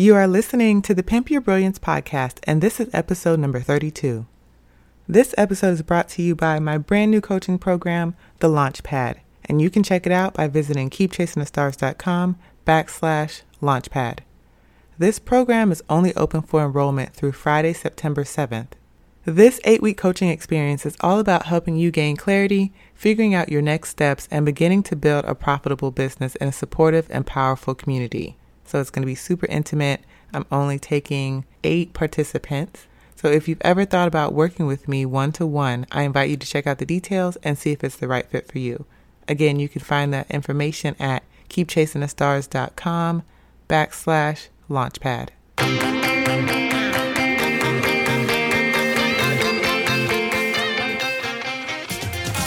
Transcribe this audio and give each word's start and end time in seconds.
You 0.00 0.14
are 0.14 0.28
listening 0.28 0.80
to 0.82 0.94
the 0.94 1.02
Pimp 1.02 1.28
Your 1.28 1.40
Brilliance 1.40 1.80
podcast, 1.80 2.38
and 2.44 2.62
this 2.62 2.78
is 2.78 2.88
episode 2.92 3.40
number 3.40 3.58
32. 3.58 4.26
This 5.08 5.34
episode 5.36 5.72
is 5.72 5.82
brought 5.82 6.08
to 6.10 6.22
you 6.22 6.36
by 6.36 6.60
my 6.60 6.78
brand 6.78 7.10
new 7.10 7.20
coaching 7.20 7.58
program, 7.58 8.14
The 8.38 8.46
Launchpad, 8.46 9.16
and 9.46 9.60
you 9.60 9.70
can 9.70 9.82
check 9.82 10.06
it 10.06 10.12
out 10.12 10.34
by 10.34 10.46
visiting 10.46 10.88
keepchasingthestars.com 10.88 12.38
backslash 12.64 13.42
launchpad. 13.60 14.20
This 14.98 15.18
program 15.18 15.72
is 15.72 15.82
only 15.88 16.14
open 16.14 16.42
for 16.42 16.64
enrollment 16.64 17.12
through 17.12 17.32
Friday, 17.32 17.72
September 17.72 18.22
7th. 18.22 18.74
This 19.24 19.60
eight 19.64 19.82
week 19.82 19.96
coaching 19.98 20.28
experience 20.28 20.86
is 20.86 20.96
all 21.00 21.18
about 21.18 21.46
helping 21.46 21.76
you 21.76 21.90
gain 21.90 22.16
clarity, 22.16 22.72
figuring 22.94 23.34
out 23.34 23.48
your 23.48 23.62
next 23.62 23.88
steps, 23.88 24.28
and 24.30 24.46
beginning 24.46 24.84
to 24.84 24.94
build 24.94 25.24
a 25.24 25.34
profitable 25.34 25.90
business 25.90 26.36
in 26.36 26.46
a 26.46 26.52
supportive 26.52 27.08
and 27.10 27.26
powerful 27.26 27.74
community. 27.74 28.36
So 28.68 28.80
it's 28.80 28.90
going 28.90 29.02
to 29.02 29.06
be 29.06 29.14
super 29.14 29.46
intimate. 29.46 30.02
I'm 30.34 30.44
only 30.52 30.78
taking 30.78 31.46
eight 31.64 31.94
participants. 31.94 32.86
So 33.16 33.28
if 33.28 33.48
you've 33.48 33.62
ever 33.62 33.86
thought 33.86 34.08
about 34.08 34.34
working 34.34 34.66
with 34.66 34.86
me 34.86 35.06
one 35.06 35.32
to 35.32 35.46
one, 35.46 35.86
I 35.90 36.02
invite 36.02 36.28
you 36.28 36.36
to 36.36 36.46
check 36.46 36.66
out 36.66 36.76
the 36.76 36.84
details 36.84 37.36
and 37.36 37.56
see 37.58 37.72
if 37.72 37.82
it's 37.82 37.96
the 37.96 38.06
right 38.06 38.28
fit 38.28 38.46
for 38.46 38.58
you. 38.58 38.84
Again, 39.26 39.58
you 39.58 39.70
can 39.70 39.80
find 39.80 40.12
that 40.12 40.30
information 40.30 40.94
at 41.00 41.22
keepchasingthestars.com 41.48 43.22
backslash 43.70 44.48
launchpad. 44.68 45.30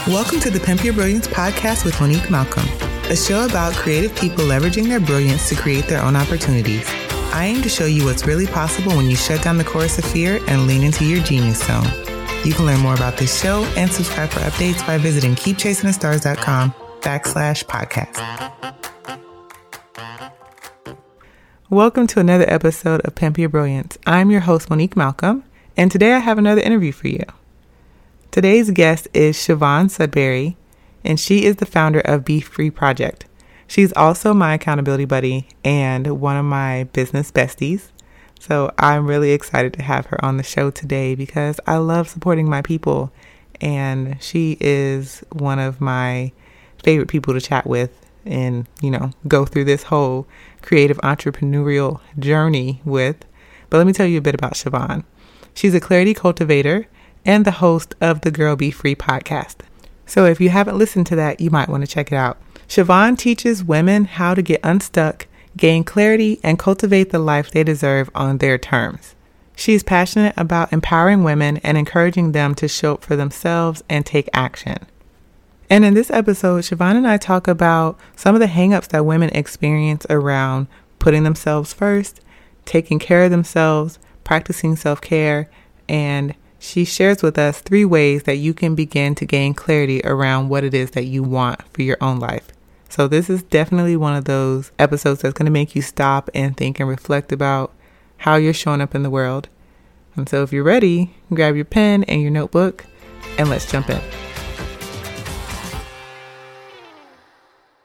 Welcome 0.08 0.40
to 0.42 0.52
the 0.52 0.60
Pimp 0.60 0.84
Your 0.84 0.94
Brilliance 0.94 1.28
podcast 1.28 1.84
with 1.84 2.00
Monique 2.00 2.30
Malcolm 2.30 2.81
a 3.12 3.16
show 3.16 3.44
about 3.44 3.74
creative 3.74 4.16
people 4.16 4.46
leveraging 4.46 4.88
their 4.88 5.02
brilliance 5.02 5.50
to 5.50 5.56
create 5.56 5.86
their 5.86 6.02
own 6.02 6.16
opportunities. 6.16 6.86
I 7.34 7.44
aim 7.54 7.62
to 7.62 7.68
show 7.68 7.86
you 7.86 8.06
what's 8.06 8.26
really 8.26 8.48
possible 8.48 8.96
when 8.96 9.10
you 9.10 9.18
shut 9.18 9.44
down 9.44 9.58
the 9.58 9.66
chorus 9.66 9.98
of 9.98 10.06
fear 10.06 10.40
and 10.48 10.66
lean 10.66 10.82
into 10.82 11.04
your 11.04 11.22
genius 11.22 11.62
zone. 11.62 11.84
You 12.46 12.54
can 12.54 12.66
learn 12.66 12.80
more 12.80 12.94
about 12.96 13.18
this 13.18 13.38
show 13.42 13.66
and 13.76 13.92
subscribe 13.92 14.30
for 14.30 14.40
updates 14.40 14.86
by 14.88 14.98
visiting 14.98 15.36
keepchasingthestars.com 15.36 16.74
backslash 17.02 17.66
podcast. 17.66 18.18
Welcome 21.70 22.08
to 22.08 22.22
another 22.22 22.50
episode 22.50 23.02
of 23.02 23.16
Pimp 23.16 23.38
Your 23.38 23.50
Brilliance. 23.50 23.98
I'm 24.08 24.32
your 24.32 24.42
host, 24.42 24.70
Monique 24.70 24.96
Malcolm, 24.96 25.44
and 25.76 25.92
today 25.92 26.14
I 26.14 26.20
have 26.20 26.38
another 26.38 26.62
interview 26.62 26.94
for 26.94 27.10
you. 27.10 27.26
Today's 28.32 28.72
guest 28.72 29.10
is 29.14 29.36
Siobhan 29.36 29.90
Sudbury, 29.90 30.56
and 31.04 31.20
she 31.20 31.46
is 31.46 31.58
the 31.58 31.66
founder 31.66 32.00
of 32.02 32.26
Be 32.26 32.42
Free 32.42 32.70
Project. 32.70 33.26
She's 33.68 33.94
also 33.94 34.34
my 34.34 34.56
accountability 34.56 35.06
buddy 35.06 35.48
and 35.64 36.20
one 36.20 36.36
of 36.36 36.46
my 36.46 36.86
business 36.92 37.32
besties. 37.32 37.90
So 38.40 38.74
I'm 38.78 39.08
really 39.08 39.32
excited 39.32 39.72
to 39.74 39.84
have 39.84 40.08
her 40.08 40.24
on 40.26 40.38
the 40.38 40.44
show 40.44 40.72
today 40.72 41.16
because 41.16 41.60
I 41.68 41.78
love 41.78 42.10
supporting 42.10 42.50
my 42.50 42.62
people, 42.62 43.14
and 43.62 44.18
she 44.22 44.58
is 44.60 45.24
one 45.32 45.60
of 45.60 45.80
my 45.80 46.32
favorite 46.84 47.08
people 47.08 47.34
to 47.34 47.40
chat 47.40 47.68
with 47.68 47.98
and, 48.26 48.68
you 48.82 48.92
know, 48.92 49.12
go 49.28 49.46
through 49.46 49.66
this 49.66 49.84
whole 49.84 50.28
creative 50.62 50.98
entrepreneurial 50.98 52.02
journey 52.20 52.82
with. 52.84 53.24
But 53.70 53.78
let 53.78 53.88
me 53.88 53.94
tell 53.94 54.08
you 54.08 54.18
a 54.18 54.22
bit 54.22 54.36
about 54.36 54.54
Siobhan. 54.54 55.04
She's 55.54 55.76
a 55.76 55.80
clarity 55.80 56.14
cultivator 56.14 56.88
and 57.24 57.46
the 57.46 57.52
host 57.52 57.96
of 58.02 58.22
the 58.22 58.32
Girl 58.32 58.56
Be 58.56 58.72
Free 58.72 58.96
podcast. 58.96 59.58
So 60.12 60.26
if 60.26 60.42
you 60.42 60.50
haven't 60.50 60.78
listened 60.78 61.08
to 61.08 61.16
that, 61.16 61.40
you 61.40 61.50
might 61.50 61.70
want 61.70 61.86
to 61.86 61.88
check 61.88 62.12
it 62.12 62.18
out. 62.18 62.38
Siobhan 62.68 63.18
teaches 63.18 63.64
women 63.64 64.04
how 64.04 64.34
to 64.34 64.42
get 64.42 64.60
unstuck, 64.62 65.26
gain 65.56 65.86
clarity, 65.86 66.38
and 66.44 66.60
cultivate 66.60 67.12
the 67.12 67.18
life 67.18 67.50
they 67.50 67.64
deserve 67.64 68.10
on 68.14 68.40
their 68.40 68.58
terms. 68.58 69.16
She 69.56 69.74
is 69.74 69.84
passionate 69.84 70.34
about 70.36 70.74
empowering 70.74 71.24
women 71.24 71.62
and 71.64 71.78
encouraging 71.78 72.34
them 72.34 72.56
to 72.56 72.68
show 72.68 72.96
up 72.96 73.06
for 73.06 73.16
themselves 73.16 73.86
and 73.88 74.06
take 74.06 74.28
action. 74.34 74.86
And 75.70 75.86
in 75.86 75.94
this 75.94 76.12
episode, 76.12 76.66
Siobhan 76.66 76.98
and 76.98 77.08
I 77.08 77.16
talk 77.16 77.48
about 77.48 77.98
some 78.18 78.36
of 78.36 78.42
the 78.42 78.48
hangups 78.48 78.90
that 78.90 79.06
women 79.06 79.30
experience 79.30 80.06
around 80.10 80.68
putting 81.00 81.24
themselves 81.24 81.72
first, 81.72 82.20
taking 82.66 83.00
care 83.00 83.24
of 83.24 83.32
themselves, 83.32 83.98
practicing 84.26 84.76
self 84.76 85.00
care, 85.00 85.50
and 85.88 86.36
she 86.62 86.86
shares 86.86 87.24
with 87.24 87.40
us 87.40 87.60
three 87.60 87.84
ways 87.84 88.24
that 88.24 88.36
you 88.36 88.54
can 88.54 88.76
begin 88.76 89.16
to 89.16 89.26
gain 89.26 89.52
clarity 89.52 90.00
around 90.04 90.48
what 90.48 90.64
it 90.64 90.76
is 90.76 90.92
that 90.92 91.06
you 91.06 91.24
want 91.24 91.60
for 91.74 91.82
your 91.82 91.98
own 92.00 92.20
life. 92.20 92.50
So, 92.88 93.08
this 93.08 93.32
is 93.32 93.42
definitely 93.42 93.96
one 93.98 94.16
of 94.16 94.26
those 94.26 94.72
episodes 94.78 95.22
that's 95.22 95.34
going 95.34 95.48
to 95.48 95.52
make 95.52 95.76
you 95.76 95.82
stop 95.82 96.30
and 96.36 96.56
think 96.56 96.80
and 96.80 96.88
reflect 96.88 97.32
about 97.32 97.74
how 98.18 98.36
you're 98.36 98.54
showing 98.54 98.80
up 98.80 98.94
in 98.94 99.02
the 99.02 99.10
world. 99.10 99.50
And 100.16 100.30
so, 100.30 100.44
if 100.44 100.54
you're 100.54 100.64
ready, 100.64 101.16
grab 101.34 101.56
your 101.56 101.66
pen 101.66 102.04
and 102.04 102.22
your 102.22 102.32
notebook 102.32 102.86
and 103.40 103.50
let's 103.50 103.70
jump 103.70 103.90
in. 103.90 104.02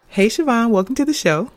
Hey, 0.08 0.26
Siobhan, 0.26 0.68
welcome 0.68 0.94
to 0.96 1.04
the 1.06 1.14
show. 1.14 1.50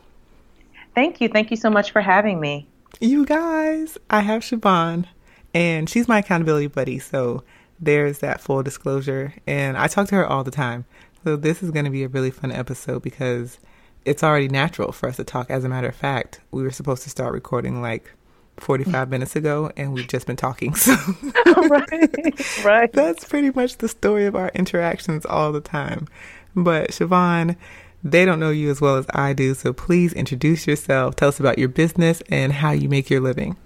Thank 0.96 1.20
you. 1.20 1.28
Thank 1.28 1.52
you 1.52 1.58
so 1.58 1.70
much 1.70 1.92
for 1.92 2.00
having 2.00 2.40
me. 2.40 2.68
You 3.02 3.26
guys, 3.26 3.98
I 4.10 4.22
have 4.22 4.44
Siobhan 4.44 5.06
and 5.54 5.90
she's 5.90 6.08
my 6.08 6.20
accountability 6.20 6.68
buddy. 6.68 7.00
So 7.00 7.44
there's 7.80 8.20
that 8.20 8.42
full 8.42 8.64
disclosure. 8.64 9.34
And 9.48 9.78
I 9.78 9.88
talk 9.88 10.08
to 10.10 10.16
her 10.16 10.28
all 10.28 10.44
the 10.44 10.52
time. 10.52 10.86
So 11.24 11.36
this 11.36 11.64
is 11.64 11.72
going 11.72 11.86
to 11.86 11.92
be 11.92 12.04
a 12.04 12.08
really 12.08 12.32
fun 12.32 12.52
episode 12.52 13.02
because 13.02 13.60
it's 14.06 14.24
already 14.24 14.48
natural 14.48 14.92
for 14.92 15.10
us 15.10 15.18
to 15.18 15.24
talk. 15.24 15.50
As 15.50 15.64
a 15.64 15.70
matter 15.70 15.88
of 15.88 15.96
fact, 15.96 16.40
we 16.52 16.64
were 16.64 16.72
supposed 16.72 17.04
to 17.04 17.10
start 17.10 17.34
recording 17.34 17.82
like 17.82 18.12
45 18.58 19.10
minutes 19.10 19.36
ago 19.36 19.72
and 19.76 19.94
we've 19.94 20.08
just 20.08 20.28
been 20.28 20.36
talking. 20.36 20.76
So 20.76 20.96
right, 21.46 22.64
right. 22.64 22.92
That's 22.92 23.26
pretty 23.26 23.52
much 23.52 23.78
the 23.78 23.90
story 23.90 24.26
of 24.26 24.36
our 24.36 24.50
interactions 24.50 25.26
all 25.26 25.52
the 25.52 25.62
time. 25.62 26.08
But 26.56 26.92
Siobhan, 26.92 27.56
they 28.04 28.26
don't 28.26 28.40
know 28.40 28.50
you 28.50 28.70
as 28.70 28.80
well 28.82 28.98
as 28.98 29.06
I 29.14 29.34
do. 29.34 29.54
So 29.54 29.74
please 29.74 30.14
introduce 30.14 30.68
yourself. 30.68 31.16
Tell 31.16 31.30
us 31.30 31.40
about 31.40 31.60
your 31.60 31.70
business 31.70 32.22
and 32.30 32.54
how 32.54 32.72
you 32.72 32.88
make 32.88 33.10
your 33.10 33.22
living. 33.22 33.58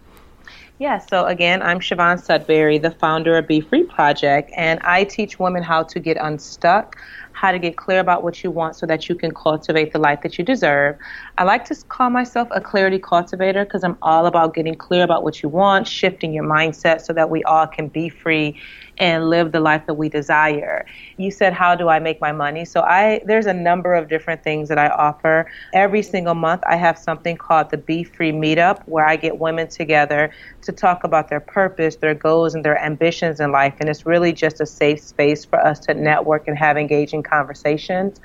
Yeah, 0.80 0.98
so 0.98 1.26
again, 1.26 1.62
I'm 1.62 1.80
Siobhan 1.80 2.22
Sudbury, 2.22 2.80
the 2.80 2.92
founder 2.92 3.38
of 3.38 3.48
Be 3.48 3.62
Free 3.62 3.84
Project, 3.84 4.52
and 4.58 4.80
I 4.84 5.04
teach 5.04 5.40
women 5.40 5.62
how 5.62 5.84
to 5.84 6.00
get 6.00 6.18
unstuck, 6.20 6.96
how 7.32 7.52
to 7.52 7.60
get 7.60 7.78
clear 7.78 8.00
about 8.00 8.24
what 8.24 8.44
you 8.44 8.50
want 8.50 8.76
so 8.76 8.88
that 8.88 9.08
you 9.08 9.16
can 9.16 9.32
cultivate 9.34 9.94
the 9.94 10.00
life 10.00 10.22
that 10.24 10.38
you 10.38 10.44
deserve. 10.44 10.98
I 11.38 11.44
like 11.44 11.66
to 11.66 11.76
call 11.90 12.10
myself 12.10 12.48
a 12.52 12.60
clarity 12.60 12.98
cultivator 12.98 13.66
because 13.66 13.84
I'm 13.84 13.98
all 14.02 14.26
about 14.26 14.56
getting 14.56 14.76
clear 14.76 15.04
about 15.04 15.24
what 15.24 15.44
you 15.44 15.48
want, 15.48 15.88
shifting 15.88 16.34
your 16.34 16.44
mindset 16.44 17.02
so 17.02 17.14
that 17.14 17.30
we 17.30 17.44
all 17.44 17.68
can 17.68 17.88
be 17.88 18.10
free 18.10 18.60
and 18.98 19.30
live 19.30 19.52
the 19.52 19.60
life 19.60 19.86
that 19.88 19.96
we 19.96 20.10
desire. 20.10 20.86
You 21.18 21.32
said, 21.32 21.54
How 21.54 21.76
do 21.76 21.90
I 21.90 22.00
make 22.00 22.22
my 22.22 22.32
money? 22.32 22.66
So 22.66 22.82
I 22.82 23.22
there's 23.26 23.46
a 23.46 23.54
number 23.54 23.94
of 23.94 24.10
different 24.10 24.44
things 24.44 24.70
that 24.70 24.78
I 24.78 24.90
offer. 24.90 25.50
Every 25.74 26.02
single 26.02 26.36
month 26.36 26.62
I 26.68 26.76
have 26.76 26.98
something 26.98 27.38
called 27.38 27.72
the 27.72 27.78
Be 27.78 28.04
Free 28.04 28.32
Meetup 28.32 28.82
where 28.86 29.06
I 29.06 29.16
get 29.16 29.40
women 29.40 29.68
together 29.68 30.32
to 30.62 30.72
talk 30.72 31.04
about 31.04 31.30
their 31.30 31.40
purpose, 31.40 31.98
their 31.98 32.16
goals, 32.16 32.56
and 32.56 32.64
their 32.64 32.80
ambitions 32.80 33.40
in 33.40 33.52
life. 33.52 33.76
And 33.80 33.90
it's 33.90 34.06
really 34.06 34.34
just 34.34 34.62
a 34.62 34.66
safe 34.66 35.02
space 35.02 35.46
for 35.46 35.60
us 35.60 35.80
to 35.82 35.94
network 35.94 36.48
and 36.48 36.58
have 36.58 36.78
engaging 36.78 37.24
conversations. 37.24 38.20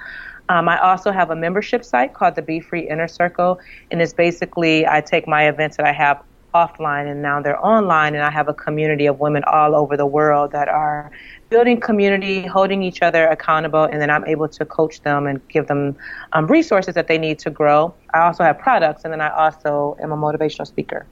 Um, 0.51 0.69
I 0.69 0.79
also 0.79 1.13
have 1.13 1.31
a 1.31 1.37
membership 1.37 1.85
site 1.85 2.15
called 2.15 2.35
the 2.35 2.43
Be 2.43 2.61
Free 2.61 2.89
Inner 2.89 3.09
Circle, 3.09 3.61
and 3.91 4.01
it's 4.01 4.15
basically 4.15 4.87
I 4.87 5.03
take 5.03 5.29
my 5.29 5.47
events 5.47 5.77
that 5.77 5.87
I 5.87 5.93
have 5.93 6.23
offline 6.55 7.11
and 7.11 7.23
now 7.23 7.41
they're 7.41 7.65
online 7.65 8.15
and 8.15 8.23
I 8.23 8.31
have 8.31 8.49
a 8.49 8.55
community 8.55 9.07
of 9.07 9.21
women 9.21 9.43
all 9.45 9.75
over 9.75 9.97
the 9.97 10.07
world 10.07 10.53
that 10.53 10.69
are 10.69 11.11
building 11.51 11.81
community, 11.81 12.47
holding 12.47 12.83
each 12.83 13.03
other 13.03 13.27
accountable, 13.27 13.85
and 13.85 14.01
then 14.01 14.11
I'm 14.11 14.25
able 14.27 14.49
to 14.49 14.65
coach 14.65 15.03
them 15.03 15.27
and 15.27 15.47
give 15.49 15.67
them 15.67 15.97
um, 16.33 16.47
resources 16.47 16.95
that 16.95 17.09
they 17.09 17.19
need 17.19 17.39
to 17.41 17.51
grow. 17.51 17.95
I 18.15 18.21
also 18.21 18.45
have 18.45 18.59
products 18.59 19.05
and 19.05 19.13
then 19.13 19.21
I 19.21 19.31
also 19.31 19.97
am 20.03 20.13
a 20.13 20.17
motivational 20.17 20.67
speaker. 20.67 21.07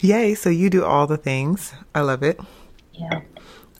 Yay, 0.00 0.34
so 0.34 0.50
you 0.50 0.70
do 0.70 0.84
all 0.84 1.06
the 1.06 1.16
things. 1.16 1.74
I 1.94 2.00
love 2.00 2.22
it. 2.22 2.38
Yeah. 2.92 3.20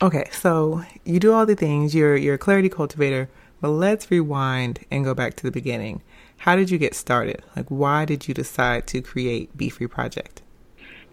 Okay, 0.02 0.28
so 0.32 0.82
you 1.04 1.20
do 1.20 1.32
all 1.32 1.46
the 1.46 1.54
things. 1.54 1.94
You're 1.94 2.16
you're 2.16 2.34
a 2.34 2.38
clarity 2.38 2.68
cultivator, 2.68 3.28
but 3.60 3.68
let's 3.68 4.10
rewind 4.10 4.84
and 4.90 5.04
go 5.04 5.14
back 5.14 5.34
to 5.36 5.42
the 5.42 5.50
beginning. 5.50 6.02
How 6.38 6.56
did 6.56 6.70
you 6.70 6.78
get 6.78 6.94
started? 6.94 7.42
Like 7.56 7.66
why 7.68 8.04
did 8.04 8.28
you 8.28 8.34
decide 8.34 8.86
to 8.88 9.00
create 9.00 9.56
Be 9.56 9.68
Free 9.68 9.86
Project? 9.86 10.42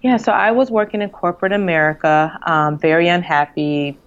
Yeah, 0.02 0.18
so 0.18 0.32
I 0.32 0.52
was 0.52 0.72
working 0.72 1.02
in 1.02 1.10
corporate 1.12 1.54
America, 1.54 2.38
um, 2.44 2.78
very 2.80 3.08
unhappy, 3.08 4.00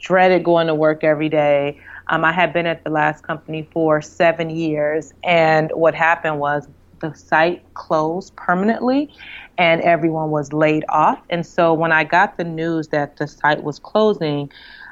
dreaded 0.00 0.44
going 0.44 0.66
to 0.68 0.74
work 0.74 1.04
every 1.04 1.28
day. 1.28 1.78
Um, 2.08 2.24
I 2.24 2.32
had 2.32 2.52
been 2.54 2.66
at 2.66 2.84
the 2.84 2.90
last 2.90 3.22
company 3.22 3.68
for 3.72 4.00
seven 4.00 4.48
years, 4.48 5.12
and 5.22 5.70
what 5.74 5.94
happened 5.94 6.38
was 6.38 6.68
the 7.00 7.12
site 7.14 7.62
closed 7.74 8.34
permanently 8.36 9.12
and 9.58 9.82
everyone 9.82 10.30
was 10.30 10.54
laid 10.54 10.84
off. 10.88 11.20
And 11.28 11.44
so 11.46 11.74
when 11.74 11.92
I 11.92 12.04
got 12.04 12.38
the 12.38 12.44
news 12.44 12.88
that 12.88 13.18
the 13.18 13.26
site 13.28 13.62
was 13.62 13.78
closing, 13.78 14.50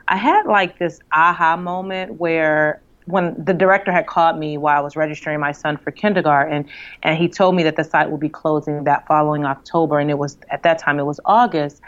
I 0.09 0.17
had 0.19 0.45
like 0.45 0.79
this 0.79 1.01
aha 1.13 1.57
moment 1.57 2.21
where 2.21 2.83
when 3.07 3.35
the 3.43 3.53
director 3.53 3.93
had 3.93 4.07
called 4.07 4.39
me 4.39 4.57
while 4.57 4.79
I 4.79 4.81
was 4.81 4.97
registering 4.97 5.39
my 5.41 5.53
son 5.53 5.77
for 5.77 5.91
kindergarten, 5.91 6.67
and 7.03 7.19
he 7.19 7.29
told 7.29 7.55
me 7.55 7.63
that 7.65 7.77
the 7.77 7.85
site 7.85 8.11
would 8.11 8.21
be 8.21 8.29
closing 8.29 8.85
that 8.85 9.07
following 9.07 9.45
October, 9.45 9.99
and 9.99 10.11
it 10.11 10.19
was 10.19 10.39
at 10.51 10.63
that 10.63 10.79
time 10.79 10.99
it 10.99 11.07
was 11.07 11.21
August. 11.25 11.83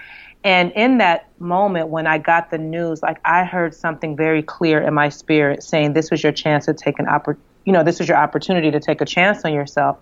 And 0.44 0.70
in 0.72 0.98
that 0.98 1.28
moment, 1.40 1.88
when 1.88 2.06
I 2.06 2.18
got 2.18 2.50
the 2.50 2.58
news, 2.58 3.02
like 3.02 3.18
I 3.24 3.44
heard 3.44 3.74
something 3.74 4.16
very 4.16 4.42
clear 4.42 4.80
in 4.80 4.94
my 4.94 5.08
spirit 5.08 5.62
saying, 5.62 5.94
"This 5.94 6.10
was 6.10 6.22
your 6.22 6.32
chance 6.32 6.66
to 6.66 6.74
take 6.74 6.98
an 6.98 7.06
oppor- 7.06 7.38
you 7.66 7.72
know, 7.72 7.84
this 7.84 7.98
was 7.98 8.08
your 8.08 8.16
opportunity 8.16 8.70
to 8.70 8.80
take 8.80 9.02
a 9.02 9.04
chance 9.04 9.44
on 9.44 9.52
yourself." 9.52 9.98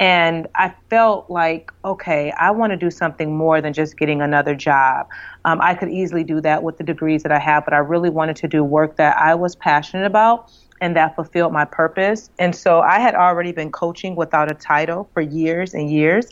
And 0.00 0.46
I 0.54 0.72
felt 0.90 1.28
like, 1.28 1.72
okay, 1.84 2.32
I 2.38 2.52
want 2.52 2.70
to 2.70 2.76
do 2.76 2.88
something 2.88 3.36
more 3.36 3.60
than 3.60 3.72
just 3.72 3.98
getting 3.98 4.22
another 4.22 4.54
job. 4.54 5.08
Um, 5.44 5.60
I 5.60 5.74
could 5.74 5.88
easily 5.88 6.22
do 6.22 6.40
that 6.42 6.62
with 6.62 6.78
the 6.78 6.84
degrees 6.84 7.24
that 7.24 7.32
I 7.32 7.40
have, 7.40 7.64
but 7.64 7.74
I 7.74 7.78
really 7.78 8.10
wanted 8.10 8.36
to 8.36 8.48
do 8.48 8.62
work 8.62 8.96
that 8.96 9.16
I 9.16 9.34
was 9.34 9.56
passionate 9.56 10.06
about 10.06 10.52
and 10.80 10.96
that 10.96 11.14
fulfilled 11.14 11.52
my 11.52 11.64
purpose. 11.64 12.30
And 12.38 12.54
so 12.54 12.80
I 12.80 12.98
had 12.98 13.14
already 13.14 13.52
been 13.52 13.70
coaching 13.70 14.16
without 14.16 14.50
a 14.50 14.54
title 14.54 15.08
for 15.12 15.20
years 15.20 15.74
and 15.74 15.90
years. 15.90 16.28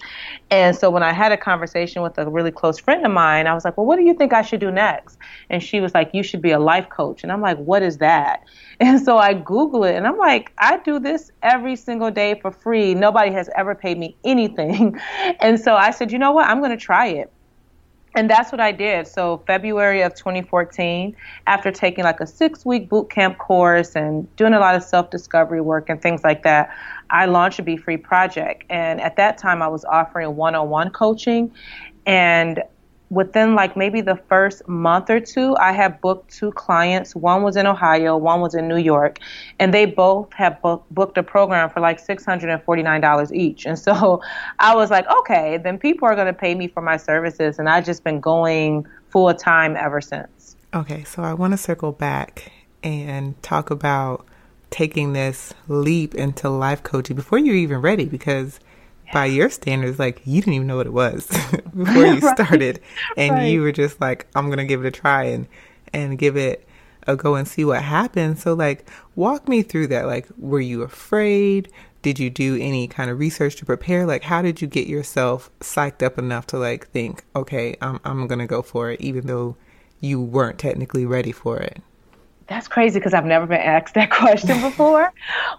And 0.50 0.76
so 0.76 0.90
when 0.90 1.02
I 1.02 1.12
had 1.12 1.32
a 1.32 1.36
conversation 1.36 2.02
with 2.02 2.18
a 2.18 2.28
really 2.28 2.50
close 2.50 2.78
friend 2.78 3.04
of 3.04 3.12
mine, 3.12 3.46
I 3.46 3.54
was 3.54 3.64
like, 3.64 3.76
Well, 3.76 3.86
what 3.86 3.96
do 3.96 4.04
you 4.04 4.14
think 4.14 4.32
I 4.32 4.42
should 4.42 4.60
do 4.60 4.70
next? 4.70 5.18
And 5.50 5.62
she 5.62 5.80
was 5.80 5.94
like, 5.94 6.10
You 6.12 6.22
should 6.22 6.42
be 6.42 6.52
a 6.52 6.58
life 6.58 6.88
coach. 6.88 7.22
And 7.22 7.32
I'm 7.32 7.40
like, 7.40 7.58
What 7.58 7.82
is 7.82 7.98
that? 7.98 8.44
And 8.78 9.02
so 9.02 9.16
I 9.16 9.32
Google 9.32 9.84
it 9.84 9.94
and 9.94 10.06
I'm 10.06 10.18
like, 10.18 10.52
I 10.58 10.76
do 10.76 10.98
this 10.98 11.30
every 11.42 11.76
single 11.76 12.10
day 12.10 12.38
for 12.38 12.50
free. 12.50 12.94
Nobody 12.94 13.32
has 13.32 13.48
ever 13.56 13.74
paid 13.74 13.98
me 13.98 14.16
anything. 14.24 15.00
And 15.40 15.58
so 15.58 15.74
I 15.74 15.92
said, 15.92 16.12
You 16.12 16.18
know 16.18 16.32
what? 16.32 16.46
I'm 16.46 16.58
going 16.58 16.70
to 16.70 16.76
try 16.76 17.06
it 17.06 17.32
and 18.16 18.30
that's 18.30 18.50
what 18.50 18.60
I 18.60 18.72
did. 18.72 19.06
So 19.06 19.42
February 19.46 20.00
of 20.00 20.14
2014, 20.14 21.14
after 21.46 21.70
taking 21.70 22.02
like 22.02 22.18
a 22.20 22.26
six 22.26 22.64
week 22.64 22.88
boot 22.88 23.10
camp 23.10 23.36
course 23.36 23.94
and 23.94 24.34
doing 24.36 24.54
a 24.54 24.58
lot 24.58 24.74
of 24.74 24.82
self 24.82 25.10
discovery 25.10 25.60
work 25.60 25.90
and 25.90 26.00
things 26.00 26.24
like 26.24 26.42
that, 26.44 26.74
I 27.10 27.26
launched 27.26 27.58
a 27.58 27.62
Be 27.62 27.76
Free 27.76 27.98
project. 27.98 28.64
And 28.70 29.02
at 29.02 29.16
that 29.16 29.36
time, 29.36 29.60
I 29.60 29.68
was 29.68 29.84
offering 29.84 30.34
one 30.34 30.54
on 30.54 30.70
one 30.70 30.90
coaching. 30.90 31.52
And 32.06 32.62
within 33.10 33.54
like 33.54 33.76
maybe 33.76 34.00
the 34.00 34.16
first 34.28 34.66
month 34.66 35.10
or 35.10 35.20
two, 35.20 35.56
I 35.56 35.72
had 35.72 36.00
booked 36.00 36.32
two 36.32 36.50
clients. 36.52 37.14
One 37.14 37.42
was 37.42 37.56
in 37.56 37.66
Ohio, 37.66 38.16
one 38.16 38.40
was 38.40 38.54
in 38.54 38.68
New 38.68 38.78
York, 38.78 39.18
and 39.60 39.72
they 39.72 39.86
both 39.86 40.32
have 40.32 40.60
book, 40.60 40.84
booked 40.90 41.16
a 41.18 41.22
program 41.22 41.70
for 41.70 41.80
like 41.80 42.04
$649 42.04 43.32
each. 43.32 43.66
And 43.66 43.78
so 43.78 44.22
I 44.58 44.74
was 44.74 44.90
like, 44.90 45.06
okay, 45.20 45.58
then 45.58 45.78
people 45.78 46.08
are 46.08 46.14
going 46.14 46.26
to 46.26 46.32
pay 46.32 46.54
me 46.54 46.68
for 46.68 46.82
my 46.82 46.96
services. 46.96 47.58
And 47.58 47.68
I've 47.68 47.84
just 47.84 48.02
been 48.02 48.20
going 48.20 48.86
full 49.10 49.32
time 49.34 49.76
ever 49.76 50.00
since. 50.00 50.56
Okay, 50.74 51.04
so 51.04 51.22
I 51.22 51.32
want 51.32 51.52
to 51.52 51.56
circle 51.56 51.92
back 51.92 52.52
and 52.82 53.40
talk 53.42 53.70
about 53.70 54.26
taking 54.70 55.12
this 55.12 55.54
leap 55.68 56.14
into 56.14 56.50
life 56.50 56.82
coaching 56.82 57.16
before 57.16 57.38
you're 57.38 57.54
even 57.54 57.80
ready 57.80 58.04
because 58.04 58.58
by 59.12 59.26
your 59.26 59.50
standards, 59.50 59.98
like 59.98 60.20
you 60.24 60.40
didn't 60.40 60.54
even 60.54 60.66
know 60.66 60.76
what 60.76 60.86
it 60.86 60.92
was 60.92 61.26
before 61.76 62.06
you 62.06 62.18
right. 62.20 62.34
started, 62.38 62.80
and 63.16 63.34
right. 63.34 63.46
you 63.46 63.62
were 63.62 63.72
just 63.72 64.00
like, 64.00 64.26
"I'm 64.34 64.50
gonna 64.50 64.64
give 64.64 64.84
it 64.84 64.88
a 64.88 64.90
try 64.90 65.24
and 65.24 65.46
and 65.92 66.18
give 66.18 66.36
it 66.36 66.66
a 67.06 67.16
go 67.16 67.34
and 67.34 67.46
see 67.46 67.64
what 67.64 67.82
happens." 67.82 68.42
So, 68.42 68.54
like, 68.54 68.88
walk 69.14 69.48
me 69.48 69.62
through 69.62 69.88
that. 69.88 70.06
Like, 70.06 70.26
were 70.38 70.60
you 70.60 70.82
afraid? 70.82 71.70
Did 72.02 72.18
you 72.20 72.30
do 72.30 72.56
any 72.56 72.86
kind 72.86 73.10
of 73.10 73.18
research 73.18 73.56
to 73.56 73.66
prepare? 73.66 74.06
Like, 74.06 74.22
how 74.22 74.40
did 74.40 74.60
you 74.62 74.68
get 74.68 74.86
yourself 74.86 75.50
psyched 75.60 76.04
up 76.04 76.18
enough 76.18 76.46
to 76.48 76.58
like 76.58 76.88
think, 76.88 77.24
"Okay, 77.34 77.76
I'm 77.80 78.00
I'm 78.04 78.26
gonna 78.26 78.46
go 78.46 78.62
for 78.62 78.90
it," 78.90 79.00
even 79.00 79.26
though 79.26 79.56
you 80.00 80.20
weren't 80.20 80.58
technically 80.58 81.04
ready 81.06 81.32
for 81.32 81.58
it? 81.58 81.82
That's 82.48 82.68
crazy 82.68 83.00
because 83.00 83.12
I've 83.12 83.24
never 83.24 83.46
been 83.46 83.60
asked 83.60 83.94
that 83.94 84.10
question 84.10 84.60
before. 84.60 85.12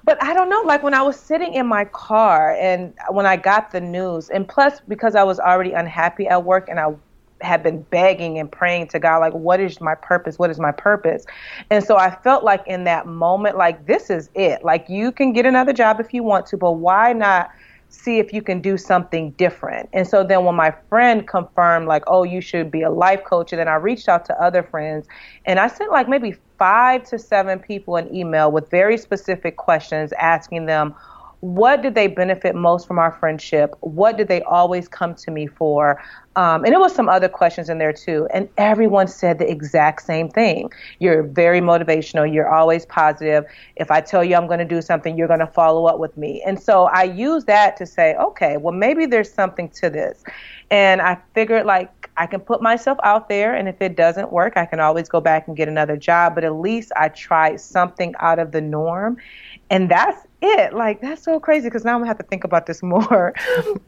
but 0.04 0.22
I 0.24 0.34
don't 0.34 0.50
know. 0.50 0.62
Like 0.62 0.84
when 0.84 0.94
I 0.94 1.02
was 1.02 1.20
sitting 1.20 1.54
in 1.54 1.68
my 1.68 1.86
car 1.86 2.56
and 2.56 2.94
when 3.10 3.26
I 3.26 3.36
got 3.36 3.72
the 3.72 3.82
news, 3.82 4.30
and 4.30 4.48
plus 4.48 4.80
because 4.88 5.16
I 5.16 5.24
was 5.24 5.40
already 5.40 5.74
unhappy 5.74 6.28
at 6.28 6.44
work 6.44 6.70
and 6.70 6.80
I 6.80 6.96
had 7.42 7.62
been 7.62 7.82
begging 7.84 8.40
and 8.40 8.52
praying 8.52 8.88
to 8.88 9.00
God, 9.00 9.20
like, 9.20 9.34
what 9.34 9.60
is 9.60 9.80
my 9.80 9.96
purpose? 9.96 10.40
What 10.40 10.50
is 10.50 10.60
my 10.60 10.72
purpose? 10.72 11.26
And 11.70 11.84
so 11.84 11.98
I 11.98 12.10
felt 12.10 12.44
like 12.44 12.66
in 12.68 12.84
that 12.86 13.06
moment, 13.06 13.58
like, 13.58 13.86
this 13.86 14.10
is 14.10 14.30
it. 14.34 14.64
Like, 14.64 14.90
you 14.90 15.12
can 15.12 15.34
get 15.34 15.46
another 15.46 15.74
job 15.74 16.00
if 16.00 16.14
you 16.14 16.24
want 16.24 16.46
to, 16.48 16.58
but 16.58 16.74
why 16.74 17.14
not? 17.14 17.52
See 17.90 18.20
if 18.20 18.34
you 18.34 18.42
can 18.42 18.62
do 18.62 18.78
something 18.78 19.32
different. 19.32 19.90
And 19.94 20.08
so 20.08 20.24
then 20.24 20.46
when 20.46 20.56
my 20.56 20.74
friend 20.90 21.28
confirmed, 21.28 21.88
like, 21.88 22.04
oh, 22.08 22.24
you 22.24 22.42
should 22.42 22.70
be 22.70 22.82
a 22.82 22.90
life 22.90 23.24
coach, 23.24 23.52
and 23.54 23.60
then 23.60 23.68
I 23.68 23.76
reached 23.76 24.10
out 24.10 24.26
to 24.26 24.42
other 24.42 24.64
friends 24.64 25.08
and 25.46 25.60
I 25.60 25.68
sent 25.68 25.92
like 25.92 26.08
maybe 26.08 26.36
five 26.58 27.04
to 27.10 27.20
seven 27.20 27.60
people 27.60 27.96
an 27.96 28.14
email 28.14 28.52
with 28.52 28.70
very 28.70 28.98
specific 28.98 29.58
questions 29.58 30.12
asking 30.14 30.66
them, 30.66 30.96
what 31.42 31.84
did 31.84 31.94
they 31.94 32.08
benefit 32.08 32.56
most 32.56 32.88
from 32.88 32.98
our 32.98 33.12
friendship? 33.12 33.76
What 33.82 34.18
did 34.18 34.28
they 34.28 34.42
always 34.44 34.88
come 34.88 35.14
to 35.16 35.32
me 35.32 35.46
for? 35.46 36.02
Um, 36.36 36.66
and 36.66 36.74
it 36.74 36.80
was 36.80 36.94
some 36.94 37.10
other 37.10 37.30
questions 37.30 37.70
in 37.70 37.78
there 37.78 37.94
too. 37.94 38.28
And 38.34 38.50
everyone 38.58 39.08
said 39.08 39.40
the 39.40 39.50
exact 39.50 40.04
same 40.04 40.30
thing. 40.30 40.72
You're 41.00 41.24
very 41.24 41.62
motivational. 41.62 42.32
You're 42.32 42.50
always 42.50 42.86
positive. 42.86 43.46
If 43.76 43.92
I 43.92 44.02
tell 44.02 44.24
you 44.24 44.36
I'm 44.36 44.48
going 44.48 44.60
to 44.60 44.66
do 44.66 44.82
something, 44.82 45.18
you're 45.18 45.28
going 45.28 45.40
to 45.40 45.48
follow 45.48 45.86
up 45.86 46.00
with 46.00 46.16
me. 46.18 46.44
And 46.46 46.62
so 46.62 46.86
I 46.86 47.04
use 47.04 47.46
that 47.46 47.78
to 47.78 47.86
say, 47.86 48.16
okay, 48.16 48.58
well, 48.58 48.74
maybe 48.74 49.06
there's 49.06 49.32
something 49.32 49.70
to 49.70 49.90
this. 49.90 50.24
And 50.70 51.02
I 51.02 51.18
figured 51.34 51.66
like 51.66 52.10
I 52.18 52.28
can 52.28 52.40
put 52.40 52.62
myself 52.62 52.98
out 53.04 53.30
there. 53.30 53.56
And 53.56 53.68
if 53.68 53.82
it 53.82 53.96
doesn't 53.96 54.32
work, 54.32 54.58
I 54.58 54.66
can 54.66 54.80
always 54.80 55.08
go 55.08 55.22
back 55.22 55.48
and 55.48 55.56
get 55.56 55.68
another 55.68 55.98
job. 55.98 56.36
But 56.36 56.44
at 56.44 56.54
least 56.54 56.92
I 56.98 57.10
tried 57.10 57.62
something 57.62 58.14
out 58.20 58.38
of 58.38 58.52
the 58.52 58.62
norm. 58.62 59.18
And 59.70 59.90
that's 59.90 60.27
it. 60.42 60.74
Like 60.74 61.02
that's 61.02 61.24
so 61.24 61.40
crazy 61.40 61.68
because 61.68 61.84
now 61.84 61.94
I'm 61.94 62.00
gonna 62.00 62.08
have 62.08 62.18
to 62.20 62.26
think 62.26 62.44
about 62.44 62.66
this 62.66 62.84
more. 62.84 63.34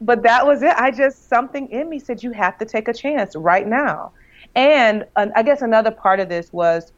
but 0.02 0.24
that 0.24 0.46
was 0.46 0.62
it. 0.62 0.74
I 0.76 0.92
just 0.92 1.30
something 1.30 1.70
in 1.70 1.90
me 1.90 2.00
said 2.00 2.24
you 2.24 2.32
have 2.32 2.58
to 2.60 2.66
take 2.66 2.88
a 2.88 2.94
chance 2.94 3.36
right 3.36 3.68
now. 3.68 4.12
And 4.56 5.06
uh, 5.16 5.28
I 5.36 5.44
guess 5.44 5.62
another 5.62 5.92
part 5.92 6.20
of 6.20 6.30
this 6.30 6.52
was 6.52 6.92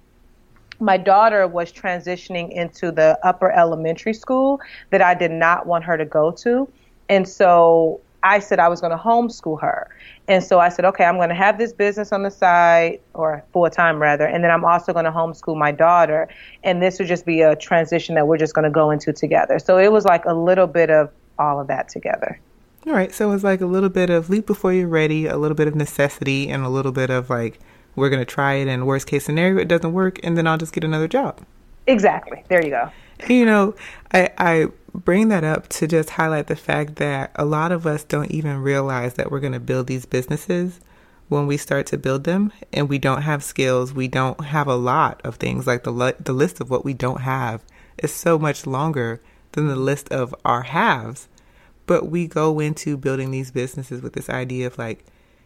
my 0.79 0.97
daughter 0.97 1.47
was 1.47 1.71
transitioning 1.71 2.51
into 2.51 2.91
the 2.91 3.19
upper 3.23 3.51
elementary 3.51 4.13
school 4.13 4.59
that 4.89 5.01
I 5.01 5.13
did 5.13 5.31
not 5.31 5.67
want 5.67 5.83
her 5.83 5.97
to 5.97 6.05
go 6.05 6.31
to. 6.43 6.67
And 7.07 7.27
so 7.27 8.01
I 8.23 8.39
said 8.39 8.59
I 8.59 8.67
was 8.67 8.81
going 8.81 8.91
to 8.91 8.97
homeschool 8.97 9.59
her. 9.61 9.89
And 10.27 10.43
so 10.43 10.59
I 10.59 10.69
said, 10.69 10.85
okay, 10.85 11.03
I'm 11.03 11.17
going 11.17 11.29
to 11.29 11.35
have 11.35 11.57
this 11.57 11.73
business 11.73 12.11
on 12.11 12.23
the 12.23 12.31
side, 12.31 12.99
or 13.13 13.43
full 13.51 13.69
time 13.69 13.99
rather, 13.99 14.25
and 14.25 14.43
then 14.43 14.51
I'm 14.51 14.63
also 14.63 14.93
going 14.93 15.05
to 15.05 15.11
homeschool 15.11 15.57
my 15.57 15.71
daughter. 15.71 16.29
And 16.63 16.81
this 16.81 16.99
would 16.99 17.07
just 17.07 17.25
be 17.25 17.41
a 17.41 17.55
transition 17.55 18.15
that 18.15 18.27
we're 18.27 18.37
just 18.37 18.53
going 18.53 18.65
to 18.65 18.71
go 18.71 18.91
into 18.91 19.11
together. 19.11 19.59
So 19.59 19.77
it 19.77 19.91
was 19.91 20.05
like 20.05 20.25
a 20.25 20.33
little 20.33 20.67
bit 20.67 20.89
of 20.89 21.09
all 21.39 21.59
of 21.59 21.67
that 21.67 21.89
together. 21.89 22.39
All 22.85 22.93
right. 22.93 23.13
So 23.13 23.29
it 23.29 23.33
was 23.33 23.43
like 23.43 23.61
a 23.61 23.65
little 23.65 23.89
bit 23.89 24.09
of 24.09 24.29
leap 24.29 24.45
before 24.45 24.73
you're 24.73 24.87
ready, 24.87 25.25
a 25.25 25.37
little 25.37 25.55
bit 25.55 25.67
of 25.67 25.75
necessity, 25.75 26.49
and 26.49 26.63
a 26.63 26.69
little 26.69 26.91
bit 26.91 27.09
of 27.09 27.29
like, 27.29 27.59
we're 27.95 28.09
going 28.09 28.21
to 28.21 28.25
try 28.25 28.53
it, 28.53 28.67
and 28.67 28.87
worst 28.87 29.07
case 29.07 29.25
scenario, 29.25 29.59
it 29.59 29.67
doesn't 29.67 29.91
work, 29.91 30.19
and 30.23 30.37
then 30.37 30.47
I'll 30.47 30.57
just 30.57 30.73
get 30.73 30.83
another 30.83 31.07
job. 31.07 31.41
Exactly. 31.87 32.43
There 32.47 32.63
you 32.63 32.69
go. 32.69 32.89
You 33.27 33.45
know, 33.45 33.75
I, 34.13 34.29
I 34.37 34.67
bring 34.93 35.29
that 35.29 35.43
up 35.43 35.67
to 35.69 35.87
just 35.87 36.11
highlight 36.11 36.47
the 36.47 36.55
fact 36.55 36.97
that 36.97 37.31
a 37.35 37.45
lot 37.45 37.71
of 37.71 37.87
us 37.87 38.03
don't 38.03 38.31
even 38.31 38.57
realize 38.57 39.13
that 39.15 39.31
we're 39.31 39.39
going 39.39 39.53
to 39.53 39.59
build 39.59 39.87
these 39.87 40.05
businesses 40.05 40.79
when 41.29 41.47
we 41.47 41.55
start 41.55 41.85
to 41.87 41.97
build 41.97 42.25
them 42.25 42.51
and 42.73 42.89
we 42.89 42.99
don't 42.99 43.21
have 43.21 43.41
skills 43.41 43.93
we 43.93 44.07
don't 44.07 44.43
have 44.43 44.67
a 44.67 44.75
lot 44.75 45.21
of 45.23 45.35
things 45.35 45.65
like 45.65 45.83
the 45.83 46.15
the 46.19 46.33
list 46.33 46.59
of 46.59 46.69
what 46.69 46.83
we 46.83 46.93
don't 46.93 47.21
have 47.21 47.63
is 47.97 48.13
so 48.13 48.37
much 48.37 48.67
longer 48.67 49.21
than 49.53 49.67
the 49.67 49.75
list 49.75 50.09
of 50.11 50.35
our 50.45 50.63
haves. 50.63 51.27
But 51.85 52.09
we 52.09 52.27
go 52.27 52.59
into 52.59 52.97
building 52.97 53.31
these 53.31 53.51
businesses 53.51 54.01
with 54.01 54.13
this 54.13 54.29
idea 54.29 54.67
of 54.67 54.77
like 54.77 55.05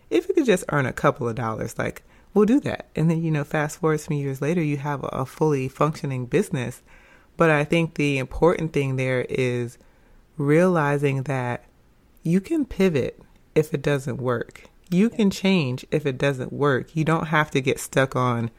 if 0.10 0.28
we 0.28 0.36
could 0.36 0.46
just 0.46 0.66
earn 0.70 0.86
a 0.86 0.94
couple 0.94 1.28
of 1.28 1.36
dollars 1.36 1.78
like 1.78 2.04
we'll 2.34 2.46
do 2.46 2.60
that. 2.62 2.88
And 2.96 3.10
then 3.10 3.24
you 3.24 3.32
know 3.32 3.44
fast 3.44 3.80
forward 3.80 4.00
some 4.00 4.18
years 4.18 4.42
later 4.42 4.62
you 4.62 4.78
have 4.78 5.06
a 5.12 5.26
fully 5.26 5.68
functioning 5.68 6.26
business 6.26 6.82
but 7.38 7.50
I 7.50 7.64
think 7.64 7.96
the 7.96 8.18
important 8.18 8.74
thing 8.74 8.96
there 8.96 9.26
is 9.30 9.78
realizing 10.38 11.24
that 11.24 11.66
you 12.24 12.42
can 12.42 12.66
pivot 12.66 13.22
if 13.54 13.74
it 13.74 13.82
doesn't 13.82 14.18
work. 14.18 14.66
You 14.90 15.10
can 15.10 15.30
change 15.30 15.86
if 15.92 16.06
it 16.06 16.18
doesn't 16.18 16.54
work. 16.54 16.96
You 16.96 17.04
don't 17.04 17.28
have 17.28 17.52
to 17.52 17.62
get 17.62 17.80
stuck 17.80 18.16
on, 18.16 18.52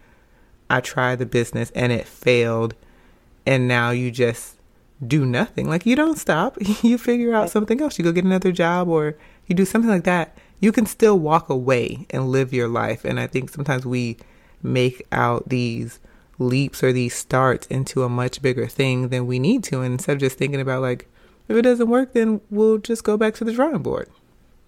I 0.68 0.80
tried 0.80 1.18
the 1.18 1.26
business 1.26 1.71
and 1.75 1.92
it 1.92 2.06
failed, 2.06 2.75
and 3.45 3.68
now 3.68 3.90
you 3.90 4.11
just 4.11 4.56
do 5.04 5.25
nothing. 5.26 5.68
Like, 5.68 5.87
you 5.87 5.95
don't 5.97 6.18
stop. 6.18 6.56
You 6.83 6.99
figure 6.99 7.35
out 7.35 7.50
something 7.50 7.80
else. 7.80 7.99
You 7.99 8.04
go 8.04 8.12
get 8.12 8.25
another 8.25 8.52
job 8.52 8.88
or 8.88 9.16
you 9.47 9.54
do 9.54 9.64
something 9.64 9.90
like 9.90 10.04
that. 10.04 10.37
You 10.61 10.73
can 10.73 10.87
still 10.87 11.18
walk 11.18 11.49
away 11.49 12.06
and 12.11 12.30
live 12.30 12.52
your 12.52 12.68
life. 12.68 13.04
And 13.04 13.21
I 13.21 13.26
think 13.26 13.50
sometimes 13.50 13.85
we 13.85 14.16
make 14.62 15.06
out 15.12 15.49
these 15.49 16.00
leaps 16.38 16.83
or 16.83 16.93
these 16.93 17.14
starts 17.14 17.66
into 17.69 18.02
a 18.02 18.09
much 18.09 18.43
bigger 18.43 18.66
thing 18.66 19.09
than 19.09 19.26
we 19.26 19.38
need 19.38 19.64
to. 19.64 19.81
And 19.81 19.93
instead 19.93 20.14
of 20.14 20.21
just 20.21 20.38
thinking 20.38 20.61
about 20.61 20.83
like, 20.83 21.09
if 21.49 21.57
it 21.57 21.62
doesn't 21.62 21.88
work, 21.88 22.12
then 22.12 22.40
we'll 22.50 22.78
just 22.78 23.05
go 23.05 23.16
back 23.16 23.35
to 23.35 23.45
the 23.45 23.52
drawing 23.52 23.83
board. 23.83 24.09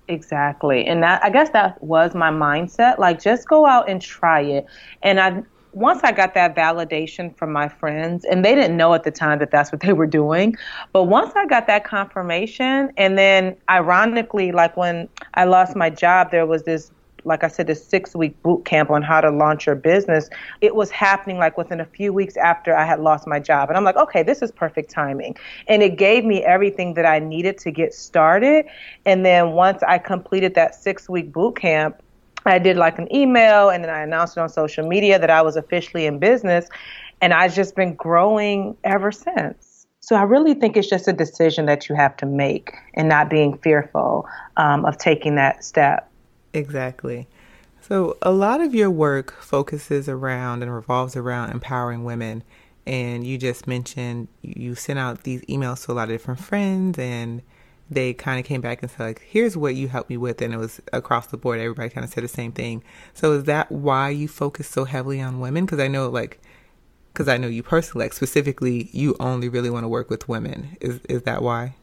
Exactly. 0.08 0.87
And 0.87 1.02
that 1.02 1.22
I 1.22 1.30
guess 1.30 1.50
that 1.50 1.82
was 1.82 2.14
my 2.14 2.30
mindset. 2.30 2.98
Like 2.98 3.20
just 3.20 3.46
go 3.46 3.66
out 3.66 3.88
and 3.88 4.00
try 4.00 4.40
it. 4.40 4.66
And 5.02 5.20
I 5.20 5.42
once 5.72 6.00
I 6.02 6.12
got 6.12 6.34
that 6.34 6.56
validation 6.56 7.37
from 7.37 7.52
my 7.52 7.68
friends, 7.68 8.25
and 8.25 8.44
they 8.44 8.54
didn't 8.54 8.76
know 8.76 8.94
at 8.94 9.04
the 9.04 9.10
time 9.10 9.38
that 9.38 9.50
that's 9.50 9.70
what 9.70 9.80
they 9.82 9.92
were 9.92 10.06
doing, 10.06 10.56
but 10.92 11.04
once 11.04 11.32
I 11.37 11.46
got 11.46 11.66
that 11.66 11.84
confirmation, 11.84 12.90
and 12.96 13.18
then 13.18 13.54
ironically, 13.68 14.50
like 14.50 14.76
when 14.76 15.08
I 15.34 15.44
lost 15.44 15.76
my 15.76 15.90
job, 15.90 16.30
there 16.30 16.46
was 16.46 16.62
this 16.64 16.90
like 17.25 17.44
I 17.44 17.48
said, 17.48 17.66
this 17.66 17.84
six 17.84 18.14
week 18.14 18.40
boot 18.42 18.64
camp 18.64 18.90
on 18.90 19.02
how 19.02 19.20
to 19.20 19.30
launch 19.30 19.66
your 19.66 19.75
business. 19.75 20.28
It 20.60 20.75
was 20.75 20.90
happening 20.90 21.38
like 21.38 21.58
within 21.58 21.80
a 21.80 21.84
few 21.84 22.12
weeks 22.12 22.37
after 22.37 22.76
I 22.76 22.84
had 22.84 23.00
lost 23.00 23.26
my 23.26 23.38
job. 23.38 23.68
And 23.68 23.76
I'm 23.76 23.84
like, 23.84 23.96
okay, 23.96 24.22
this 24.22 24.42
is 24.42 24.50
perfect 24.50 24.90
timing. 24.90 25.37
And 25.66 25.82
it 25.82 25.96
gave 25.96 26.25
me 26.25 26.44
everything 26.44 26.94
that 26.94 27.06
I 27.06 27.18
needed 27.18 27.58
to 27.58 27.70
get 27.70 27.94
started. 27.94 28.66
And 29.04 29.25
then 29.25 29.52
once 29.52 29.82
I 29.82 29.98
completed 29.98 30.54
that 30.54 30.75
six 30.75 31.08
week 31.08 31.32
boot 31.32 31.56
camp, 31.56 32.02
I 32.46 32.58
did 32.58 32.76
like 32.76 32.98
an 32.98 33.14
email 33.14 33.68
and 33.68 33.84
then 33.84 33.90
I 33.90 34.00
announced 34.00 34.37
it 34.37 34.40
on 34.40 34.48
social 34.48 34.87
media 34.87 35.18
that 35.18 35.30
I 35.30 35.42
was 35.42 35.56
officially 35.56 36.06
in 36.06 36.18
business. 36.18 36.68
And 37.20 37.34
I've 37.34 37.54
just 37.54 37.75
been 37.75 37.94
growing 37.94 38.76
ever 38.84 39.10
since. 39.10 39.87
So 40.00 40.16
I 40.16 40.22
really 40.22 40.54
think 40.54 40.76
it's 40.78 40.88
just 40.88 41.06
a 41.06 41.12
decision 41.12 41.66
that 41.66 41.88
you 41.88 41.94
have 41.94 42.16
to 42.18 42.26
make 42.26 42.72
and 42.94 43.10
not 43.10 43.28
being 43.28 43.58
fearful 43.58 44.26
um, 44.56 44.87
of 44.87 44.96
taking 44.96 45.34
that 45.34 45.62
step. 45.62 46.07
Exactly. 46.58 47.26
So 47.80 48.16
a 48.20 48.32
lot 48.32 48.60
of 48.60 48.74
your 48.74 48.90
work 48.90 49.40
focuses 49.40 50.08
around 50.08 50.62
and 50.62 50.74
revolves 50.74 51.16
around 51.16 51.50
empowering 51.50 52.04
women. 52.04 52.42
And 52.86 53.26
you 53.26 53.38
just 53.38 53.66
mentioned 53.66 54.28
you 54.42 54.74
sent 54.74 54.98
out 54.98 55.22
these 55.22 55.42
emails 55.42 55.84
to 55.86 55.92
a 55.92 55.94
lot 55.94 56.04
of 56.04 56.14
different 56.14 56.40
friends 56.40 56.98
and 56.98 57.42
they 57.90 58.12
kind 58.12 58.38
of 58.38 58.44
came 58.44 58.60
back 58.60 58.82
and 58.82 58.90
said 58.90 59.02
like 59.02 59.22
here's 59.22 59.56
what 59.56 59.74
you 59.74 59.88
helped 59.88 60.10
me 60.10 60.16
with 60.16 60.42
and 60.42 60.52
it 60.52 60.58
was 60.58 60.80
across 60.92 61.28
the 61.28 61.36
board 61.36 61.58
everybody 61.58 61.88
kind 61.88 62.04
of 62.04 62.12
said 62.12 62.22
the 62.22 62.28
same 62.28 62.52
thing 62.52 62.82
so 63.14 63.32
is 63.32 63.44
that 63.44 63.70
why 63.72 64.10
you 64.10 64.28
focus 64.28 64.68
so 64.68 64.84
heavily 64.84 65.20
on 65.20 65.40
women 65.40 65.64
because 65.64 65.80
i 65.80 65.88
know 65.88 66.08
like 66.08 66.38
because 67.12 67.28
i 67.28 67.38
know 67.38 67.48
you 67.48 67.62
personally 67.62 68.04
like 68.04 68.12
specifically 68.12 68.90
you 68.92 69.16
only 69.20 69.48
really 69.48 69.70
want 69.70 69.84
to 69.84 69.88
work 69.88 70.10
with 70.10 70.28
women 70.28 70.76
is 70.82 71.00
is 71.08 71.22
that 71.22 71.42
why 71.42 71.74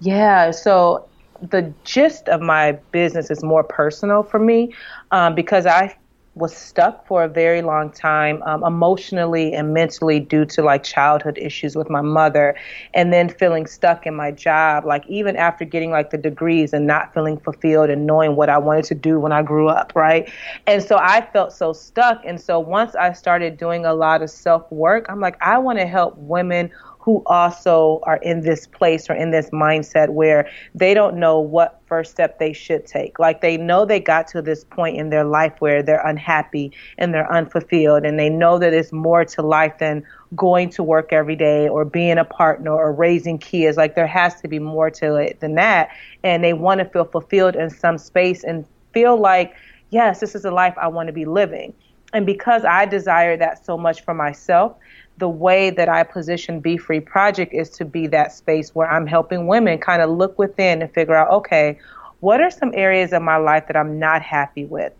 yeah 0.00 0.50
so 0.50 1.08
the 1.42 1.72
gist 1.84 2.28
of 2.28 2.40
my 2.40 2.72
business 2.92 3.30
is 3.30 3.42
more 3.42 3.62
personal 3.64 4.22
for 4.22 4.38
me 4.38 4.72
um, 5.10 5.34
because 5.34 5.66
i 5.66 5.94
was 6.38 6.56
stuck 6.56 7.06
for 7.06 7.24
a 7.24 7.28
very 7.28 7.62
long 7.62 7.90
time 7.90 8.42
um, 8.44 8.62
emotionally 8.62 9.52
and 9.52 9.74
mentally 9.74 10.20
due 10.20 10.44
to 10.44 10.62
like 10.62 10.82
childhood 10.84 11.36
issues 11.38 11.74
with 11.76 11.90
my 11.90 12.00
mother 12.00 12.56
and 12.94 13.12
then 13.12 13.28
feeling 13.28 13.66
stuck 13.66 14.06
in 14.06 14.14
my 14.14 14.30
job 14.30 14.84
like 14.84 15.04
even 15.08 15.36
after 15.36 15.64
getting 15.64 15.90
like 15.90 16.10
the 16.10 16.18
degrees 16.18 16.72
and 16.72 16.86
not 16.86 17.12
feeling 17.12 17.38
fulfilled 17.38 17.90
and 17.90 18.06
knowing 18.06 18.36
what 18.36 18.48
I 18.48 18.58
wanted 18.58 18.84
to 18.84 18.94
do 18.94 19.18
when 19.18 19.32
I 19.32 19.42
grew 19.42 19.68
up 19.68 19.92
right? 19.94 20.30
And 20.66 20.82
so 20.82 20.96
I 21.00 21.26
felt 21.32 21.52
so 21.52 21.72
stuck. 21.72 22.22
And 22.24 22.40
so 22.40 22.60
once 22.60 22.94
I 22.94 23.12
started 23.12 23.56
doing 23.56 23.84
a 23.84 23.94
lot 23.94 24.22
of 24.22 24.30
self 24.30 24.70
work 24.70 25.06
I'm 25.08 25.20
like 25.20 25.36
I 25.40 25.58
want 25.58 25.78
to 25.78 25.86
help 25.86 26.16
women 26.16 26.70
who 26.98 27.22
also 27.26 28.00
are 28.02 28.18
in 28.18 28.42
this 28.42 28.66
place 28.66 29.08
or 29.08 29.14
in 29.14 29.30
this 29.30 29.48
mindset 29.50 30.10
where 30.10 30.48
they 30.74 30.92
don't 30.92 31.16
know 31.16 31.40
what 31.40 31.80
first 31.86 32.10
step 32.10 32.38
they 32.38 32.52
should 32.52 32.84
take. 32.84 33.18
Like 33.18 33.40
they 33.40 33.56
know 33.56 33.84
they 33.86 34.00
got 34.00 34.26
to 34.28 34.42
this 34.42 34.64
point 34.64 34.98
in 34.98 35.08
their 35.08 35.24
life 35.24 35.54
where 35.60 35.82
they're 35.82 36.06
unhappy 36.06 36.72
and 36.98 37.14
they're 37.14 37.32
unfulfilled, 37.32 38.04
and 38.04 38.18
they 38.18 38.28
know 38.28 38.58
that 38.58 38.74
it's 38.74 38.92
more 38.92 39.24
to 39.24 39.42
life 39.42 39.78
than 39.78 40.04
going 40.36 40.68
to 40.70 40.82
work 40.82 41.12
every 41.12 41.36
day 41.36 41.68
or 41.68 41.84
being 41.84 42.18
a 42.18 42.24
partner 42.24 42.72
or 42.72 42.92
raising 42.92 43.38
kids. 43.38 43.76
Like 43.76 43.94
there 43.94 44.06
has 44.06 44.40
to 44.42 44.48
be 44.48 44.58
more 44.58 44.90
to 44.90 45.14
it 45.14 45.40
than 45.40 45.54
that. 45.54 45.88
And 46.22 46.44
they 46.44 46.52
want 46.52 46.80
to 46.80 46.84
feel 46.84 47.06
fulfilled 47.06 47.56
in 47.56 47.70
some 47.70 47.96
space 47.96 48.44
and 48.44 48.66
feel 48.92 49.18
like, 49.18 49.54
yes, 49.90 50.20
this 50.20 50.34
is 50.34 50.42
the 50.42 50.50
life 50.50 50.74
I 50.78 50.88
want 50.88 51.06
to 51.06 51.12
be 51.14 51.24
living. 51.24 51.72
And 52.12 52.26
because 52.26 52.64
I 52.64 52.86
desire 52.86 53.36
that 53.36 53.64
so 53.64 53.76
much 53.78 54.02
for 54.02 54.14
myself, 54.14 54.76
the 55.18 55.28
way 55.28 55.70
that 55.70 55.88
I 55.88 56.04
position 56.04 56.60
Be 56.60 56.76
Free 56.76 57.00
Project 57.00 57.52
is 57.52 57.70
to 57.70 57.84
be 57.84 58.06
that 58.08 58.32
space 58.32 58.74
where 58.74 58.90
I'm 58.90 59.06
helping 59.06 59.46
women 59.46 59.78
kind 59.78 60.00
of 60.00 60.10
look 60.10 60.38
within 60.38 60.80
and 60.80 60.92
figure 60.92 61.14
out, 61.14 61.30
okay, 61.30 61.78
what 62.20 62.40
are 62.40 62.50
some 62.50 62.72
areas 62.74 63.12
of 63.12 63.22
my 63.22 63.36
life 63.36 63.66
that 63.66 63.76
I'm 63.76 63.98
not 63.98 64.22
happy 64.22 64.64
with? 64.64 64.92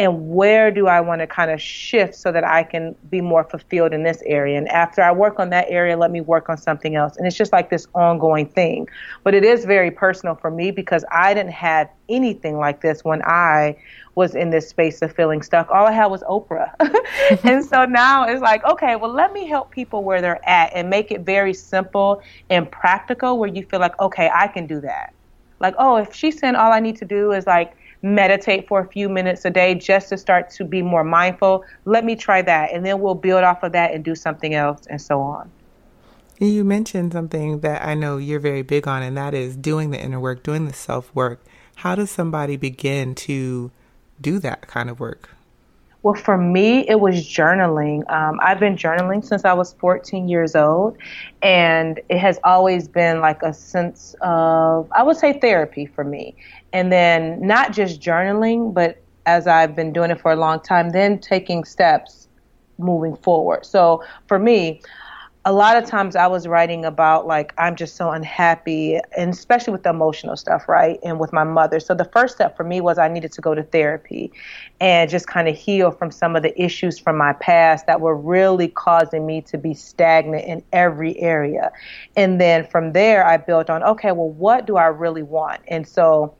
And 0.00 0.30
where 0.30 0.70
do 0.70 0.86
I 0.86 1.02
want 1.02 1.20
to 1.20 1.26
kind 1.26 1.50
of 1.50 1.60
shift 1.60 2.14
so 2.14 2.32
that 2.32 2.42
I 2.42 2.62
can 2.62 2.96
be 3.10 3.20
more 3.20 3.44
fulfilled 3.44 3.92
in 3.92 4.02
this 4.02 4.22
area? 4.24 4.56
And 4.56 4.66
after 4.70 5.02
I 5.02 5.12
work 5.12 5.38
on 5.38 5.50
that 5.50 5.66
area, 5.68 5.94
let 5.94 6.10
me 6.10 6.22
work 6.22 6.48
on 6.48 6.56
something 6.56 6.96
else. 6.96 7.18
And 7.18 7.26
it's 7.26 7.36
just 7.36 7.52
like 7.52 7.68
this 7.68 7.86
ongoing 7.94 8.46
thing. 8.46 8.88
But 9.24 9.34
it 9.34 9.44
is 9.44 9.66
very 9.66 9.90
personal 9.90 10.36
for 10.36 10.50
me 10.50 10.70
because 10.70 11.04
I 11.12 11.34
didn't 11.34 11.52
have 11.52 11.90
anything 12.08 12.56
like 12.56 12.80
this 12.80 13.04
when 13.04 13.20
I 13.24 13.76
was 14.14 14.34
in 14.34 14.48
this 14.48 14.70
space 14.70 15.02
of 15.02 15.14
feeling 15.14 15.42
stuck. 15.42 15.68
All 15.68 15.84
I 15.84 15.92
had 15.92 16.06
was 16.06 16.22
Oprah. 16.22 16.72
and 17.44 17.62
so 17.62 17.84
now 17.84 18.24
it's 18.24 18.40
like, 18.40 18.64
okay, 18.64 18.96
well, 18.96 19.12
let 19.12 19.34
me 19.34 19.46
help 19.46 19.70
people 19.70 20.02
where 20.02 20.22
they're 20.22 20.48
at 20.48 20.72
and 20.74 20.88
make 20.88 21.10
it 21.10 21.26
very 21.26 21.52
simple 21.52 22.22
and 22.48 22.70
practical 22.70 23.38
where 23.38 23.50
you 23.50 23.66
feel 23.66 23.80
like, 23.80 24.00
okay, 24.00 24.30
I 24.34 24.48
can 24.48 24.66
do 24.66 24.80
that. 24.80 25.12
Like, 25.60 25.74
oh, 25.78 25.96
if 25.96 26.14
she's 26.14 26.38
saying 26.38 26.54
all 26.54 26.72
I 26.72 26.80
need 26.80 26.96
to 26.96 27.04
do 27.04 27.32
is 27.32 27.46
like 27.46 27.76
meditate 28.02 28.66
for 28.66 28.80
a 28.80 28.86
few 28.86 29.08
minutes 29.08 29.44
a 29.44 29.50
day 29.50 29.74
just 29.74 30.08
to 30.08 30.16
start 30.16 30.50
to 30.50 30.64
be 30.64 30.82
more 30.82 31.04
mindful, 31.04 31.64
let 31.84 32.04
me 32.04 32.16
try 32.16 32.42
that. 32.42 32.72
And 32.72 32.84
then 32.84 33.00
we'll 33.00 33.14
build 33.14 33.44
off 33.44 33.62
of 33.62 33.72
that 33.72 33.92
and 33.92 34.04
do 34.04 34.14
something 34.14 34.54
else 34.54 34.86
and 34.88 35.00
so 35.00 35.20
on. 35.20 35.50
You 36.38 36.64
mentioned 36.64 37.12
something 37.12 37.60
that 37.60 37.84
I 37.84 37.92
know 37.92 38.16
you're 38.16 38.40
very 38.40 38.62
big 38.62 38.88
on, 38.88 39.02
and 39.02 39.14
that 39.18 39.34
is 39.34 39.56
doing 39.56 39.90
the 39.90 40.00
inner 40.00 40.18
work, 40.18 40.42
doing 40.42 40.66
the 40.66 40.72
self 40.72 41.14
work. 41.14 41.44
How 41.76 41.94
does 41.94 42.10
somebody 42.10 42.56
begin 42.56 43.14
to 43.16 43.70
do 44.18 44.38
that 44.38 44.66
kind 44.66 44.88
of 44.88 45.00
work? 45.00 45.28
Well, 46.02 46.14
for 46.14 46.38
me, 46.38 46.88
it 46.88 47.00
was 47.00 47.16
journaling. 47.16 48.10
Um, 48.10 48.38
I've 48.42 48.58
been 48.58 48.76
journaling 48.76 49.22
since 49.22 49.44
I 49.44 49.52
was 49.52 49.74
14 49.74 50.28
years 50.28 50.56
old, 50.56 50.96
and 51.42 52.00
it 52.08 52.18
has 52.18 52.38
always 52.42 52.88
been 52.88 53.20
like 53.20 53.42
a 53.42 53.52
sense 53.52 54.14
of, 54.22 54.90
I 54.92 55.02
would 55.02 55.18
say, 55.18 55.38
therapy 55.38 55.84
for 55.84 56.04
me. 56.04 56.36
And 56.72 56.90
then 56.90 57.46
not 57.46 57.72
just 57.72 58.00
journaling, 58.00 58.72
but 58.72 59.02
as 59.26 59.46
I've 59.46 59.76
been 59.76 59.92
doing 59.92 60.10
it 60.10 60.20
for 60.20 60.32
a 60.32 60.36
long 60.36 60.60
time, 60.60 60.90
then 60.90 61.18
taking 61.18 61.64
steps 61.64 62.28
moving 62.78 63.16
forward. 63.16 63.66
So 63.66 64.02
for 64.26 64.38
me, 64.38 64.80
a 65.46 65.52
lot 65.52 65.78
of 65.78 65.86
times 65.86 66.16
I 66.16 66.26
was 66.26 66.46
writing 66.46 66.84
about 66.84 67.26
like 67.26 67.54
I'm 67.56 67.74
just 67.74 67.96
so 67.96 68.10
unhappy 68.10 68.98
and 69.16 69.32
especially 69.32 69.72
with 69.72 69.84
the 69.84 69.88
emotional 69.88 70.36
stuff, 70.36 70.68
right? 70.68 70.98
And 71.02 71.18
with 71.18 71.32
my 71.32 71.44
mother. 71.44 71.80
So 71.80 71.94
the 71.94 72.04
first 72.04 72.34
step 72.34 72.58
for 72.58 72.64
me 72.64 72.82
was 72.82 72.98
I 72.98 73.08
needed 73.08 73.32
to 73.32 73.40
go 73.40 73.54
to 73.54 73.62
therapy 73.62 74.32
and 74.80 75.08
just 75.08 75.26
kind 75.28 75.48
of 75.48 75.56
heal 75.56 75.92
from 75.92 76.10
some 76.10 76.36
of 76.36 76.42
the 76.42 76.62
issues 76.62 76.98
from 76.98 77.16
my 77.16 77.32
past 77.32 77.86
that 77.86 78.02
were 78.02 78.16
really 78.16 78.68
causing 78.68 79.24
me 79.24 79.40
to 79.42 79.56
be 79.56 79.72
stagnant 79.72 80.44
in 80.44 80.62
every 80.74 81.18
area. 81.18 81.72
And 82.16 82.38
then 82.38 82.66
from 82.66 82.92
there 82.92 83.26
I 83.26 83.38
built 83.38 83.70
on 83.70 83.82
okay, 83.82 84.12
well 84.12 84.30
what 84.30 84.66
do 84.66 84.76
I 84.76 84.86
really 84.86 85.22
want? 85.22 85.62
And 85.68 85.88
so 85.88 86.34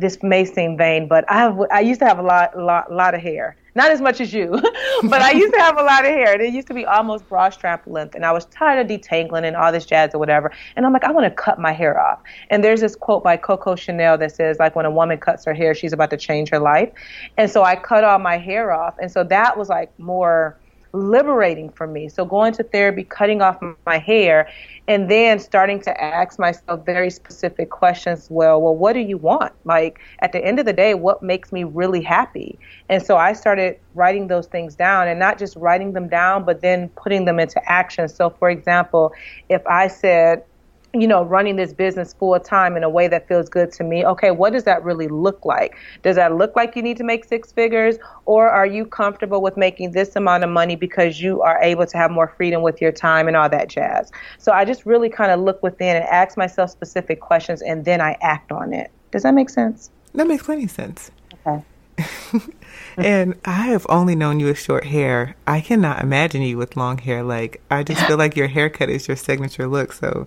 this 0.00 0.22
may 0.22 0.44
seem 0.44 0.76
vain, 0.76 1.08
but 1.08 1.30
I 1.30 1.38
have, 1.38 1.58
I 1.70 1.80
used 1.80 2.00
to 2.00 2.06
have 2.06 2.18
a 2.18 2.22
lot, 2.22 2.58
lot, 2.58 2.92
lot 2.92 3.14
of 3.14 3.20
hair. 3.20 3.56
Not 3.74 3.92
as 3.92 4.00
much 4.00 4.20
as 4.20 4.32
you, 4.32 4.50
but 5.04 5.22
I 5.22 5.30
used 5.30 5.54
to 5.54 5.60
have 5.60 5.78
a 5.78 5.82
lot 5.82 6.04
of 6.04 6.10
hair. 6.10 6.32
And 6.32 6.42
It 6.42 6.52
used 6.52 6.66
to 6.68 6.74
be 6.74 6.84
almost 6.84 7.28
bra 7.28 7.50
strap 7.50 7.86
length, 7.86 8.14
and 8.14 8.24
I 8.24 8.32
was 8.32 8.46
tired 8.46 8.80
of 8.80 8.98
detangling 8.98 9.44
and 9.44 9.56
all 9.56 9.70
this 9.70 9.86
jazz 9.86 10.14
or 10.14 10.18
whatever. 10.18 10.50
And 10.74 10.84
I'm 10.84 10.92
like, 10.92 11.04
I 11.04 11.12
want 11.12 11.24
to 11.24 11.30
cut 11.30 11.60
my 11.60 11.72
hair 11.72 12.00
off. 12.00 12.20
And 12.50 12.64
there's 12.64 12.80
this 12.80 12.96
quote 12.96 13.22
by 13.22 13.36
Coco 13.36 13.76
Chanel 13.76 14.18
that 14.18 14.32
says, 14.34 14.58
like, 14.58 14.74
when 14.74 14.86
a 14.86 14.90
woman 14.90 15.18
cuts 15.18 15.44
her 15.44 15.54
hair, 15.54 15.74
she's 15.74 15.92
about 15.92 16.10
to 16.10 16.16
change 16.16 16.48
her 16.50 16.58
life. 16.58 16.90
And 17.36 17.48
so 17.50 17.62
I 17.62 17.76
cut 17.76 18.02
all 18.02 18.18
my 18.18 18.38
hair 18.38 18.72
off, 18.72 18.96
and 19.00 19.10
so 19.10 19.22
that 19.24 19.56
was 19.56 19.68
like 19.68 19.96
more 19.98 20.58
liberating 20.92 21.70
for 21.70 21.86
me. 21.86 22.08
So 22.08 22.24
going 22.24 22.52
to 22.54 22.62
therapy, 22.62 23.04
cutting 23.04 23.42
off 23.42 23.58
my 23.86 23.98
hair, 23.98 24.48
and 24.88 25.10
then 25.10 25.38
starting 25.38 25.80
to 25.82 26.02
ask 26.02 26.38
myself 26.38 26.84
very 26.84 27.10
specific 27.10 27.70
questions. 27.70 28.26
Well, 28.30 28.60
well, 28.60 28.74
what 28.74 28.94
do 28.94 29.00
you 29.00 29.16
want? 29.16 29.52
Like 29.64 30.00
at 30.20 30.32
the 30.32 30.44
end 30.44 30.58
of 30.58 30.66
the 30.66 30.72
day, 30.72 30.94
what 30.94 31.22
makes 31.22 31.52
me 31.52 31.64
really 31.64 32.02
happy? 32.02 32.58
And 32.88 33.02
so 33.02 33.16
I 33.16 33.32
started 33.32 33.78
writing 33.94 34.28
those 34.28 34.46
things 34.46 34.74
down, 34.74 35.08
and 35.08 35.18
not 35.18 35.38
just 35.38 35.56
writing 35.56 35.92
them 35.92 36.08
down, 36.08 36.44
but 36.44 36.60
then 36.60 36.88
putting 36.90 37.24
them 37.24 37.38
into 37.38 37.60
action. 37.70 38.08
So, 38.08 38.30
for 38.30 38.50
example, 38.50 39.12
if 39.48 39.66
I 39.66 39.88
said, 39.88 40.44
you 40.92 41.06
know, 41.06 41.24
running 41.24 41.56
this 41.56 41.72
business 41.72 42.12
full 42.14 42.38
time 42.40 42.76
in 42.76 42.82
a 42.82 42.88
way 42.88 43.06
that 43.06 43.28
feels 43.28 43.48
good 43.48 43.70
to 43.72 43.84
me. 43.84 44.04
Okay, 44.04 44.30
what 44.30 44.52
does 44.52 44.64
that 44.64 44.82
really 44.82 45.06
look 45.06 45.44
like? 45.44 45.76
Does 46.02 46.16
that 46.16 46.34
look 46.34 46.56
like 46.56 46.74
you 46.74 46.82
need 46.82 46.96
to 46.96 47.04
make 47.04 47.24
six 47.24 47.52
figures, 47.52 47.96
or 48.24 48.48
are 48.48 48.66
you 48.66 48.84
comfortable 48.84 49.40
with 49.40 49.56
making 49.56 49.92
this 49.92 50.16
amount 50.16 50.42
of 50.42 50.50
money 50.50 50.74
because 50.74 51.20
you 51.20 51.42
are 51.42 51.62
able 51.62 51.86
to 51.86 51.96
have 51.96 52.10
more 52.10 52.34
freedom 52.36 52.62
with 52.62 52.80
your 52.80 52.92
time 52.92 53.28
and 53.28 53.36
all 53.36 53.48
that 53.48 53.68
jazz? 53.68 54.10
So 54.38 54.52
I 54.52 54.64
just 54.64 54.84
really 54.84 55.08
kind 55.08 55.30
of 55.30 55.40
look 55.40 55.62
within 55.62 55.96
and 55.96 56.04
ask 56.06 56.36
myself 56.36 56.70
specific 56.70 57.20
questions, 57.20 57.62
and 57.62 57.84
then 57.84 58.00
I 58.00 58.16
act 58.20 58.50
on 58.50 58.72
it. 58.72 58.90
Does 59.12 59.22
that 59.22 59.34
make 59.34 59.50
sense? 59.50 59.90
That 60.14 60.26
makes 60.26 60.42
plenty 60.42 60.64
of 60.64 60.70
sense. 60.70 61.10
Okay. 61.46 61.62
and 62.96 63.34
I 63.44 63.66
have 63.66 63.86
only 63.88 64.14
known 64.16 64.40
you 64.40 64.46
with 64.46 64.58
short 64.58 64.84
hair. 64.86 65.36
I 65.46 65.60
cannot 65.60 66.02
imagine 66.02 66.42
you 66.42 66.58
with 66.58 66.76
long 66.76 66.98
hair. 66.98 67.22
Like 67.22 67.60
I 67.70 67.82
just 67.82 68.04
feel 68.06 68.16
like 68.16 68.36
your 68.36 68.48
haircut 68.48 68.88
is 68.88 69.06
your 69.06 69.16
signature 69.16 69.66
look. 69.66 69.92
So 69.92 70.26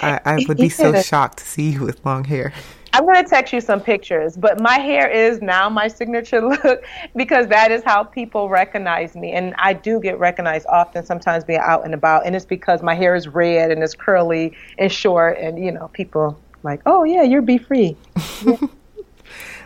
I, 0.00 0.20
I 0.24 0.44
would 0.48 0.56
be 0.56 0.68
so 0.68 1.00
shocked 1.00 1.38
to 1.38 1.44
see 1.44 1.70
you 1.70 1.82
with 1.82 2.04
long 2.04 2.24
hair. 2.24 2.52
I'm 2.94 3.06
going 3.06 3.22
to 3.22 3.28
text 3.28 3.54
you 3.54 3.60
some 3.62 3.80
pictures, 3.80 4.36
but 4.36 4.60
my 4.60 4.78
hair 4.78 5.08
is 5.08 5.40
now 5.40 5.70
my 5.70 5.88
signature 5.88 6.40
look 6.46 6.84
because 7.16 7.46
that 7.48 7.70
is 7.70 7.82
how 7.82 8.04
people 8.04 8.48
recognize 8.50 9.14
me. 9.14 9.32
And 9.32 9.54
I 9.56 9.72
do 9.72 9.98
get 9.98 10.18
recognized 10.18 10.66
often, 10.68 11.04
sometimes 11.04 11.44
being 11.44 11.60
out 11.60 11.84
and 11.84 11.94
about. 11.94 12.26
And 12.26 12.36
it's 12.36 12.44
because 12.44 12.82
my 12.82 12.94
hair 12.94 13.14
is 13.14 13.28
red 13.28 13.70
and 13.70 13.82
it's 13.82 13.94
curly 13.94 14.54
and 14.78 14.92
short. 14.92 15.38
And, 15.38 15.62
you 15.62 15.72
know, 15.72 15.88
people 15.88 16.38
like, 16.62 16.82
oh, 16.84 17.04
yeah, 17.04 17.22
you're 17.22 17.42
Be 17.42 17.58
Free. 17.58 17.96
Yeah. 18.44 18.56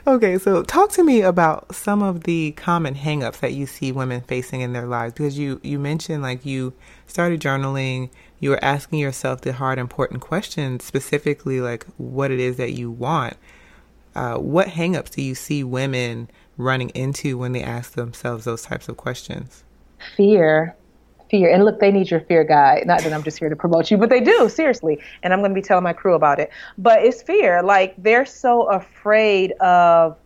Okay, 0.09 0.39
so 0.39 0.63
talk 0.63 0.93
to 0.93 1.03
me 1.03 1.21
about 1.23 1.75
some 1.75 2.01
of 2.01 2.23
the 2.23 2.53
common 2.53 2.95
hangups 2.95 3.41
that 3.41 3.55
you 3.55 3.67
see 3.67 3.91
women 3.91 4.21
facing 4.21 4.61
in 4.61 4.73
their 4.73 4.87
lives 4.87 5.15
because 5.15 5.37
you 5.37 5.61
you 5.65 5.81
mentioned 5.81 6.23
like 6.23 6.47
you 6.47 6.75
started 7.09 7.41
journaling, 7.41 8.11
you 8.41 8.51
were 8.51 8.63
asking 8.63 8.99
yourself 8.99 9.41
the 9.41 9.53
hard 9.53 9.79
important 9.79 10.21
questions, 10.21 10.85
specifically 10.85 11.61
like 11.61 11.87
what 11.97 12.31
it 12.31 12.41
is 12.41 12.57
that 12.57 12.73
you 12.73 12.91
want. 12.91 13.37
Uh, 14.15 14.37
what 14.37 14.69
hangups 14.69 15.11
do 15.11 15.23
you 15.23 15.35
see 15.35 15.63
women 15.63 16.29
running 16.57 16.89
into 16.91 17.37
when 17.37 17.53
they 17.53 17.63
ask 17.63 17.93
themselves 17.93 18.45
those 18.45 18.63
types 18.63 18.89
of 18.89 18.97
questions? 18.97 19.63
Fear 20.17 20.75
fear. 21.31 21.53
And 21.53 21.65
look, 21.65 21.81
they 21.81 21.91
need 21.91 22.11
your 22.11 22.21
fear 22.21 22.45
guide. 22.45 22.87
Not 22.87 23.03
that 23.03 23.13
I'm 23.13 23.23
just 23.23 23.39
here 23.39 23.49
to 23.49 23.57
promote 23.57 23.91
you, 23.91 23.97
but 23.97 24.11
they 24.11 24.21
do, 24.21 24.49
seriously. 24.49 25.03
And 25.23 25.33
I'm 25.33 25.41
going 25.41 25.51
to 25.51 25.55
be 25.55 25.63
telling 25.63 25.85
my 25.85 25.93
crew 25.93 26.15
about 26.15 26.39
it. 26.39 26.51
But 26.79 27.03
it's 27.03 27.23
fear. 27.23 27.63
Like 27.63 27.95
they're 27.99 28.27
so 28.27 28.65
afraid 28.65 29.53
of, 29.53 30.17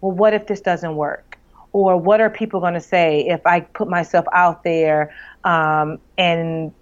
well, 0.00 0.12
what 0.12 0.34
if 0.34 0.46
this 0.46 0.60
doesn't 0.60 0.96
work? 0.96 1.38
Or 1.72 1.96
what 1.96 2.20
are 2.20 2.30
people 2.30 2.60
going 2.60 2.74
to 2.74 2.80
say 2.80 3.26
if 3.26 3.46
I 3.46 3.60
put 3.60 3.88
myself 3.88 4.24
out 4.32 4.64
there 4.64 5.14
um, 5.44 5.98
and 6.16 6.72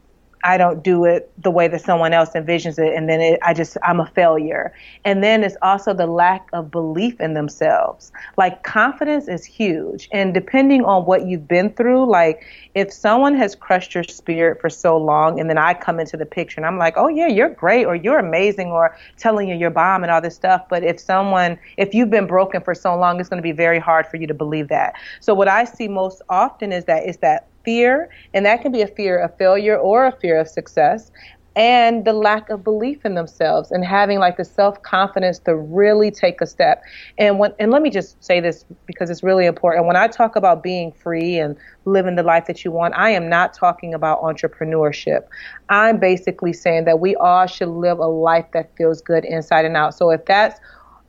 I 0.44 0.58
don't 0.58 0.84
do 0.84 1.06
it 1.06 1.32
the 1.42 1.50
way 1.50 1.68
that 1.68 1.80
someone 1.80 2.12
else 2.12 2.30
envisions 2.34 2.78
it, 2.78 2.94
and 2.94 3.08
then 3.08 3.20
it, 3.20 3.40
I 3.42 3.54
just 3.54 3.78
I'm 3.82 3.98
a 3.98 4.06
failure. 4.06 4.74
And 5.04 5.24
then 5.24 5.42
it's 5.42 5.56
also 5.62 5.94
the 5.94 6.06
lack 6.06 6.48
of 6.52 6.70
belief 6.70 7.18
in 7.18 7.32
themselves. 7.32 8.12
Like 8.36 8.62
confidence 8.62 9.26
is 9.26 9.44
huge, 9.44 10.08
and 10.12 10.34
depending 10.34 10.84
on 10.84 11.06
what 11.06 11.26
you've 11.26 11.48
been 11.48 11.70
through, 11.70 12.10
like 12.10 12.44
if 12.74 12.92
someone 12.92 13.34
has 13.36 13.54
crushed 13.54 13.94
your 13.94 14.04
spirit 14.04 14.60
for 14.60 14.68
so 14.68 14.98
long, 14.98 15.40
and 15.40 15.48
then 15.48 15.56
I 15.56 15.72
come 15.72 15.98
into 15.98 16.18
the 16.18 16.26
picture 16.26 16.60
and 16.60 16.66
I'm 16.66 16.78
like, 16.78 16.94
oh 16.98 17.08
yeah, 17.08 17.28
you're 17.28 17.48
great, 17.48 17.86
or 17.86 17.96
you're 17.96 18.18
amazing, 18.18 18.68
or 18.68 18.96
telling 19.16 19.48
you 19.48 19.56
you're 19.56 19.70
bomb 19.70 20.02
and 20.02 20.12
all 20.12 20.20
this 20.20 20.34
stuff. 20.34 20.68
But 20.68 20.84
if 20.84 21.00
someone, 21.00 21.58
if 21.78 21.94
you've 21.94 22.10
been 22.10 22.26
broken 22.26 22.60
for 22.60 22.74
so 22.74 22.94
long, 22.96 23.18
it's 23.18 23.30
going 23.30 23.42
to 23.42 23.42
be 23.42 23.52
very 23.52 23.78
hard 23.78 24.06
for 24.06 24.18
you 24.18 24.26
to 24.26 24.34
believe 24.34 24.68
that. 24.68 24.94
So 25.20 25.32
what 25.32 25.48
I 25.48 25.64
see 25.64 25.88
most 25.88 26.20
often 26.28 26.70
is 26.70 26.84
that 26.84 27.08
is 27.08 27.16
that 27.18 27.48
fear, 27.64 28.08
and 28.32 28.44
that 28.46 28.62
can 28.62 28.72
be 28.72 28.82
a 28.82 28.86
fear 28.86 29.18
of 29.18 29.36
failure 29.36 29.76
or 29.76 30.06
a 30.06 30.12
fear 30.12 30.38
of 30.38 30.48
success, 30.48 31.10
and 31.56 32.04
the 32.04 32.12
lack 32.12 32.50
of 32.50 32.64
belief 32.64 33.04
in 33.04 33.14
themselves 33.14 33.70
and 33.70 33.84
having 33.84 34.18
like 34.18 34.36
the 34.36 34.44
self 34.44 34.82
confidence 34.82 35.38
to 35.40 35.54
really 35.54 36.10
take 36.10 36.40
a 36.40 36.46
step. 36.46 36.82
And 37.18 37.38
when 37.38 37.52
and 37.58 37.70
let 37.70 37.82
me 37.82 37.90
just 37.90 38.22
say 38.24 38.40
this 38.40 38.64
because 38.86 39.08
it's 39.10 39.22
really 39.22 39.46
important. 39.46 39.86
When 39.86 39.96
I 39.96 40.08
talk 40.08 40.36
about 40.36 40.62
being 40.62 40.90
free 40.92 41.38
and 41.38 41.56
living 41.84 42.16
the 42.16 42.22
life 42.22 42.46
that 42.46 42.64
you 42.64 42.72
want, 42.72 42.94
I 42.96 43.10
am 43.10 43.28
not 43.28 43.54
talking 43.54 43.94
about 43.94 44.20
entrepreneurship. 44.22 45.22
I'm 45.68 45.98
basically 45.98 46.52
saying 46.52 46.84
that 46.86 46.98
we 46.98 47.14
all 47.16 47.46
should 47.46 47.68
live 47.68 47.98
a 47.98 48.06
life 48.06 48.46
that 48.52 48.76
feels 48.76 49.00
good 49.00 49.24
inside 49.24 49.64
and 49.64 49.76
out. 49.76 49.94
So 49.94 50.10
if 50.10 50.24
that's 50.24 50.58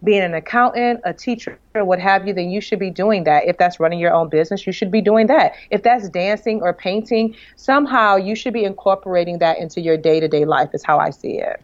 being 0.04 0.22
an 0.22 0.34
accountant, 0.34 1.02
a 1.04 1.14
teacher, 1.14 1.58
what 1.74 2.00
have 2.00 2.28
you, 2.28 2.34
then 2.34 2.50
you 2.50 2.62
should 2.62 2.80
be 2.80 2.90
doing 2.90 3.24
that. 3.24 3.46
If 3.48 3.58
that's 3.58 3.80
running 3.80 4.00
your 4.00 4.14
own 4.14 4.30
business, 4.30 4.66
you 4.68 4.74
should 4.74 4.92
be 4.92 5.02
doing 5.02 5.28
that. 5.28 5.54
If 5.72 5.84
that's 5.84 6.10
dancing 6.10 6.62
or 6.62 6.74
painting, 6.74 7.36
somehow 7.56 8.16
you 8.16 8.36
should 8.36 8.54
be 8.54 8.64
incorporating 8.64 9.40
that 9.40 9.58
into 9.58 9.82
your 9.82 9.98
day 9.98 10.20
to 10.20 10.28
day 10.28 10.46
life, 10.46 10.70
is 10.74 10.84
how 10.84 11.00
I 11.00 11.10
see 11.10 11.40
it. 11.40 11.62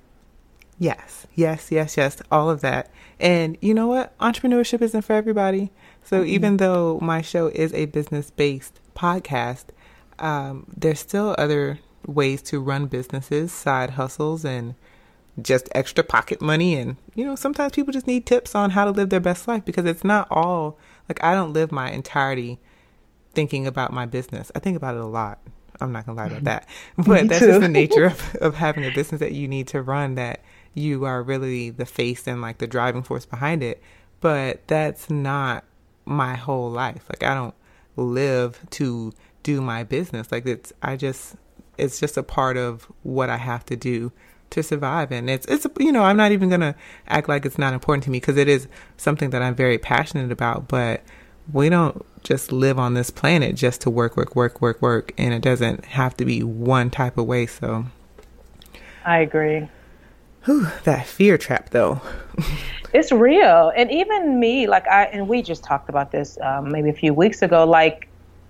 Yes, 0.80 1.28
yes, 1.36 1.72
yes, 1.72 1.98
yes, 1.98 2.22
all 2.32 2.50
of 2.50 2.62
that. 2.62 2.90
And 3.20 3.58
you 3.62 3.74
know 3.76 3.86
what? 3.86 4.18
Entrepreneurship 4.18 4.82
isn't 4.82 5.04
for 5.04 5.14
everybody. 5.14 5.72
So 6.04 6.22
mm-hmm. 6.22 6.30
even 6.30 6.58
though 6.58 7.00
my 7.02 7.22
show 7.22 7.48
is 7.48 7.72
a 7.74 7.86
business 7.86 8.32
based 8.32 8.80
podcast, 8.96 9.66
um, 10.18 10.66
there's 10.76 11.00
still 11.00 11.36
other 11.38 11.80
ways 12.08 12.42
to 12.44 12.60
run 12.60 12.88
businesses, 12.88 13.52
side 13.52 13.92
hustles, 13.92 14.44
and 14.44 14.74
just 15.42 15.70
extra 15.74 16.04
pocket 16.04 16.42
money 16.42 16.76
and 16.76 16.98
you 17.16 17.26
know 17.26 17.36
sometimes 17.36 17.72
people 17.72 17.94
just 17.94 18.08
need 18.08 18.26
tips 18.26 18.54
on 18.54 18.72
how 18.72 18.84
to 18.84 18.92
live 18.92 19.10
their 19.10 19.20
best 19.20 19.48
life 19.48 19.64
because 19.64 19.86
it's 19.86 20.04
not 20.04 20.28
all 20.30 20.78
like 21.08 21.24
I 21.24 21.34
don't 21.34 21.54
live 21.54 21.72
my 21.72 21.90
entirety 21.90 22.60
thinking 23.34 23.66
about 23.68 23.94
my 23.94 24.06
business. 24.06 24.52
I 24.56 24.60
think 24.60 24.78
about 24.78 24.96
it 24.96 25.02
a 25.02 25.06
lot. 25.06 25.40
I'm 25.80 25.92
not 25.92 26.06
gonna 26.06 26.18
lie 26.18 26.28
about 26.28 26.44
that. 26.44 26.68
But 26.98 27.28
that's 27.28 27.46
just 27.46 27.62
the 27.62 27.68
nature 27.68 28.06
of, 28.06 28.36
of 28.42 28.56
having 28.56 28.86
a 28.86 28.92
business 28.92 29.20
that 29.20 29.34
you 29.34 29.48
need 29.48 29.68
to 29.68 29.82
run 29.82 30.16
that 30.16 30.42
you 30.74 31.06
are 31.06 31.24
really 31.24 31.70
the 31.70 31.86
face 31.86 32.28
and 32.28 32.42
like 32.42 32.60
the 32.60 32.68
driving 32.68 33.04
force 33.04 33.26
behind 33.26 33.64
it. 33.64 33.82
But 34.20 34.68
that's 34.68 35.10
not 35.10 35.66
my 36.06 36.36
whole 36.36 36.70
life. 36.70 37.06
Like 37.10 37.24
I 37.24 37.34
don't 37.34 37.56
live 37.96 38.60
to 38.72 39.12
do 39.44 39.62
my 39.62 39.84
business. 39.84 40.32
Like 40.32 40.46
it's 40.46 40.72
I 40.82 40.96
just 40.96 41.36
it's 41.78 42.00
just 42.00 42.18
a 42.18 42.24
part 42.24 42.58
of 42.58 42.92
what 43.02 43.30
I 43.30 43.38
have 43.38 43.66
to 43.66 43.76
do 43.76 44.12
to 44.52 44.62
survive 44.62 45.12
and 45.12 45.30
it's 45.30 45.46
it's 45.48 45.66
you 45.80 45.92
know 45.92 46.04
i'm 46.04 46.18
not 46.18 46.32
even 46.32 46.50
gonna 46.50 46.76
act 47.08 47.28
like 47.28 47.46
it's 47.46 47.58
not 47.58 47.74
important 47.74 48.04
to 48.04 48.10
me 48.10 48.20
because 48.20 48.38
it 48.38 48.48
is 48.48 48.68
something 48.98 49.30
that 49.32 49.42
i'm 49.42 49.56
very 49.56 49.78
passionate 49.78 50.32
about 50.32 50.68
but 50.68 51.02
we 51.52 51.70
don't 51.70 52.06
just 52.24 52.52
live 52.52 52.78
on 52.78 52.94
this 52.94 53.10
planet 53.10 53.56
just 53.56 53.82
to 53.82 53.90
work 53.90 54.16
work 54.16 54.36
work 54.36 54.62
work 54.62 54.82
work 54.82 55.12
and 55.18 55.34
it 55.34 55.42
doesn't 55.42 55.86
have 55.86 56.16
to 56.18 56.26
be 56.26 56.44
one 56.44 56.90
type 56.90 57.18
of 57.18 57.26
way 57.26 57.46
so. 57.46 57.86
I 59.04 59.20
agree. 59.20 59.68
Whew, 60.46 60.68
that 60.84 61.08
fear 61.08 61.38
trap 61.38 61.70
though. 61.70 62.02
It's 62.94 63.10
real. 63.10 63.72
And 63.78 63.90
even 63.90 64.38
me 64.38 64.68
like 64.68 64.86
i 64.90 65.06
and 65.06 65.30
we 65.30 65.42
just 65.42 65.64
talked 65.64 65.88
about 65.88 66.12
this 66.12 66.38
um, 66.42 66.70
maybe 66.70 66.90
a 66.90 66.94
few 66.94 67.14
weeks 67.14 67.42
ago 67.42 67.64
like 67.64 68.10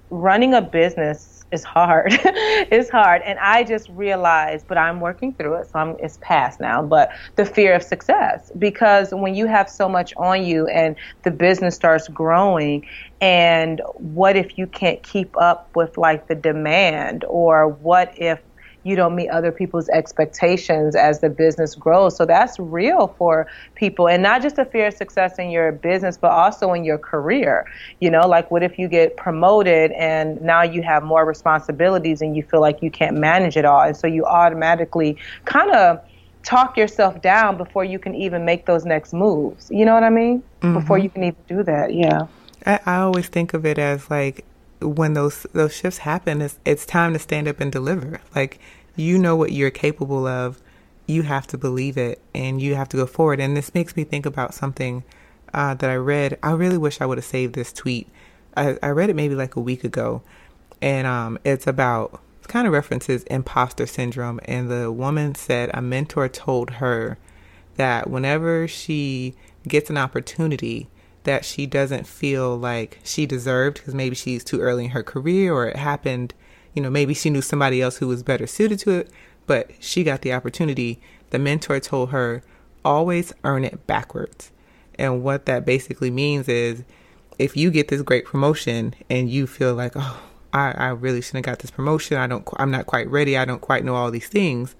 running 0.10 0.56
a 0.56 0.62
business 0.62 1.31
it's 1.52 1.64
hard. 1.64 2.12
it's 2.24 2.90
hard. 2.90 3.22
And 3.24 3.38
I 3.40 3.64
just 3.64 3.90
realized, 3.90 4.68
but 4.68 4.78
I'm 4.78 5.02
working 5.02 5.34
through 5.36 5.56
it, 5.56 5.70
so 5.70 5.80
I'm, 5.80 5.96
it's 6.00 6.18
past 6.22 6.60
now, 6.60 6.82
but 6.82 7.12
the 7.36 7.46
fear 7.46 7.76
of 7.76 7.84
success. 7.84 8.52
Because 8.58 9.14
when 9.14 9.36
you 9.36 9.48
have 9.48 9.70
so 9.70 9.90
much 9.90 10.14
on 10.18 10.44
you 10.44 10.68
and 10.68 10.96
the 11.24 11.32
business 11.32 11.76
starts 11.76 12.08
growing, 12.08 12.86
and 13.20 13.82
what 13.96 14.36
if 14.36 14.58
you 14.58 14.66
can't 14.66 15.04
keep 15.04 15.36
up 15.40 15.70
with 15.76 15.98
like 15.98 16.28
the 16.28 16.36
demand? 16.36 17.26
Or 17.28 17.68
what 17.68 18.14
if 18.18 18.40
you 18.84 18.96
don't 18.96 19.16
meet 19.16 19.30
other 19.30 19.52
people's 19.52 19.90
expectations 19.90 20.96
as 20.96 21.20
the 21.20 21.30
business 21.30 21.76
grows. 21.76 22.16
So 22.16 22.26
that's 22.26 22.60
real 22.60 23.14
for 23.18 23.48
people 23.76 24.08
and 24.08 24.24
not 24.24 24.42
just 24.42 24.58
a 24.58 24.66
fear 24.66 24.88
of 24.88 24.94
success 24.94 25.38
in 25.38 25.50
your 25.52 25.72
business, 25.72 26.18
but 26.18 26.32
also 26.32 26.74
in 26.74 26.84
your 26.84 26.98
career. 26.98 27.66
You 28.00 28.10
know, 28.10 28.28
like 28.28 28.50
what 28.50 28.64
if 28.64 28.80
you 28.80 28.88
get 28.88 29.18
promoted 29.18 29.92
and 29.92 30.42
now 30.42 30.64
you 30.64 30.82
have 30.82 31.04
more 31.04 31.26
responsibilities 31.26 32.22
and 32.22 32.36
you 32.36 32.44
feel 32.44 32.62
like 32.62 32.82
you 32.82 32.92
can't 32.92 33.18
manage 33.18 33.58
it 33.58 33.66
all. 33.66 33.82
And 33.82 33.96
so 33.96 34.08
you 34.08 34.26
automatically 34.26 35.18
kind 35.46 35.72
of 35.72 36.02
talk 36.44 36.76
yourself 36.76 37.22
down 37.22 37.58
before 37.58 37.84
you 37.84 38.00
can 38.00 38.16
even 38.16 38.46
make 38.46 38.66
those 38.66 38.86
next 38.86 39.14
moves. 39.14 39.70
You 39.70 39.86
know 39.86 39.94
what 39.94 40.04
I 40.04 40.10
mean? 40.10 40.42
Mm-hmm. 40.62 40.74
Before 40.74 40.98
you 40.98 41.10
can 41.10 41.24
even 41.24 41.44
do 41.48 41.64
that. 41.64 41.94
Yeah. 41.94 42.28
I, 42.66 42.80
I 42.86 42.98
always 42.98 43.28
think 43.28 43.54
of 43.54 43.66
it 43.66 43.78
as 43.78 44.10
like 44.10 44.46
when 44.82 45.14
those 45.14 45.46
those 45.54 45.76
shifts 45.76 46.00
happen, 46.00 46.42
it's 46.42 46.60
it's 46.66 46.86
time 46.86 47.14
to 47.14 47.20
stand 47.20 47.48
up 47.48 47.60
and 47.60 47.72
deliver. 47.72 48.22
Like 48.36 48.60
you 48.96 49.18
know 49.18 49.36
what 49.36 49.52
you're 49.52 49.72
capable 49.72 50.28
of, 50.28 50.62
you 51.08 51.24
have 51.24 51.48
to 51.48 51.58
believe 51.58 51.98
it 51.98 52.22
and 52.34 52.62
you 52.62 52.76
have 52.76 52.90
to 52.90 52.98
go 52.98 53.06
forward. 53.06 53.40
And 53.40 53.56
this 53.56 53.74
makes 53.74 53.96
me 53.96 54.04
think 54.04 54.26
about 54.26 54.54
something 54.54 55.04
uh, 55.54 55.74
that 55.76 55.90
I 55.90 55.96
read. 55.96 56.38
I 56.44 56.52
really 56.52 56.78
wish 56.78 57.02
I 57.02 57.06
would 57.06 57.18
have 57.18 57.26
saved 57.26 57.56
this 57.56 57.74
tweet. 57.74 58.10
I, 58.56 58.78
I 58.82 58.90
read 58.90 59.10
it 59.10 59.16
maybe 59.16 59.36
like 59.36 59.56
a 59.56 59.62
week 59.62 59.84
ago, 59.84 60.22
and 60.82 61.08
um, 61.08 61.40
it's 61.44 61.68
about 61.68 62.22
kind 62.48 62.68
of 62.68 62.74
references 62.74 63.24
imposter 63.24 63.86
syndrome. 63.86 64.40
And 64.46 64.70
the 64.70 64.92
woman 64.92 65.36
said 65.36 65.72
a 65.74 65.82
mentor 65.82 66.28
told 66.28 66.72
her 66.72 67.18
that 67.76 68.10
whenever 68.10 68.68
she 68.68 69.36
gets 69.68 69.90
an 69.90 69.98
opportunity 69.98 70.90
that 71.24 71.46
she 71.46 71.66
doesn't 71.66 72.08
feel 72.08 72.58
like 72.58 73.00
she 73.04 73.26
deserved 73.26 73.78
because 73.78 73.94
maybe 73.94 74.16
she's 74.16 74.44
too 74.44 74.60
early 74.60 74.86
in 74.86 74.92
her 74.92 75.04
career 75.04 75.54
or 75.54 75.68
it 75.68 75.76
happened, 75.76 76.34
you 76.74 76.82
know, 76.82 76.90
maybe 76.90 77.14
she 77.14 77.30
knew 77.30 77.42
somebody 77.42 77.82
else 77.82 77.98
who 77.98 78.08
was 78.08 78.24
better 78.24 78.48
suited 78.48 78.80
to 78.80 78.92
it, 78.92 79.10
but 79.46 79.72
she 79.80 80.04
got 80.04 80.22
the 80.22 80.34
opportunity. 80.34 81.00
The 81.30 81.40
mentor 81.40 81.80
told 81.80 82.10
her, 82.10 82.44
always 82.84 83.34
earn 83.44 83.64
it 83.64 83.86
backwards. 83.88 84.52
And 84.96 85.24
what 85.24 85.46
that 85.46 85.66
basically 85.66 86.12
means 86.12 86.48
is 86.48 86.84
if 87.38 87.56
you 87.56 87.72
get 87.72 87.88
this 87.88 88.02
great 88.02 88.26
promotion 88.26 88.94
and 89.10 89.30
you 89.30 89.48
feel 89.48 89.74
like, 89.74 89.94
oh, 89.96 90.22
I, 90.54 90.72
I 90.72 90.88
really 90.90 91.22
shouldn't 91.22 91.46
have 91.46 91.56
got 91.56 91.60
this 91.60 91.72
promotion. 91.72 92.18
I 92.18 92.28
don't, 92.28 92.48
I'm 92.58 92.72
not 92.72 92.86
quite 92.88 93.10
ready. 93.10 93.38
I 93.38 93.46
don't 93.46 93.62
quite 93.62 93.86
know 93.86 93.96
all 93.96 94.12
these 94.12 94.28
things. 94.28 94.76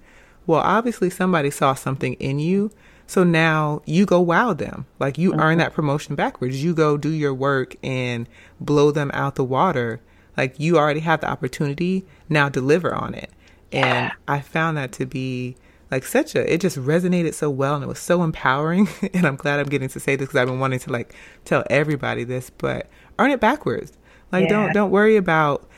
Well, 0.46 0.60
obviously 0.60 1.08
somebody 1.08 1.50
saw 1.50 1.74
something 1.74 2.14
in 2.14 2.38
you 2.38 2.72
so 3.12 3.24
now 3.24 3.82
you 3.84 4.06
go 4.06 4.22
wow 4.22 4.54
them. 4.54 4.86
Like 4.98 5.18
you 5.18 5.32
mm-hmm. 5.32 5.40
earn 5.40 5.58
that 5.58 5.74
promotion 5.74 6.14
backwards. 6.14 6.64
You 6.64 6.72
go 6.72 6.96
do 6.96 7.10
your 7.10 7.34
work 7.34 7.76
and 7.82 8.26
blow 8.58 8.90
them 8.90 9.10
out 9.12 9.34
the 9.34 9.44
water. 9.44 10.00
Like 10.34 10.58
you 10.58 10.78
already 10.78 11.00
have 11.00 11.20
the 11.20 11.28
opportunity. 11.28 12.06
Now 12.30 12.48
deliver 12.48 12.94
on 12.94 13.12
it. 13.12 13.30
And 13.70 14.12
I 14.26 14.40
found 14.40 14.78
that 14.78 14.92
to 14.92 15.04
be 15.04 15.56
like 15.90 16.06
such 16.06 16.34
a 16.34 16.50
it 16.50 16.62
just 16.62 16.78
resonated 16.78 17.34
so 17.34 17.50
well 17.50 17.74
and 17.74 17.84
it 17.84 17.86
was 17.86 17.98
so 17.98 18.22
empowering 18.22 18.88
and 19.12 19.26
i'm 19.26 19.36
glad 19.36 19.60
i'm 19.60 19.68
getting 19.68 19.90
to 19.90 20.00
say 20.00 20.16
this 20.16 20.26
because 20.28 20.40
i've 20.40 20.48
been 20.48 20.58
wanting 20.58 20.78
to 20.78 20.90
like 20.90 21.14
tell 21.44 21.62
everybody 21.68 22.24
this 22.24 22.48
but 22.48 22.88
earn 23.18 23.30
it 23.30 23.40
backwards 23.40 23.92
like 24.32 24.44
yeah. 24.44 24.48
don't 24.48 24.72
don't 24.72 24.90
worry 24.90 25.16
about 25.16 25.68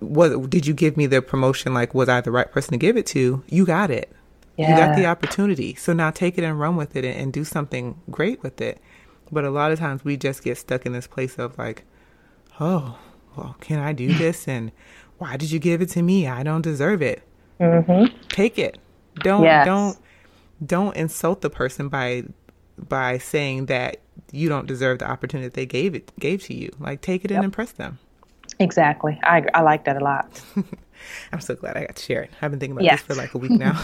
what 0.00 0.50
did 0.50 0.66
you 0.66 0.74
give 0.74 0.98
me 0.98 1.06
the 1.06 1.22
promotion 1.22 1.72
like 1.72 1.94
was 1.94 2.10
i 2.10 2.20
the 2.20 2.30
right 2.30 2.52
person 2.52 2.72
to 2.72 2.76
give 2.76 2.98
it 2.98 3.06
to 3.06 3.42
you 3.48 3.64
got 3.64 3.90
it 3.90 4.12
yeah. 4.62 4.70
you 4.70 4.76
got 4.76 4.96
the 4.96 5.06
opportunity 5.06 5.74
so 5.74 5.92
now 5.92 6.10
take 6.10 6.38
it 6.38 6.44
and 6.44 6.58
run 6.58 6.76
with 6.76 6.96
it 6.96 7.04
and, 7.04 7.16
and 7.16 7.32
do 7.32 7.44
something 7.44 8.00
great 8.10 8.42
with 8.42 8.60
it 8.60 8.80
but 9.30 9.44
a 9.44 9.50
lot 9.50 9.72
of 9.72 9.78
times 9.78 10.04
we 10.04 10.16
just 10.16 10.42
get 10.42 10.56
stuck 10.56 10.86
in 10.86 10.92
this 10.92 11.06
place 11.06 11.38
of 11.38 11.56
like 11.58 11.84
oh 12.60 12.98
well 13.36 13.56
can 13.60 13.78
i 13.78 13.92
do 13.92 14.12
this 14.14 14.46
and 14.48 14.72
why 15.18 15.36
did 15.36 15.50
you 15.50 15.58
give 15.58 15.80
it 15.80 15.88
to 15.88 16.02
me 16.02 16.26
i 16.26 16.42
don't 16.42 16.62
deserve 16.62 17.02
it 17.02 17.22
mm-hmm. 17.60 18.16
take 18.28 18.58
it 18.58 18.78
don't 19.16 19.44
yes. 19.44 19.66
don't 19.66 19.98
don't 20.64 20.96
insult 20.96 21.40
the 21.40 21.50
person 21.50 21.88
by 21.88 22.24
by 22.78 23.18
saying 23.18 23.66
that 23.66 23.98
you 24.30 24.48
don't 24.48 24.66
deserve 24.66 24.98
the 24.98 25.10
opportunity 25.10 25.46
that 25.46 25.54
they 25.54 25.66
gave 25.66 25.94
it 25.94 26.12
gave 26.18 26.42
to 26.44 26.54
you. 26.54 26.70
Like 26.78 27.00
take 27.00 27.24
it 27.24 27.30
yep. 27.30 27.38
and 27.38 27.44
impress 27.44 27.72
them. 27.72 27.98
Exactly. 28.58 29.18
I 29.22 29.44
I 29.54 29.62
like 29.62 29.84
that 29.84 30.00
a 30.00 30.04
lot. 30.04 30.42
I'm 31.32 31.40
so 31.40 31.54
glad 31.54 31.76
I 31.76 31.86
got 31.86 31.96
to 31.96 32.02
share 32.02 32.22
it. 32.22 32.30
I've 32.40 32.50
been 32.50 32.60
thinking 32.60 32.76
about 32.76 32.84
yes. 32.84 33.02
this 33.02 33.06
for 33.06 33.14
like 33.14 33.34
a 33.34 33.38
week 33.38 33.52
now. 33.52 33.80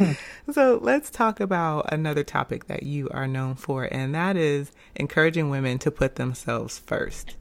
so 0.52 0.78
let's 0.82 1.10
talk 1.10 1.40
about 1.40 1.92
another 1.92 2.24
topic 2.24 2.66
that 2.66 2.82
you 2.82 3.08
are 3.10 3.26
known 3.26 3.54
for, 3.54 3.88
and 3.90 4.14
that 4.14 4.36
is 4.36 4.72
encouraging 4.94 5.50
women 5.50 5.78
to 5.80 5.90
put 5.90 6.16
themselves 6.16 6.78
first. 6.78 7.36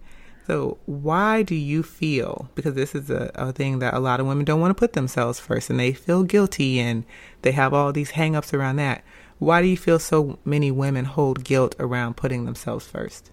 So, 0.48 0.80
why 0.86 1.44
do 1.44 1.56
you 1.56 1.84
feel, 1.84 2.50
because 2.56 2.74
this 2.74 2.96
is 2.96 3.10
a, 3.10 3.32
a 3.36 3.54
thing 3.54 3.80
that 3.80 3.94
a 3.94 4.00
lot 4.00 4.20
of 4.20 4.26
women 4.26 4.44
don't 4.44 4.60
want 4.60 4.72
to 4.72 4.80
put 4.80 4.94
themselves 4.94 5.40
first 5.40 5.70
and 5.70 5.80
they 5.80 5.94
feel 5.94 6.24
guilty 6.24 6.80
and 6.80 7.06
they 7.44 7.52
have 7.52 7.74
all 7.74 7.94
these 7.94 8.14
hangups 8.14 8.54
around 8.54 8.78
that. 8.78 9.04
Why 9.38 9.62
do 9.62 9.68
you 9.68 9.78
feel 9.78 10.00
so 10.00 10.40
many 10.44 10.72
women 10.72 11.06
hold 11.06 11.44
guilt 11.44 11.76
around 11.80 12.18
putting 12.18 12.46
themselves 12.46 12.88
first? 12.88 13.32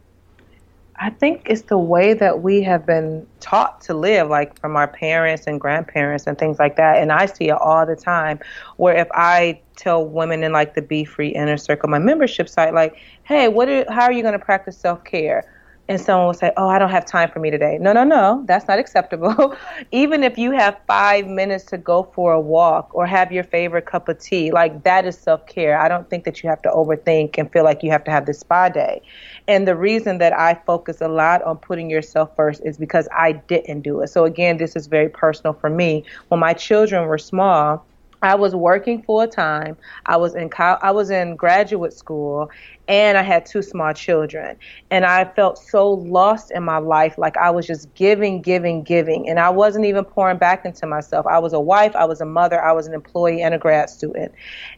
I 1.00 1.10
think 1.10 1.42
it's 1.46 1.62
the 1.62 1.78
way 1.78 2.12
that 2.14 2.42
we 2.42 2.62
have 2.62 2.84
been 2.84 3.24
taught 3.38 3.80
to 3.82 3.94
live, 3.94 4.28
like 4.28 4.58
from 4.58 4.74
our 4.74 4.88
parents 4.88 5.46
and 5.46 5.60
grandparents 5.60 6.26
and 6.26 6.36
things 6.36 6.58
like 6.58 6.76
that. 6.76 7.00
And 7.00 7.12
I 7.12 7.26
see 7.26 7.48
it 7.48 7.56
all 7.56 7.86
the 7.86 7.94
time 7.94 8.40
where 8.78 8.96
if 8.96 9.06
I 9.12 9.60
tell 9.76 10.04
women 10.04 10.42
in 10.42 10.52
like 10.52 10.74
the 10.74 10.82
Be 10.82 11.04
Free 11.04 11.28
Inner 11.28 11.56
Circle, 11.56 11.88
my 11.88 12.00
membership 12.00 12.48
site, 12.48 12.74
like, 12.74 12.96
hey, 13.22 13.46
what 13.46 13.68
are, 13.68 13.84
how 13.92 14.02
are 14.02 14.12
you 14.12 14.22
going 14.22 14.32
to 14.32 14.44
practice 14.44 14.76
self 14.76 15.04
care? 15.04 15.44
And 15.88 16.00
someone 16.00 16.26
will 16.26 16.34
say, 16.34 16.52
Oh, 16.56 16.68
I 16.68 16.78
don't 16.78 16.90
have 16.90 17.06
time 17.06 17.30
for 17.30 17.40
me 17.40 17.50
today. 17.50 17.78
No, 17.80 17.92
no, 17.92 18.04
no, 18.04 18.44
that's 18.46 18.68
not 18.68 18.78
acceptable. 18.78 19.56
Even 19.92 20.22
if 20.22 20.38
you 20.38 20.52
have 20.52 20.78
five 20.86 21.26
minutes 21.26 21.64
to 21.66 21.78
go 21.78 22.02
for 22.14 22.32
a 22.32 22.40
walk 22.40 22.90
or 22.94 23.06
have 23.06 23.32
your 23.32 23.44
favorite 23.44 23.86
cup 23.86 24.08
of 24.08 24.18
tea, 24.20 24.50
like 24.52 24.84
that 24.84 25.06
is 25.06 25.18
self 25.18 25.46
care. 25.46 25.78
I 25.78 25.88
don't 25.88 26.08
think 26.10 26.24
that 26.24 26.42
you 26.42 26.48
have 26.50 26.62
to 26.62 26.70
overthink 26.70 27.38
and 27.38 27.50
feel 27.52 27.64
like 27.64 27.82
you 27.82 27.90
have 27.90 28.04
to 28.04 28.10
have 28.10 28.26
this 28.26 28.40
spa 28.40 28.68
day. 28.68 29.02
And 29.48 29.66
the 29.66 29.76
reason 29.76 30.18
that 30.18 30.32
I 30.32 30.54
focus 30.66 31.00
a 31.00 31.08
lot 31.08 31.42
on 31.42 31.56
putting 31.58 31.90
yourself 31.90 32.36
first 32.36 32.62
is 32.64 32.78
because 32.78 33.08
I 33.16 33.32
didn't 33.32 33.82
do 33.82 34.00
it. 34.00 34.08
So, 34.08 34.24
again, 34.24 34.58
this 34.58 34.76
is 34.76 34.86
very 34.86 35.08
personal 35.08 35.54
for 35.54 35.70
me. 35.70 36.04
When 36.28 36.40
my 36.40 36.54
children 36.54 37.06
were 37.08 37.18
small, 37.18 37.87
I 38.22 38.34
was 38.34 38.54
working 38.54 39.02
full 39.02 39.26
time. 39.28 39.76
I 40.06 40.16
was 40.16 40.34
in 40.34 40.48
co- 40.50 40.78
I 40.82 40.90
was 40.90 41.10
in 41.10 41.36
graduate 41.36 41.92
school 41.92 42.50
and 42.88 43.18
I 43.18 43.22
had 43.22 43.46
two 43.46 43.62
small 43.62 43.92
children. 43.92 44.56
And 44.90 45.04
I 45.04 45.24
felt 45.24 45.58
so 45.58 45.90
lost 45.90 46.50
in 46.50 46.64
my 46.64 46.78
life 46.78 47.16
like 47.18 47.36
I 47.36 47.50
was 47.50 47.66
just 47.66 47.94
giving, 47.94 48.42
giving, 48.42 48.82
giving 48.82 49.28
and 49.28 49.38
I 49.38 49.50
wasn't 49.50 49.84
even 49.84 50.04
pouring 50.04 50.38
back 50.38 50.64
into 50.64 50.86
myself. 50.86 51.26
I 51.26 51.38
was 51.38 51.52
a 51.52 51.60
wife, 51.60 51.94
I 51.94 52.06
was 52.06 52.20
a 52.20 52.26
mother, 52.26 52.62
I 52.62 52.72
was 52.72 52.86
an 52.86 52.94
employee 52.94 53.42
and 53.42 53.54
a 53.54 53.58
grad 53.58 53.90
student. 53.90 54.32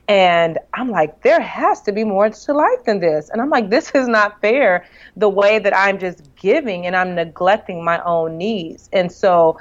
And 0.09 0.59
I'm 0.74 0.90
like 0.90 1.22
there 1.22 1.40
has 1.40 1.81
to 1.83 1.92
be 1.92 2.05
more 2.05 2.29
to 2.29 2.53
life 2.53 2.85
than 2.85 3.00
this. 3.00 3.31
And 3.31 3.40
I'm 3.40 3.50
like 3.50 3.70
this 3.70 3.90
is 3.94 4.09
not 4.09 4.40
fair 4.40 4.85
the 5.16 5.29
way 5.29 5.59
that 5.59 5.76
I'm 5.76 5.98
just 5.98 6.35
giving 6.37 6.87
and 6.87 6.96
I'm 6.96 7.14
neglecting 7.14 7.85
my 7.85 8.03
own 8.05 8.37
needs. 8.37 8.88
And 8.92 9.11
so 9.11 9.57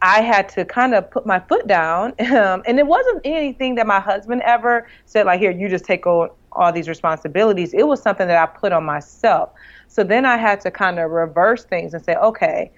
I 0.00 0.20
had 0.20 0.48
to 0.50 0.64
kind 0.64 0.94
of 0.94 1.10
put 1.10 1.26
my 1.26 1.40
foot 1.40 1.66
down. 1.66 2.14
Um, 2.38 2.62
and 2.66 2.78
it 2.78 2.86
wasn't 2.86 3.22
anything 3.24 3.74
that 3.76 3.86
my 3.86 3.98
husband 3.98 4.42
ever 4.42 4.86
said, 5.06 5.26
like, 5.26 5.40
here, 5.40 5.50
you 5.50 5.68
just 5.68 5.84
take 5.84 6.06
on 6.06 6.28
all 6.52 6.72
these 6.72 6.88
responsibilities. 6.88 7.74
It 7.74 7.86
was 7.86 8.00
something 8.02 8.28
that 8.28 8.36
I 8.36 8.46
put 8.46 8.70
on 8.72 8.84
myself. 8.84 9.50
So 9.88 10.04
then 10.04 10.24
I 10.24 10.36
had 10.36 10.60
to 10.60 10.70
kind 10.70 10.98
of 10.98 11.10
reverse 11.10 11.64
things 11.64 11.94
and 11.94 12.04
say, 12.04 12.14
okay, 12.16 12.70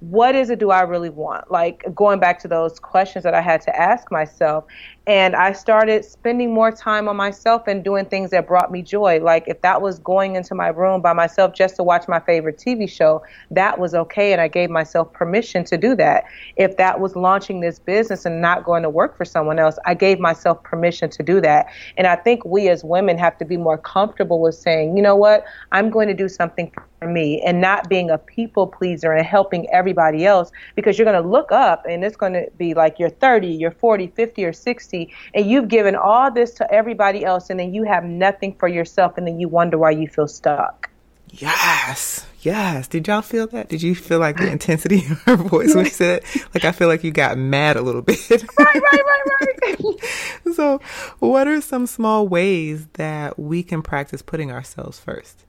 what 0.00 0.36
is 0.36 0.48
it 0.48 0.60
do 0.60 0.70
I 0.70 0.82
really 0.82 1.10
want? 1.10 1.50
Like 1.50 1.84
going 1.92 2.20
back 2.20 2.38
to 2.40 2.48
those 2.48 2.78
questions 2.78 3.24
that 3.24 3.34
I 3.34 3.40
had 3.40 3.60
to 3.62 3.76
ask 3.76 4.10
myself. 4.12 4.64
And 5.08 5.34
I 5.34 5.52
started 5.52 6.04
spending 6.04 6.52
more 6.52 6.70
time 6.70 7.08
on 7.08 7.16
myself 7.16 7.66
and 7.66 7.82
doing 7.82 8.04
things 8.04 8.30
that 8.30 8.46
brought 8.46 8.70
me 8.70 8.82
joy. 8.82 9.20
Like 9.20 9.44
if 9.48 9.62
that 9.62 9.80
was 9.80 9.98
going 9.98 10.36
into 10.36 10.54
my 10.54 10.68
room 10.68 11.00
by 11.00 11.14
myself 11.14 11.54
just 11.54 11.76
to 11.76 11.82
watch 11.82 12.06
my 12.06 12.20
favorite 12.20 12.58
TV 12.58 12.88
show, 12.88 13.22
that 13.50 13.80
was 13.80 13.94
okay. 13.94 14.32
And 14.32 14.40
I 14.40 14.46
gave 14.46 14.70
myself 14.70 15.12
permission 15.12 15.64
to 15.64 15.76
do 15.76 15.96
that. 15.96 16.24
If 16.56 16.76
that 16.76 17.00
was 17.00 17.16
launching 17.16 17.60
this 17.60 17.78
business 17.78 18.24
and 18.24 18.40
not 18.40 18.64
going 18.64 18.82
to 18.84 18.90
work 18.90 19.16
for 19.16 19.24
someone 19.24 19.58
else, 19.58 19.78
I 19.84 19.94
gave 19.94 20.20
myself 20.20 20.62
permission 20.62 21.10
to 21.10 21.22
do 21.22 21.40
that. 21.40 21.66
And 21.96 22.06
I 22.06 22.14
think 22.14 22.44
we 22.44 22.68
as 22.68 22.84
women 22.84 23.18
have 23.18 23.36
to 23.38 23.44
be 23.44 23.56
more 23.56 23.78
comfortable 23.78 24.40
with 24.40 24.54
saying, 24.54 24.96
you 24.96 25.02
know 25.02 25.16
what, 25.16 25.44
I'm 25.72 25.90
going 25.90 26.06
to 26.08 26.14
do 26.14 26.28
something 26.28 26.70
me 27.06 27.40
and 27.42 27.60
not 27.60 27.88
being 27.88 28.10
a 28.10 28.18
people 28.18 28.66
pleaser 28.66 29.12
and 29.12 29.26
helping 29.26 29.68
everybody 29.70 30.26
else 30.26 30.50
because 30.74 30.98
you're 30.98 31.04
going 31.04 31.22
to 31.22 31.28
look 31.28 31.52
up 31.52 31.84
and 31.88 32.04
it's 32.04 32.16
going 32.16 32.32
to 32.32 32.46
be 32.58 32.74
like 32.74 32.98
you're 32.98 33.10
30, 33.10 33.48
you're 33.48 33.70
40, 33.70 34.08
50, 34.08 34.44
or 34.44 34.52
60 34.52 35.12
and 35.34 35.48
you've 35.48 35.68
given 35.68 35.94
all 35.94 36.30
this 36.30 36.52
to 36.52 36.72
everybody 36.72 37.24
else 37.24 37.50
and 37.50 37.60
then 37.60 37.72
you 37.72 37.84
have 37.84 38.04
nothing 38.04 38.54
for 38.54 38.68
yourself 38.68 39.16
and 39.16 39.26
then 39.26 39.38
you 39.38 39.48
wonder 39.48 39.78
why 39.78 39.90
you 39.90 40.08
feel 40.08 40.28
stuck. 40.28 40.90
Yes. 41.32 42.26
Yes. 42.40 42.88
Did 42.88 43.06
y'all 43.06 43.22
feel 43.22 43.46
that? 43.48 43.68
Did 43.68 43.82
you 43.82 43.94
feel 43.94 44.18
like 44.18 44.36
the 44.36 44.50
intensity 44.50 45.04
of 45.10 45.20
her 45.22 45.36
voice 45.36 45.74
when 45.74 45.84
she 45.84 45.90
said 45.90 46.24
Like 46.54 46.64
I 46.64 46.72
feel 46.72 46.88
like 46.88 47.04
you 47.04 47.10
got 47.10 47.36
mad 47.36 47.76
a 47.76 47.82
little 47.82 48.02
bit. 48.02 48.18
right, 48.30 48.42
right, 48.58 48.82
right, 48.82 49.58
right. 49.62 50.54
so, 50.54 50.80
what 51.18 51.46
are 51.46 51.60
some 51.60 51.86
small 51.86 52.26
ways 52.26 52.86
that 52.94 53.38
we 53.38 53.62
can 53.62 53.82
practice 53.82 54.22
putting 54.22 54.50
ourselves 54.50 54.98
first? 54.98 55.44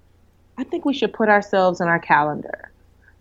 I 0.59 0.65
think 0.65 0.83
we 0.83 0.93
should 0.93 1.13
put 1.13 1.29
ourselves 1.29 1.79
in 1.79 1.87
our 1.87 1.99
calendar. 1.99 2.69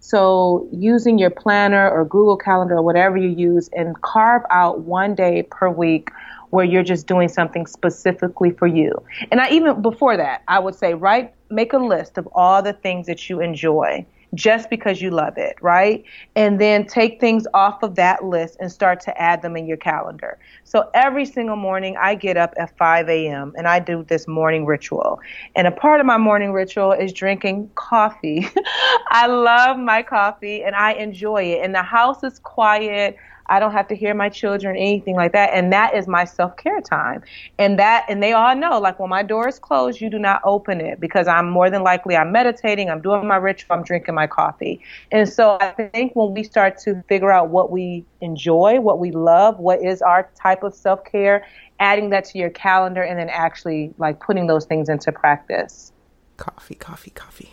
So, 0.01 0.69
using 0.73 1.19
your 1.19 1.31
planner 1.31 1.89
or 1.89 2.05
Google 2.05 2.37
Calendar 2.37 2.79
or 2.79 2.83
whatever 2.83 3.17
you 3.17 3.29
use, 3.29 3.71
and 3.77 4.01
carve 4.03 4.43
out 4.51 4.81
one 4.81 5.15
day 5.15 5.45
per 5.49 5.71
week 5.71 6.11
where 6.51 6.65
you're 6.65 6.83
just 6.83 7.07
doing 7.07 7.29
something 7.29 7.65
specifically 7.69 8.51
for 8.51 8.67
you. 8.67 8.93
And 9.31 9.41
I 9.41 9.51
even 9.51 9.81
before 9.83 10.17
that, 10.17 10.43
I 10.49 10.59
would 10.59 10.75
say, 10.75 10.95
write, 10.95 11.33
make 11.49 11.73
a 11.73 11.79
list 11.79 12.19
of 12.19 12.29
all 12.33 12.61
the 12.61 12.73
things 12.73 13.07
that 13.07 13.31
you 13.31 13.41
enjoy 13.41 14.05
just 14.35 14.69
because 14.71 15.01
you 15.01 15.11
love 15.11 15.39
it, 15.39 15.57
right? 15.61 16.05
And 16.37 16.61
then 16.61 16.87
take 16.87 17.21
things 17.21 17.47
off 17.55 17.83
of 17.83 17.95
that 17.97 18.25
list 18.25 18.57
and 18.61 18.71
start 18.71 19.01
to 19.01 19.21
add 19.21 19.43
them 19.43 19.57
in 19.57 19.67
your 19.67 19.77
calendar. 19.77 20.39
So 20.65 20.91
every 20.95 21.25
single 21.25 21.57
morning, 21.57 21.97
I 21.99 22.15
get 22.15 22.37
up 22.37 22.53
at 22.59 22.77
5 22.77 23.09
a.m. 23.09 23.53
and 23.57 23.67
I 23.67 23.79
do 23.79 24.05
this 24.05 24.29
morning 24.29 24.67
ritual. 24.67 25.21
And 25.57 25.67
a 25.67 25.73
part 25.73 26.01
of 26.01 26.07
my 26.07 26.19
morning 26.19 26.53
ritual 26.53 26.93
is 26.93 27.13
drinking 27.13 27.71
coffee. 27.75 28.49
I 29.11 29.27
love 29.27 29.79
my 29.79 30.03
coffee 30.03 30.63
and 30.63 30.75
I 30.77 30.93
enjoy 30.93 31.45
it. 31.45 31.65
And 31.65 31.75
the 31.75 31.83
house 31.83 32.23
is 32.23 32.39
quiet. 32.39 33.17
I 33.49 33.59
don't 33.59 33.73
have 33.73 33.89
to 33.89 33.97
hear 33.97 34.15
my 34.15 34.29
children, 34.29 34.77
anything 34.77 35.15
like 35.15 35.33
that. 35.33 35.51
And 35.53 35.73
that 35.73 35.95
is 35.95 36.07
my 36.07 36.25
self 36.25 36.57
care 36.57 36.81
time. 36.81 37.23
And 37.59 37.79
that, 37.79 38.05
and 38.09 38.23
they 38.23 38.33
all 38.33 38.55
know, 38.55 38.79
like 38.79 38.99
when 38.99 39.11
my 39.11 39.23
door 39.23 39.49
is 39.49 39.59
closed, 39.59 40.01
you 40.01 40.11
do 40.11 40.19
not 40.19 40.41
open 40.45 40.81
it 40.81 41.01
because 41.01 41.27
I'm 41.27 41.49
more 41.49 41.71
than 41.71 41.83
likely 41.83 42.17
I'm 42.17 42.33
meditating, 42.33 42.91
I'm 42.91 43.01
doing 43.01 43.27
my 43.27 43.37
ritual, 43.37 43.77
I'm 43.77 43.83
drinking 43.83 44.15
my 44.15 44.27
coffee. 44.27 44.81
And 45.11 45.29
so 45.29 45.59
I 45.61 45.71
think 45.71 46.15
when 46.15 46.35
we 46.35 46.43
start 46.43 46.79
to 46.81 47.03
figure 47.09 47.33
out 47.33 47.49
what 47.49 47.71
we 47.71 48.05
enjoy, 48.21 48.81
what 48.81 48.99
we 48.99 49.11
love, 49.11 49.59
what 49.59 49.83
is 49.83 50.03
our 50.03 50.29
type 50.41 50.63
of 50.63 50.75
self 50.75 51.05
care, 51.05 51.47
adding 51.81 52.11
that 52.11 52.25
to 52.27 52.39
your 52.39 52.51
calendar 52.51 53.03
and 53.03 53.19
then 53.19 53.29
actually 53.31 53.93
like 53.99 54.21
putting 54.21 54.47
those 54.47 54.65
things 54.67 54.89
into 54.89 55.13
practice 55.13 55.93
coffee, 56.39 56.77
coffee, 56.77 57.11
coffee. 57.11 57.51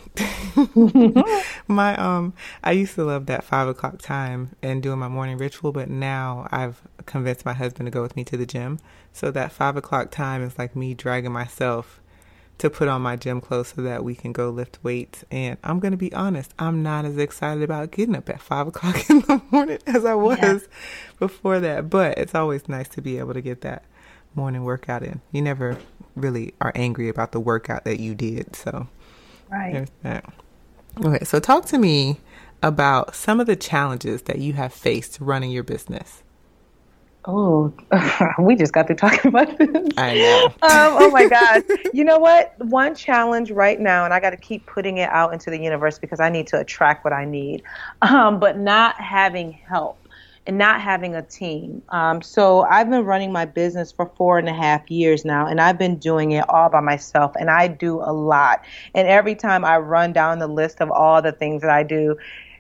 my 1.68 1.98
um, 1.98 2.34
I 2.64 2.72
used 2.72 2.96
to 2.96 3.04
love 3.04 3.26
that 3.26 3.44
five 3.44 3.68
o'clock 3.68 4.02
time 4.02 4.56
and 4.62 4.82
doing 4.82 5.00
my 5.00 5.10
morning 5.10 5.38
ritual, 5.38 5.74
but 5.74 5.90
now 5.90 6.48
I've 6.52 6.82
convinced 7.06 7.46
my 7.46 7.54
husband 7.54 7.88
to 7.88 7.92
go 7.92 8.02
with 8.02 8.16
me 8.16 8.24
to 8.24 8.38
the 8.38 8.46
gym. 8.46 8.80
So 9.12 9.32
that 9.32 9.52
five 9.52 9.76
o'clock 9.76 10.12
time 10.12 10.42
is 10.44 10.58
like 10.58 10.76
me 10.76 10.94
dragging 10.94 11.34
myself 11.34 12.00
to 12.58 12.70
put 12.70 12.88
on 12.88 13.02
my 13.02 13.18
gym 13.18 13.42
clothes 13.42 13.74
so 13.76 13.82
that 13.82 14.04
we 14.04 14.16
can 14.16 14.32
go 14.32 14.50
lift 14.50 14.80
weights. 14.82 15.26
And 15.30 15.58
I'm 15.64 15.80
gonna 15.80 15.98
be 15.98 16.14
honest, 16.14 16.54
I'm 16.58 16.84
not 16.84 17.04
as 17.04 17.18
excited 17.18 17.64
about 17.64 17.92
getting 17.92 18.16
up 18.16 18.30
at 18.30 18.40
five 18.40 18.68
o'clock 18.68 18.96
in 19.10 19.20
the 19.22 19.42
morning 19.52 19.80
as 19.88 20.06
I 20.06 20.16
was 20.16 20.38
yeah. 20.42 20.60
before 21.20 21.60
that. 21.60 21.90
But 21.90 22.18
it's 22.18 22.36
always 22.36 22.70
nice 22.70 22.88
to 22.90 23.02
be 23.02 23.18
able 23.18 23.34
to 23.34 23.42
get 23.42 23.62
that 23.62 23.84
morning 24.36 24.64
workout 24.64 25.04
in. 25.04 25.22
You 25.32 25.42
never 25.42 25.78
really 26.16 26.54
are 26.62 26.72
angry 26.76 27.10
about 27.10 27.32
the 27.32 27.40
workout 27.40 27.86
that 27.86 28.00
you 28.00 28.16
did. 28.16 28.56
So, 28.56 28.88
right. 29.50 29.74
There's 29.74 29.92
that. 30.04 30.26
Okay, 31.04 31.26
so 31.26 31.40
talk 31.40 31.66
to 31.68 31.78
me 31.78 32.20
about 32.64 33.16
some 33.16 33.40
of 33.40 33.48
the 33.48 33.56
challenges 33.56 34.24
that 34.24 34.40
you 34.40 34.54
have 34.54 34.74
faced 34.74 35.20
running 35.20 35.52
your 35.52 35.64
business. 35.64 36.24
Oh, 37.28 37.74
we 38.40 38.56
just 38.56 38.72
got 38.72 38.86
through 38.88 38.98
talking 38.98 39.28
about 39.30 39.58
this. 39.58 39.70
I 39.98 40.14
know. 40.16 40.46
Um, 40.46 40.96
oh 41.00 41.10
my 41.10 41.28
God. 41.28 41.64
you 41.94 42.04
know 42.04 42.20
what? 42.20 42.54
One 42.60 42.94
challenge 42.94 43.50
right 43.52 43.80
now, 43.80 44.06
and 44.06 44.14
I 44.14 44.20
got 44.20 44.30
to 44.30 44.38
keep 44.38 44.66
putting 44.68 44.98
it 44.98 45.10
out 45.10 45.34
into 45.34 45.50
the 45.50 45.60
universe 45.60 45.98
because 45.98 46.20
I 46.20 46.30
need 46.30 46.48
to 46.48 46.60
attract 46.60 47.04
what 47.04 47.14
I 47.14 47.26
need, 47.26 47.64
um, 48.04 48.40
but 48.40 48.60
not 48.60 48.96
having 49.02 49.52
help 49.54 49.98
and 50.48 50.58
not 50.58 50.82
having 50.82 51.16
a 51.16 51.22
team. 51.22 51.82
Um, 51.90 52.22
so 52.22 52.62
I've 52.64 52.90
been 52.90 53.06
running 53.06 53.32
my 53.32 53.46
business 53.46 53.92
for 53.92 54.12
four 54.16 54.38
and 54.38 54.48
a 54.48 54.54
half 54.54 54.90
years 54.92 55.26
now, 55.26 55.48
and 55.48 55.60
I've 55.60 55.78
been 55.78 55.98
doing 55.98 56.32
it 56.32 56.48
all 56.50 56.70
by 56.70 56.82
myself, 56.82 57.34
and 57.40 57.50
I 57.50 57.68
do 57.68 58.00
a 58.02 58.14
lot. 58.14 58.64
And 58.94 59.08
every 59.08 59.36
time 59.36 59.66
I 59.66 59.78
run 59.78 60.14
down 60.14 60.40
the 60.40 60.48
list 60.48 60.82
of 60.82 60.92
all 60.92 61.22
the 61.22 61.32
things 61.32 61.62
that 61.62 61.72
I 61.72 61.84
do, 61.84 62.18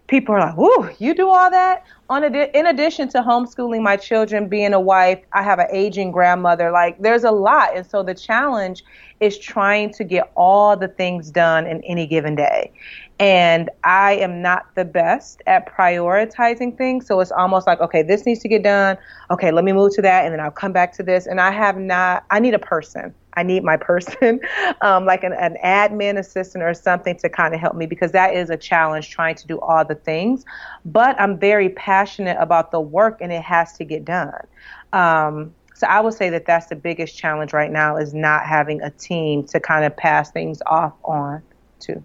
people 0.07 0.35
are 0.35 0.39
like, 0.39 0.55
"Whoa, 0.55 0.89
you 0.99 1.13
do 1.13 1.29
all 1.29 1.49
that?" 1.51 1.83
On 2.09 2.23
adi- 2.23 2.51
in 2.53 2.67
addition 2.67 3.07
to 3.09 3.21
homeschooling 3.21 3.81
my 3.81 3.97
children, 3.97 4.47
being 4.47 4.73
a 4.73 4.79
wife, 4.79 5.19
I 5.33 5.41
have 5.43 5.59
an 5.59 5.67
aging 5.71 6.11
grandmother. 6.11 6.71
Like, 6.71 6.99
there's 6.99 7.23
a 7.23 7.31
lot, 7.31 7.75
and 7.75 7.85
so 7.85 8.03
the 8.03 8.13
challenge 8.13 8.83
is 9.19 9.37
trying 9.37 9.91
to 9.93 10.03
get 10.03 10.31
all 10.35 10.75
the 10.75 10.87
things 10.87 11.31
done 11.31 11.65
in 11.65 11.81
any 11.83 12.05
given 12.05 12.35
day. 12.35 12.71
And 13.19 13.69
I 13.83 14.13
am 14.15 14.41
not 14.41 14.75
the 14.75 14.83
best 14.83 15.41
at 15.47 15.65
prioritizing 15.73 16.77
things, 16.77 17.07
so 17.07 17.19
it's 17.21 17.31
almost 17.31 17.65
like, 17.65 17.79
okay, 17.79 18.03
this 18.03 18.25
needs 18.25 18.41
to 18.41 18.49
get 18.49 18.63
done. 18.63 18.97
Okay, 19.31 19.51
let 19.51 19.63
me 19.63 19.71
move 19.71 19.93
to 19.95 20.01
that, 20.01 20.25
and 20.25 20.33
then 20.33 20.41
I'll 20.41 20.51
come 20.51 20.73
back 20.73 20.91
to 20.97 21.03
this. 21.03 21.25
And 21.25 21.39
I 21.39 21.51
have 21.51 21.77
not. 21.77 22.25
I 22.29 22.39
need 22.39 22.53
a 22.53 22.59
person 22.59 23.13
I 23.35 23.43
need 23.43 23.63
my 23.63 23.77
person, 23.81 24.39
um, 24.81 25.05
like 25.05 25.23
an, 25.23 25.33
an 25.33 25.57
admin 25.63 26.17
assistant 26.17 26.63
or 26.63 26.73
something 26.73 27.17
to 27.17 27.29
kind 27.29 27.53
of 27.53 27.59
help 27.59 27.75
me 27.75 27.85
because 27.85 28.11
that 28.11 28.33
is 28.33 28.49
a 28.49 28.57
challenge 28.57 29.09
trying 29.09 29.35
to 29.35 29.47
do 29.47 29.59
all 29.59 29.85
the 29.85 29.95
things. 29.95 30.45
But 30.85 31.19
I'm 31.19 31.39
very 31.39 31.69
passionate 31.69 32.37
about 32.39 32.71
the 32.71 32.79
work 32.79 33.19
and 33.21 33.31
it 33.31 33.41
has 33.43 33.73
to 33.73 33.83
get 33.83 34.05
done. 34.05 34.47
Um, 34.93 35.53
so 35.73 35.87
I 35.87 35.99
would 35.99 36.13
say 36.13 36.29
that 36.29 36.45
that's 36.45 36.67
the 36.67 36.75
biggest 36.75 37.17
challenge 37.17 37.51
right 37.51 37.71
now 37.71 37.97
is 37.97 38.13
not 38.13 38.45
having 38.45 38.81
a 38.81 38.89
team 38.91 39.45
to 39.47 39.59
kind 39.59 39.83
of 39.83 39.95
pass 39.95 40.31
things 40.31 40.61
off 40.65 40.93
on 41.03 41.41
to. 41.81 42.01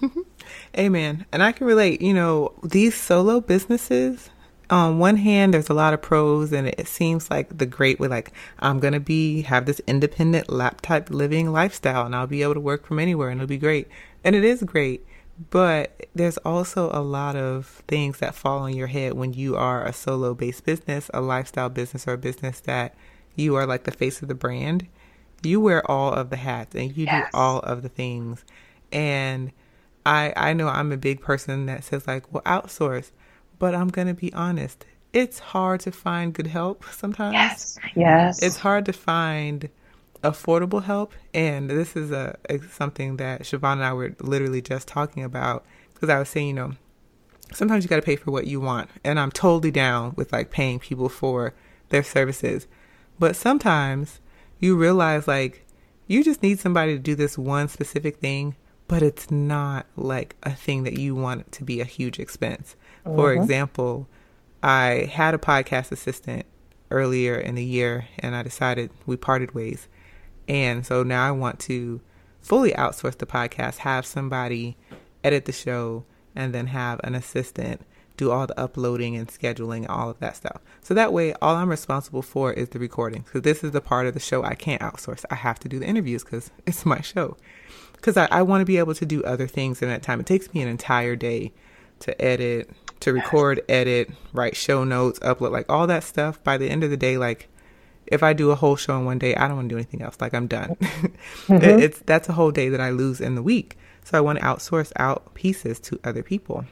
Amen. 0.76 1.26
And 1.32 1.42
I 1.42 1.52
can 1.52 1.66
relate, 1.66 2.00
you 2.00 2.14
know, 2.14 2.52
these 2.62 2.94
solo 2.94 3.40
businesses, 3.40 4.30
on 4.70 4.98
one 4.98 5.18
hand, 5.18 5.52
there's 5.52 5.68
a 5.68 5.74
lot 5.74 5.92
of 5.92 6.00
pros, 6.00 6.50
and 6.50 6.66
it 6.66 6.88
seems 6.88 7.30
like 7.30 7.58
the 7.58 7.66
great 7.66 8.00
way, 8.00 8.08
like 8.08 8.32
I'm 8.58 8.80
gonna 8.80 9.00
be 9.00 9.42
have 9.42 9.66
this 9.66 9.82
independent 9.86 10.50
laptop 10.50 11.10
living 11.10 11.52
lifestyle, 11.52 12.06
and 12.06 12.16
I'll 12.16 12.26
be 12.26 12.42
able 12.42 12.54
to 12.54 12.60
work 12.60 12.86
from 12.86 12.98
anywhere, 12.98 13.28
and 13.28 13.38
it'll 13.38 13.48
be 13.48 13.58
great, 13.58 13.88
and 14.24 14.34
it 14.34 14.44
is 14.44 14.62
great. 14.62 15.04
But 15.50 16.06
there's 16.14 16.38
also 16.38 16.90
a 16.92 17.02
lot 17.02 17.36
of 17.36 17.82
things 17.88 18.18
that 18.18 18.34
fall 18.34 18.60
on 18.60 18.74
your 18.74 18.86
head 18.86 19.12
when 19.14 19.34
you 19.34 19.56
are 19.56 19.84
a 19.84 19.92
solo 19.92 20.34
based 20.34 20.64
business, 20.64 21.10
a 21.12 21.20
lifestyle 21.20 21.68
business, 21.68 22.08
or 22.08 22.14
a 22.14 22.18
business 22.18 22.60
that 22.60 22.94
you 23.34 23.54
are 23.56 23.66
like 23.66 23.84
the 23.84 23.90
face 23.90 24.22
of 24.22 24.28
the 24.28 24.34
brand. 24.34 24.86
You 25.42 25.60
wear 25.60 25.88
all 25.90 26.12
of 26.12 26.30
the 26.30 26.36
hats 26.36 26.74
and 26.74 26.96
you 26.96 27.06
yes. 27.06 27.28
do 27.30 27.36
all 27.36 27.58
of 27.60 27.82
the 27.82 27.88
things. 27.88 28.44
And 28.92 29.52
I 30.04 30.32
I 30.36 30.52
know 30.52 30.68
I'm 30.68 30.92
a 30.92 30.96
big 30.96 31.20
person 31.20 31.66
that 31.66 31.84
says 31.84 32.06
like, 32.06 32.32
well, 32.32 32.42
outsource. 32.44 33.10
But 33.58 33.74
I'm 33.74 33.88
going 33.88 34.08
to 34.08 34.14
be 34.14 34.32
honest. 34.32 34.84
It's 35.12 35.38
hard 35.38 35.80
to 35.80 35.92
find 35.92 36.32
good 36.32 36.48
help 36.48 36.84
sometimes. 36.90 37.34
Yes. 37.34 37.78
Yes. 37.94 38.42
It's 38.42 38.56
hard 38.56 38.86
to 38.86 38.92
find 38.92 39.68
affordable 40.24 40.82
help. 40.82 41.12
And 41.34 41.70
this 41.70 41.94
is 41.96 42.10
a, 42.10 42.36
a 42.48 42.58
something 42.60 43.18
that 43.18 43.42
Siobhan 43.42 43.74
and 43.74 43.84
I 43.84 43.92
were 43.92 44.14
literally 44.20 44.62
just 44.62 44.88
talking 44.88 45.22
about 45.22 45.64
because 45.94 46.08
I 46.08 46.18
was 46.18 46.28
saying, 46.28 46.48
you 46.48 46.54
know, 46.54 46.72
sometimes 47.52 47.84
you 47.84 47.88
got 47.88 47.96
to 47.96 48.02
pay 48.02 48.16
for 48.16 48.30
what 48.30 48.46
you 48.46 48.60
want. 48.60 48.90
And 49.04 49.20
I'm 49.20 49.30
totally 49.30 49.70
down 49.70 50.14
with 50.16 50.32
like 50.32 50.50
paying 50.50 50.78
people 50.78 51.08
for 51.08 51.54
their 51.90 52.02
services. 52.02 52.66
But 53.18 53.36
sometimes 53.36 54.20
you 54.58 54.76
realize 54.76 55.28
like 55.28 55.66
you 56.06 56.24
just 56.24 56.42
need 56.42 56.58
somebody 56.58 56.94
to 56.94 56.98
do 56.98 57.14
this 57.14 57.38
one 57.38 57.68
specific 57.68 58.16
thing, 58.16 58.56
but 58.92 59.02
it's 59.02 59.30
not 59.30 59.86
like 59.96 60.36
a 60.42 60.50
thing 60.50 60.82
that 60.82 60.98
you 60.98 61.14
want 61.14 61.50
to 61.50 61.64
be 61.64 61.80
a 61.80 61.84
huge 61.86 62.18
expense. 62.18 62.76
Mm-hmm. 63.06 63.16
For 63.16 63.32
example, 63.32 64.06
I 64.62 65.08
had 65.10 65.32
a 65.32 65.38
podcast 65.38 65.92
assistant 65.92 66.44
earlier 66.90 67.36
in 67.36 67.54
the 67.54 67.64
year 67.64 68.06
and 68.18 68.36
I 68.36 68.42
decided 68.42 68.90
we 69.06 69.16
parted 69.16 69.54
ways. 69.54 69.88
And 70.46 70.84
so 70.84 71.02
now 71.02 71.26
I 71.26 71.30
want 71.30 71.58
to 71.60 72.02
fully 72.42 72.72
outsource 72.72 73.16
the 73.16 73.24
podcast, 73.24 73.78
have 73.78 74.04
somebody 74.04 74.76
edit 75.24 75.46
the 75.46 75.52
show, 75.52 76.04
and 76.36 76.52
then 76.52 76.66
have 76.66 77.00
an 77.02 77.14
assistant 77.14 77.80
do 78.16 78.30
all 78.30 78.46
the 78.46 78.60
uploading 78.60 79.16
and 79.16 79.28
scheduling, 79.28 79.78
and 79.78 79.88
all 79.88 80.10
of 80.10 80.18
that 80.20 80.36
stuff. 80.36 80.60
So 80.82 80.94
that 80.94 81.12
way, 81.12 81.32
all 81.40 81.56
I'm 81.56 81.70
responsible 81.70 82.22
for 82.22 82.52
is 82.52 82.68
the 82.68 82.78
recording. 82.78 83.22
Because 83.22 83.42
this 83.42 83.64
is 83.64 83.72
the 83.72 83.80
part 83.80 84.06
of 84.06 84.14
the 84.14 84.20
show 84.20 84.44
I 84.44 84.54
can't 84.54 84.82
outsource. 84.82 85.24
I 85.30 85.36
have 85.36 85.58
to 85.60 85.68
do 85.68 85.78
the 85.78 85.86
interviews 85.86 86.22
because 86.22 86.50
it's 86.66 86.86
my 86.86 87.00
show. 87.00 87.36
Because 88.02 88.16
I, 88.16 88.26
I 88.32 88.42
want 88.42 88.60
to 88.60 88.64
be 88.64 88.78
able 88.78 88.94
to 88.96 89.06
do 89.06 89.22
other 89.22 89.46
things 89.46 89.80
in 89.80 89.88
that 89.88 90.02
time. 90.02 90.18
It 90.18 90.26
takes 90.26 90.52
me 90.52 90.60
an 90.60 90.66
entire 90.66 91.14
day 91.14 91.52
to 92.00 92.20
edit, 92.20 92.68
to 92.98 93.12
record, 93.12 93.62
edit, 93.68 94.10
write 94.32 94.56
show 94.56 94.82
notes, 94.82 95.20
upload, 95.20 95.52
like 95.52 95.70
all 95.70 95.86
that 95.86 96.02
stuff. 96.02 96.42
By 96.42 96.58
the 96.58 96.68
end 96.68 96.82
of 96.82 96.90
the 96.90 96.96
day, 96.96 97.16
like 97.16 97.48
if 98.08 98.24
I 98.24 98.32
do 98.32 98.50
a 98.50 98.56
whole 98.56 98.74
show 98.74 98.98
in 98.98 99.04
one 99.04 99.20
day, 99.20 99.36
I 99.36 99.46
don't 99.46 99.56
want 99.56 99.68
to 99.68 99.72
do 99.72 99.78
anything 99.78 100.02
else. 100.02 100.16
Like 100.20 100.34
I'm 100.34 100.48
done. 100.48 100.74
mm-hmm. 100.80 101.54
it's 101.62 102.00
that's 102.00 102.28
a 102.28 102.32
whole 102.32 102.50
day 102.50 102.68
that 102.70 102.80
I 102.80 102.90
lose 102.90 103.20
in 103.20 103.36
the 103.36 103.42
week. 103.42 103.78
So 104.02 104.18
I 104.18 104.20
want 104.20 104.40
to 104.40 104.44
outsource 104.44 104.92
out 104.96 105.32
pieces 105.34 105.78
to 105.80 106.00
other 106.02 106.24
people. 106.24 106.64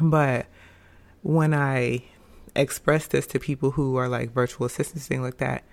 But 0.00 0.46
when 1.22 1.54
I 1.54 2.02
express 2.56 3.06
this 3.06 3.28
to 3.28 3.38
people 3.38 3.70
who 3.70 3.96
are 3.96 4.08
like 4.08 4.32
virtual 4.32 4.66
assistants, 4.66 5.06
things 5.06 5.22
like 5.22 5.38
that, 5.38 5.64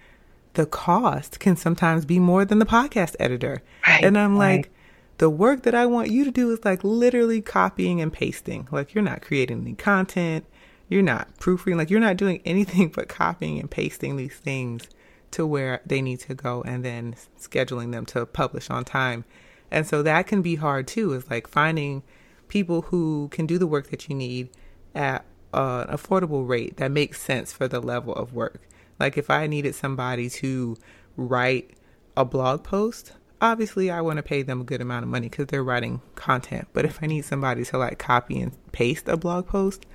the 0.54 0.66
cost 0.66 1.40
can 1.40 1.56
sometimes 1.56 2.06
be 2.06 2.20
more 2.20 2.46
than 2.46 2.60
the 2.60 2.66
podcast 2.66 3.16
editor. 3.20 3.62
Right, 3.88 4.04
and 4.04 4.18
I'm 4.18 4.38
right. 4.38 4.58
like, 4.58 4.72
the 5.18 5.30
work 5.30 5.64
that 5.64 5.76
I 5.76 5.86
want 5.86 6.12
you 6.12 6.26
to 6.26 6.32
do 6.32 6.52
is 6.52 6.66
like 6.66 6.84
literally 6.84 7.42
copying 7.42 8.02
and 8.02 8.12
pasting. 8.12 8.68
Like 8.72 8.94
you're 8.94 9.04
not 9.04 9.22
creating 9.22 9.62
any 9.62 9.74
content, 9.74 10.46
you're 10.90 11.02
not 11.02 11.38
proofreading, 11.40 11.78
like 11.78 11.90
you're 11.90 12.00
not 12.00 12.18
doing 12.18 12.42
anything 12.46 12.90
but 12.96 13.08
copying 13.08 13.60
and 13.60 13.72
pasting 13.72 14.18
these 14.18 14.36
things 14.36 14.90
to 15.32 15.46
where 15.46 15.82
they 15.86 16.02
need 16.02 16.20
to 16.22 16.34
go 16.34 16.62
and 16.64 16.84
then 16.84 17.16
scheduling 17.40 17.92
them 17.92 18.06
to 18.08 18.26
publish 18.26 18.70
on 18.70 18.86
time. 18.86 19.26
And 19.72 19.88
so 19.88 20.04
that 20.04 20.28
can 20.28 20.42
be 20.42 20.56
hard 20.56 20.88
too, 20.88 21.14
is 21.14 21.30
like 21.30 21.48
finding 21.48 22.04
people 22.48 22.84
who 22.84 23.30
can 23.32 23.46
do 23.46 23.58
the 23.58 23.68
work 23.68 23.90
that 23.90 24.08
you 24.08 24.16
need 24.16 24.50
at 24.94 25.26
an 25.54 25.88
affordable 25.88 26.48
rate 26.48 26.78
that 26.78 26.92
makes 26.92 27.22
sense 27.22 27.52
for 27.52 27.68
the 27.68 27.80
level 27.80 28.14
of 28.14 28.34
work. 28.34 28.62
Like 29.00 29.18
if 29.18 29.30
I 29.30 29.48
needed 29.48 29.76
somebody 29.76 30.30
to 30.30 30.78
write 31.18 31.72
a 32.16 32.24
blog 32.24 32.64
post, 32.64 33.14
obviously 33.42 33.92
I 33.92 34.02
want 34.02 34.18
to 34.18 34.24
pay 34.24 34.42
them 34.42 34.62
a 34.62 34.64
good 34.64 34.82
amount 34.82 35.04
of 35.04 35.10
money 35.10 35.30
because 35.30 35.48
they're 35.48 35.64
writing 35.64 36.02
content. 36.16 36.68
But 36.74 36.86
if 36.86 37.02
I 37.02 37.08
need 37.08 37.26
somebody 37.26 37.64
to 37.66 37.78
like 37.78 38.00
copy 38.00 38.40
and 38.40 38.54
paste 38.72 39.08
a 39.08 39.18
blog 39.18 39.48
post, 39.48 39.86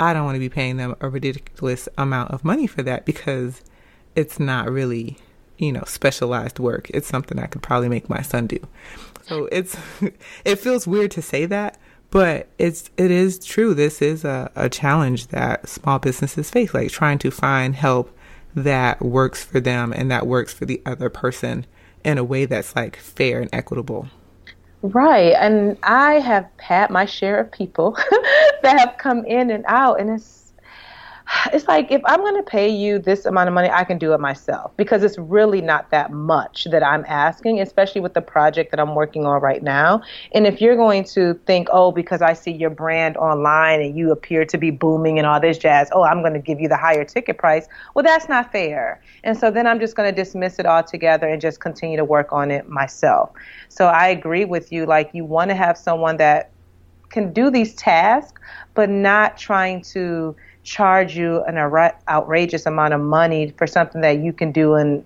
I 0.00 0.12
don't 0.12 0.24
want 0.24 0.36
to 0.36 0.40
be 0.40 0.48
paying 0.48 0.76
them 0.76 0.94
a 1.00 1.08
ridiculous 1.08 1.88
amount 1.98 2.30
of 2.30 2.44
money 2.44 2.66
for 2.66 2.82
that 2.82 3.04
because 3.04 3.62
it's 4.14 4.38
not 4.38 4.70
really, 4.70 5.18
you 5.56 5.72
know, 5.72 5.84
specialized 5.86 6.58
work. 6.58 6.90
It's 6.90 7.08
something 7.08 7.38
I 7.38 7.46
could 7.46 7.62
probably 7.62 7.88
make 7.88 8.08
my 8.08 8.22
son 8.22 8.46
do. 8.46 8.60
So 9.22 9.48
it's 9.50 9.76
it 10.44 10.56
feels 10.56 10.86
weird 10.86 11.10
to 11.12 11.22
say 11.22 11.46
that, 11.46 11.78
but 12.10 12.48
it's 12.58 12.90
it 12.96 13.10
is 13.10 13.38
true. 13.38 13.74
This 13.74 14.00
is 14.00 14.24
a, 14.24 14.50
a 14.54 14.68
challenge 14.68 15.28
that 15.28 15.68
small 15.68 15.98
businesses 15.98 16.50
face, 16.50 16.74
like 16.74 16.90
trying 16.90 17.18
to 17.18 17.30
find 17.30 17.74
help 17.74 18.16
that 18.54 19.02
works 19.02 19.44
for 19.44 19.60
them 19.60 19.92
and 19.92 20.10
that 20.10 20.26
works 20.26 20.52
for 20.52 20.64
the 20.64 20.80
other 20.86 21.10
person 21.10 21.66
in 22.04 22.18
a 22.18 22.24
way 22.24 22.44
that's 22.44 22.74
like 22.76 22.96
fair 22.96 23.40
and 23.40 23.50
equitable. 23.52 24.08
Right. 24.82 25.34
And 25.38 25.76
I 25.82 26.14
have 26.14 26.48
had 26.58 26.90
my 26.90 27.04
share 27.04 27.40
of 27.40 27.50
people 27.50 27.92
that 28.62 28.78
have 28.78 28.96
come 28.98 29.24
in 29.24 29.50
and 29.50 29.64
out 29.66 30.00
and 30.00 30.10
it's 30.10 30.47
it's 31.52 31.68
like 31.68 31.90
if 31.90 32.00
I'm 32.04 32.20
going 32.20 32.36
to 32.36 32.42
pay 32.42 32.68
you 32.68 32.98
this 32.98 33.26
amount 33.26 33.48
of 33.48 33.54
money, 33.54 33.68
I 33.70 33.84
can 33.84 33.98
do 33.98 34.12
it 34.12 34.20
myself 34.20 34.72
because 34.76 35.02
it's 35.02 35.18
really 35.18 35.60
not 35.60 35.90
that 35.90 36.10
much 36.10 36.66
that 36.70 36.82
I'm 36.82 37.04
asking, 37.06 37.60
especially 37.60 38.00
with 38.00 38.14
the 38.14 38.20
project 38.20 38.70
that 38.70 38.80
I'm 38.80 38.94
working 38.94 39.26
on 39.26 39.40
right 39.40 39.62
now. 39.62 40.02
And 40.32 40.46
if 40.46 40.60
you're 40.60 40.76
going 40.76 41.04
to 41.04 41.34
think, 41.46 41.68
oh, 41.70 41.92
because 41.92 42.22
I 42.22 42.32
see 42.32 42.52
your 42.52 42.70
brand 42.70 43.16
online 43.16 43.80
and 43.80 43.96
you 43.96 44.10
appear 44.10 44.44
to 44.46 44.58
be 44.58 44.70
booming 44.70 45.18
and 45.18 45.26
all 45.26 45.40
this 45.40 45.58
jazz, 45.58 45.88
oh, 45.92 46.02
I'm 46.02 46.22
going 46.22 46.34
to 46.34 46.40
give 46.40 46.60
you 46.60 46.68
the 46.68 46.76
higher 46.76 47.04
ticket 47.04 47.38
price. 47.38 47.68
Well, 47.94 48.04
that's 48.04 48.28
not 48.28 48.50
fair. 48.50 49.02
And 49.24 49.36
so 49.36 49.50
then 49.50 49.66
I'm 49.66 49.80
just 49.80 49.96
going 49.96 50.12
to 50.12 50.14
dismiss 50.14 50.58
it 50.58 50.66
altogether 50.66 51.28
and 51.28 51.40
just 51.40 51.60
continue 51.60 51.96
to 51.96 52.04
work 52.04 52.32
on 52.32 52.50
it 52.50 52.68
myself. 52.68 53.30
So 53.68 53.86
I 53.86 54.08
agree 54.08 54.44
with 54.44 54.72
you. 54.72 54.86
Like, 54.86 55.10
you 55.12 55.24
want 55.24 55.50
to 55.50 55.54
have 55.54 55.76
someone 55.76 56.16
that 56.18 56.50
can 57.10 57.32
do 57.32 57.50
these 57.50 57.74
tasks, 57.74 58.40
but 58.74 58.90
not 58.90 59.36
trying 59.36 59.82
to 59.82 60.36
charge 60.68 61.16
you 61.16 61.42
an 61.44 61.56
outrageous 62.08 62.66
amount 62.66 62.94
of 62.94 63.00
money 63.00 63.52
for 63.56 63.66
something 63.66 64.00
that 64.02 64.18
you 64.18 64.32
can 64.32 64.52
do 64.52 64.74
in 64.74 65.04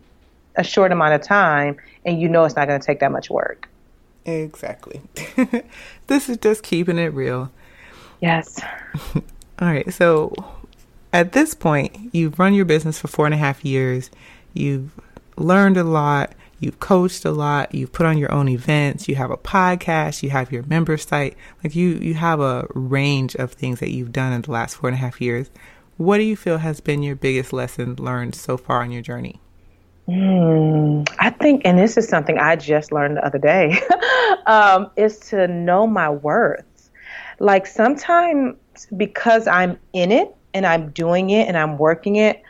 a 0.57 0.65
short 0.65 0.93
amount 0.93 1.15
of 1.15 1.23
time 1.23 1.77
and 2.05 2.21
you 2.21 2.29
know 2.29 2.45
it's 2.45 2.57
not 2.57 2.69
going 2.69 2.81
to 2.81 2.87
take 2.87 3.01
that 3.01 3.13
much 3.13 3.31
work. 3.31 3.69
Exactly. 4.25 5.01
this 6.07 6.29
is 6.29 6.37
just 6.37 6.63
keeping 6.63 6.99
it 6.99 7.13
real. 7.15 7.51
Yes. 8.21 8.61
All 9.15 9.69
right. 9.69 9.93
So 9.93 10.33
at 11.13 11.33
this 11.33 11.55
point, 11.55 12.11
you've 12.13 12.39
run 12.39 12.55
your 12.55 12.65
business 12.65 12.99
for 12.99 13.09
four 13.09 13.27
and 13.27 13.35
a 13.35 13.39
half 13.39 13.65
years. 13.65 14.11
You've 14.55 14.91
learned 15.37 15.77
a 15.77 15.85
lot. 15.85 16.33
You've 16.63 16.79
coached 16.79 17.25
a 17.25 17.33
lot. 17.33 17.75
You've 17.75 17.91
put 17.91 18.07
on 18.07 18.19
your 18.19 18.31
own 18.31 18.49
events. 18.49 19.09
You 19.09 19.17
have 19.17 19.33
a 19.33 19.37
podcast. 19.37 20.23
You 20.23 20.31
have 20.31 20.53
your 20.53 20.63
member 20.63 20.97
site. 20.97 21.37
Like 21.65 21.75
you, 21.75 21.89
you 21.97 22.15
have 22.15 22.39
a 22.39 22.69
range 22.73 23.35
of 23.35 23.53
things 23.53 23.81
that 23.81 23.91
you've 23.91 24.13
done 24.13 24.33
in 24.33 24.43
the 24.43 24.53
last 24.53 24.77
four 24.77 24.89
and 24.89 24.95
a 24.95 25.01
half 25.01 25.21
years. 25.21 25.51
What 25.97 26.19
do 26.19 26.23
you 26.23 26.37
feel 26.37 26.59
has 26.59 26.79
been 26.79 27.03
your 27.03 27.17
biggest 27.17 27.53
lesson 27.53 27.97
learned 27.97 28.37
so 28.37 28.57
far 28.57 28.81
on 28.81 28.93
your 28.93 29.03
journey? 29.03 29.41
Mm, 30.09 31.09
I 31.19 31.31
think, 31.31 31.63
and 31.65 31.77
this 31.77 31.97
is 31.97 32.09
something 32.09 32.39
I 32.39 32.55
just 32.55 32.93
learned 32.93 33.17
the 33.17 33.27
other 33.27 33.39
day, 33.39 33.81
um, 34.47 34.89
is 34.95 35.19
to 35.31 35.49
know 35.49 35.89
my 35.89 36.11
worth. 36.11 36.91
Like 37.41 37.67
sometimes 37.67 38.57
because 38.97 39.49
I'm 39.49 39.81
in 39.93 40.13
it 40.13 40.33
and 40.55 40.65
I'm 40.65 40.91
doing 40.91 41.31
it 41.31 41.49
and 41.49 41.59
I'm 41.59 41.77
working 41.77 42.17
it, 42.17 42.41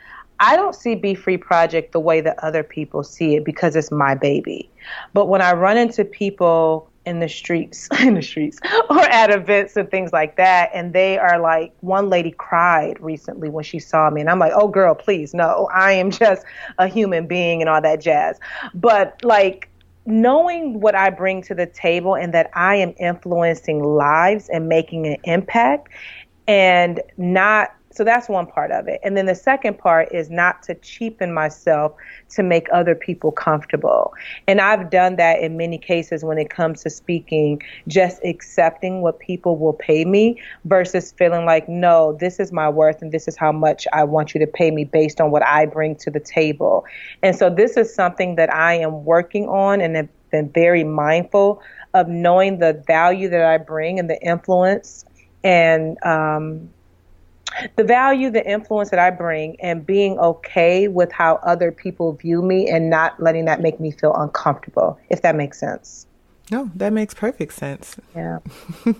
I 0.43 0.57
don't 0.57 0.75
see 0.75 0.95
Be 0.95 1.15
Free 1.15 1.37
Project 1.37 1.93
the 1.93 2.01
way 2.01 2.19
that 2.19 2.37
other 2.43 2.63
people 2.63 3.01
see 3.01 3.35
it 3.35 3.45
because 3.45 3.77
it's 3.77 3.91
my 3.91 4.13
baby. 4.13 4.69
But 5.13 5.27
when 5.27 5.41
I 5.41 5.53
run 5.53 5.77
into 5.77 6.03
people 6.03 6.89
in 7.05 7.21
the 7.21 7.29
streets, 7.29 7.87
in 8.01 8.15
the 8.15 8.21
streets, 8.21 8.59
or 8.89 8.99
at 8.99 9.31
events 9.31 9.77
and 9.77 9.89
things 9.89 10.11
like 10.11 10.35
that, 10.35 10.69
and 10.73 10.91
they 10.91 11.17
are 11.17 11.39
like, 11.39 11.71
one 11.79 12.09
lady 12.09 12.31
cried 12.31 12.99
recently 12.99 13.47
when 13.47 13.63
she 13.63 13.79
saw 13.79 14.09
me, 14.09 14.19
and 14.19 14.29
I'm 14.29 14.37
like, 14.37 14.51
oh 14.53 14.67
girl, 14.67 14.95
please, 14.95 15.33
no, 15.33 15.69
I 15.73 15.93
am 15.93 16.11
just 16.11 16.45
a 16.77 16.89
human 16.89 17.25
being 17.25 17.61
and 17.61 17.69
all 17.69 17.81
that 17.81 18.01
jazz. 18.01 18.37
But 18.73 19.23
like, 19.23 19.69
knowing 20.05 20.81
what 20.81 20.93
I 20.93 21.09
bring 21.09 21.41
to 21.43 21.55
the 21.55 21.67
table 21.67 22.15
and 22.15 22.33
that 22.33 22.49
I 22.53 22.75
am 22.75 22.93
influencing 22.99 23.81
lives 23.81 24.49
and 24.49 24.67
making 24.67 25.07
an 25.07 25.15
impact 25.23 25.87
and 26.47 26.99
not 27.15 27.73
so 27.93 28.03
that's 28.03 28.27
one 28.27 28.47
part 28.47 28.71
of 28.71 28.87
it. 28.87 28.99
And 29.03 29.15
then 29.15 29.27
the 29.27 29.35
second 29.35 29.77
part 29.77 30.11
is 30.11 30.31
not 30.31 30.63
to 30.63 30.73
cheapen 30.75 31.31
myself 31.31 31.93
to 32.31 32.41
make 32.41 32.67
other 32.73 32.95
people 32.95 33.31
comfortable. 33.31 34.13
And 34.47 34.59
I've 34.59 34.89
done 34.89 35.15
that 35.17 35.39
in 35.41 35.57
many 35.57 35.77
cases 35.77 36.23
when 36.23 36.39
it 36.39 36.49
comes 36.49 36.81
to 36.83 36.89
speaking, 36.89 37.61
just 37.87 38.19
accepting 38.25 39.01
what 39.01 39.19
people 39.19 39.57
will 39.57 39.73
pay 39.73 40.05
me 40.05 40.41
versus 40.65 41.11
feeling 41.11 41.45
like, 41.45 41.69
no, 41.69 42.17
this 42.19 42.39
is 42.39 42.51
my 42.51 42.67
worth 42.67 43.01
and 43.03 43.11
this 43.11 43.27
is 43.27 43.37
how 43.37 43.51
much 43.51 43.85
I 43.93 44.03
want 44.03 44.33
you 44.33 44.39
to 44.39 44.47
pay 44.47 44.71
me 44.71 44.85
based 44.85 45.21
on 45.21 45.29
what 45.29 45.45
I 45.45 45.67
bring 45.67 45.95
to 45.97 46.09
the 46.09 46.19
table. 46.19 46.85
And 47.21 47.35
so 47.35 47.49
this 47.49 47.77
is 47.77 47.93
something 47.93 48.35
that 48.35 48.51
I 48.51 48.73
am 48.73 49.05
working 49.05 49.47
on 49.47 49.81
and 49.81 49.95
have 49.95 50.09
been 50.31 50.49
very 50.49 50.83
mindful 50.83 51.61
of 51.93 52.07
knowing 52.07 52.57
the 52.57 52.73
value 52.87 53.29
that 53.29 53.45
I 53.45 53.59
bring 53.59 53.99
and 53.99 54.09
the 54.09 54.19
influence 54.23 55.05
and 55.43 56.03
um, 56.03 56.69
the 57.75 57.83
value, 57.83 58.29
the 58.29 58.47
influence 58.49 58.89
that 58.89 58.99
I 58.99 59.09
bring, 59.09 59.59
and 59.61 59.85
being 59.85 60.17
okay 60.19 60.87
with 60.87 61.11
how 61.11 61.35
other 61.43 61.71
people 61.71 62.13
view 62.13 62.41
me 62.41 62.69
and 62.69 62.89
not 62.89 63.21
letting 63.21 63.45
that 63.45 63.61
make 63.61 63.79
me 63.79 63.91
feel 63.91 64.13
uncomfortable, 64.13 64.99
if 65.09 65.21
that 65.21 65.35
makes 65.35 65.59
sense. 65.59 66.07
No, 66.51 66.69
that 66.75 66.93
makes 66.93 67.13
perfect 67.13 67.53
sense. 67.53 67.95
Yeah. 68.15 68.39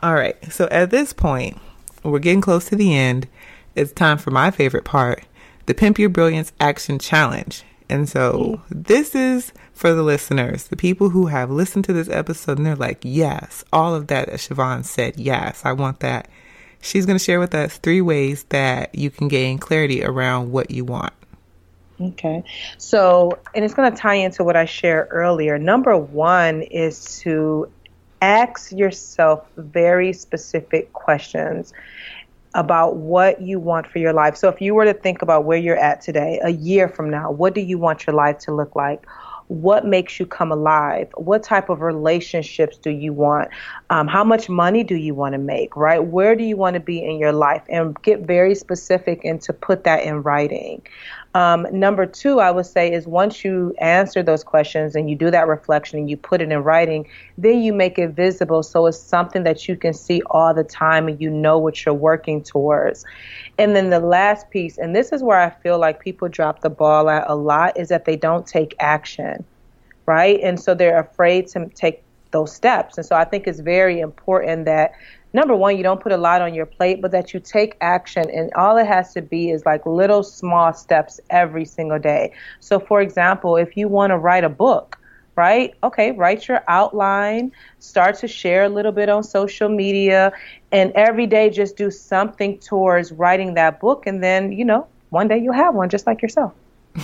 All 0.00 0.14
right. 0.14 0.36
So 0.52 0.68
at 0.70 0.90
this 0.90 1.12
point, 1.12 1.58
we're 2.02 2.18
getting 2.18 2.40
close 2.40 2.68
to 2.68 2.76
the 2.76 2.94
end. 2.94 3.28
It's 3.74 3.92
time 3.92 4.18
for 4.18 4.30
my 4.30 4.50
favorite 4.50 4.84
part 4.84 5.24
the 5.66 5.74
Pimp 5.74 5.98
Your 5.98 6.08
Brilliance 6.08 6.52
Action 6.60 6.98
Challenge. 6.98 7.62
And 7.88 8.08
so 8.08 8.62
this 8.68 9.14
is 9.14 9.52
for 9.72 9.92
the 9.92 10.02
listeners, 10.02 10.64
the 10.64 10.76
people 10.76 11.10
who 11.10 11.26
have 11.26 11.50
listened 11.50 11.84
to 11.84 11.92
this 11.92 12.08
episode 12.08 12.58
and 12.58 12.66
they're 12.66 12.74
like, 12.74 13.00
yes, 13.02 13.64
all 13.72 13.94
of 13.94 14.08
that, 14.08 14.28
as 14.28 14.48
Siobhan 14.48 14.84
said, 14.84 15.18
yes, 15.18 15.62
I 15.64 15.72
want 15.72 16.00
that 16.00 16.28
She's 16.82 17.06
going 17.06 17.16
to 17.16 17.24
share 17.24 17.40
with 17.40 17.54
us 17.54 17.78
three 17.78 18.00
ways 18.00 18.44
that 18.50 18.94
you 18.94 19.08
can 19.08 19.28
gain 19.28 19.58
clarity 19.58 20.04
around 20.04 20.52
what 20.52 20.70
you 20.70 20.84
want. 20.84 21.12
Okay. 22.00 22.42
So, 22.78 23.38
and 23.54 23.64
it's 23.64 23.72
going 23.72 23.90
to 23.90 23.96
tie 23.96 24.16
into 24.16 24.42
what 24.42 24.56
I 24.56 24.64
shared 24.64 25.08
earlier. 25.10 25.58
Number 25.58 25.96
one 25.96 26.62
is 26.62 27.20
to 27.20 27.70
ask 28.20 28.72
yourself 28.72 29.46
very 29.56 30.12
specific 30.12 30.92
questions 30.92 31.72
about 32.54 32.96
what 32.96 33.40
you 33.40 33.58
want 33.60 33.86
for 33.86 33.98
your 33.98 34.12
life. 34.12 34.36
So, 34.36 34.48
if 34.48 34.60
you 34.60 34.74
were 34.74 34.84
to 34.84 34.94
think 34.94 35.22
about 35.22 35.44
where 35.44 35.58
you're 35.58 35.78
at 35.78 36.00
today, 36.00 36.40
a 36.42 36.50
year 36.50 36.88
from 36.88 37.10
now, 37.10 37.30
what 37.30 37.54
do 37.54 37.60
you 37.60 37.78
want 37.78 38.06
your 38.06 38.16
life 38.16 38.38
to 38.40 38.54
look 38.54 38.74
like? 38.74 39.06
What 39.52 39.84
makes 39.84 40.18
you 40.18 40.24
come 40.24 40.50
alive? 40.50 41.08
What 41.14 41.42
type 41.42 41.68
of 41.68 41.82
relationships 41.82 42.78
do 42.78 42.90
you 42.90 43.12
want? 43.12 43.50
Um, 43.90 44.08
how 44.08 44.24
much 44.24 44.48
money 44.48 44.82
do 44.82 44.96
you 44.96 45.14
want 45.14 45.34
to 45.34 45.38
make 45.38 45.76
right? 45.76 46.02
Where 46.02 46.34
do 46.34 46.42
you 46.42 46.56
want 46.56 46.74
to 46.74 46.80
be 46.80 47.04
in 47.04 47.18
your 47.18 47.32
life? 47.32 47.62
And 47.68 48.00
get 48.02 48.20
very 48.20 48.54
specific 48.54 49.24
and 49.24 49.42
to 49.42 49.52
put 49.52 49.84
that 49.84 50.04
in 50.04 50.22
writing 50.22 50.82
um, 51.34 51.66
number 51.72 52.04
two, 52.04 52.40
I 52.40 52.50
would 52.50 52.66
say, 52.66 52.92
is 52.92 53.06
once 53.06 53.42
you 53.42 53.74
answer 53.78 54.22
those 54.22 54.44
questions 54.44 54.94
and 54.94 55.08
you 55.08 55.16
do 55.16 55.30
that 55.30 55.48
reflection 55.48 55.98
and 55.98 56.10
you 56.10 56.16
put 56.16 56.42
it 56.42 56.52
in 56.52 56.58
writing, 56.62 57.08
then 57.38 57.62
you 57.62 57.72
make 57.72 57.98
it 57.98 58.08
visible 58.10 58.62
so 58.62 58.86
it's 58.86 58.98
something 58.98 59.42
that 59.44 59.66
you 59.66 59.76
can 59.76 59.94
see 59.94 60.20
all 60.26 60.52
the 60.52 60.64
time 60.64 61.08
and 61.08 61.20
you 61.20 61.30
know 61.30 61.58
what 61.58 61.84
you're 61.86 61.94
working 61.94 62.42
towards. 62.42 63.06
And 63.58 63.74
then 63.74 63.88
the 63.88 64.00
last 64.00 64.50
piece, 64.50 64.76
and 64.76 64.94
this 64.94 65.10
is 65.10 65.22
where 65.22 65.38
I 65.38 65.48
feel 65.48 65.78
like 65.78 66.00
people 66.00 66.28
drop 66.28 66.60
the 66.60 66.70
ball 66.70 67.08
at 67.08 67.24
a 67.26 67.34
lot, 67.34 67.78
is 67.78 67.88
that 67.88 68.04
they 68.04 68.16
don't 68.16 68.46
take 68.46 68.74
action, 68.78 69.42
right? 70.04 70.38
And 70.42 70.60
so 70.60 70.74
they're 70.74 71.00
afraid 71.00 71.46
to 71.48 71.66
take 71.74 72.02
those 72.32 72.52
steps. 72.54 72.98
And 72.98 73.06
so 73.06 73.16
I 73.16 73.24
think 73.24 73.46
it's 73.46 73.60
very 73.60 74.00
important 74.00 74.66
that 74.66 74.92
number 75.32 75.54
one, 75.56 75.76
you 75.76 75.82
don't 75.82 76.00
put 76.00 76.12
a 76.12 76.16
lot 76.16 76.42
on 76.42 76.54
your 76.54 76.66
plate, 76.66 77.00
but 77.00 77.10
that 77.12 77.32
you 77.32 77.40
take 77.40 77.76
action. 77.80 78.28
And 78.30 78.52
all 78.54 78.76
it 78.76 78.86
has 78.86 79.12
to 79.14 79.22
be 79.22 79.50
is 79.50 79.64
like 79.64 79.84
little 79.86 80.22
small 80.22 80.72
steps 80.72 81.20
every 81.30 81.64
single 81.64 81.98
day. 81.98 82.32
So, 82.60 82.78
for 82.78 83.00
example, 83.00 83.56
if 83.56 83.76
you 83.76 83.88
want 83.88 84.10
to 84.10 84.18
write 84.18 84.44
a 84.44 84.48
book, 84.48 84.98
right? 85.36 85.74
Okay, 85.82 86.12
write 86.12 86.46
your 86.48 86.62
outline, 86.68 87.52
start 87.78 88.16
to 88.18 88.28
share 88.28 88.64
a 88.64 88.68
little 88.68 88.92
bit 88.92 89.08
on 89.08 89.22
social 89.22 89.68
media, 89.68 90.32
and 90.70 90.92
every 90.92 91.26
day 91.26 91.50
just 91.50 91.76
do 91.76 91.90
something 91.90 92.58
towards 92.58 93.12
writing 93.12 93.54
that 93.54 93.80
book. 93.80 94.06
And 94.06 94.22
then, 94.22 94.52
you 94.52 94.64
know, 94.64 94.86
one 95.10 95.28
day 95.28 95.38
you'll 95.38 95.54
have 95.54 95.74
one 95.74 95.88
just 95.88 96.06
like 96.06 96.22
yourself. 96.22 96.52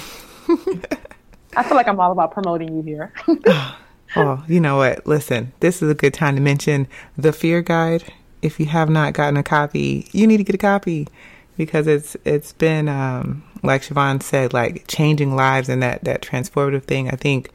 I 1.56 1.62
feel 1.62 1.76
like 1.76 1.88
I'm 1.88 1.98
all 1.98 2.12
about 2.12 2.32
promoting 2.32 2.76
you 2.76 2.82
here. 2.82 3.12
oh, 4.16 4.44
you 4.46 4.60
know 4.60 4.76
what? 4.76 5.06
Listen, 5.06 5.52
this 5.60 5.82
is 5.82 5.90
a 5.90 5.94
good 5.94 6.14
time 6.14 6.34
to 6.36 6.40
mention 6.40 6.86
the 7.16 7.32
fear 7.32 7.62
guide. 7.62 8.04
If 8.42 8.60
you 8.60 8.66
have 8.66 8.88
not 8.88 9.14
gotten 9.14 9.36
a 9.36 9.42
copy, 9.42 10.08
you 10.12 10.26
need 10.26 10.38
to 10.38 10.44
get 10.44 10.54
a 10.54 10.58
copy 10.58 11.08
because 11.56 11.86
it's 11.86 12.16
it's 12.24 12.52
been 12.52 12.88
um, 12.88 13.42
like 13.62 13.82
Siobhan 13.82 14.22
said, 14.22 14.52
like 14.52 14.86
changing 14.88 15.34
lives 15.34 15.68
and 15.68 15.82
that 15.82 16.04
that 16.04 16.22
transformative 16.22 16.84
thing. 16.84 17.08
I 17.08 17.16
think 17.16 17.50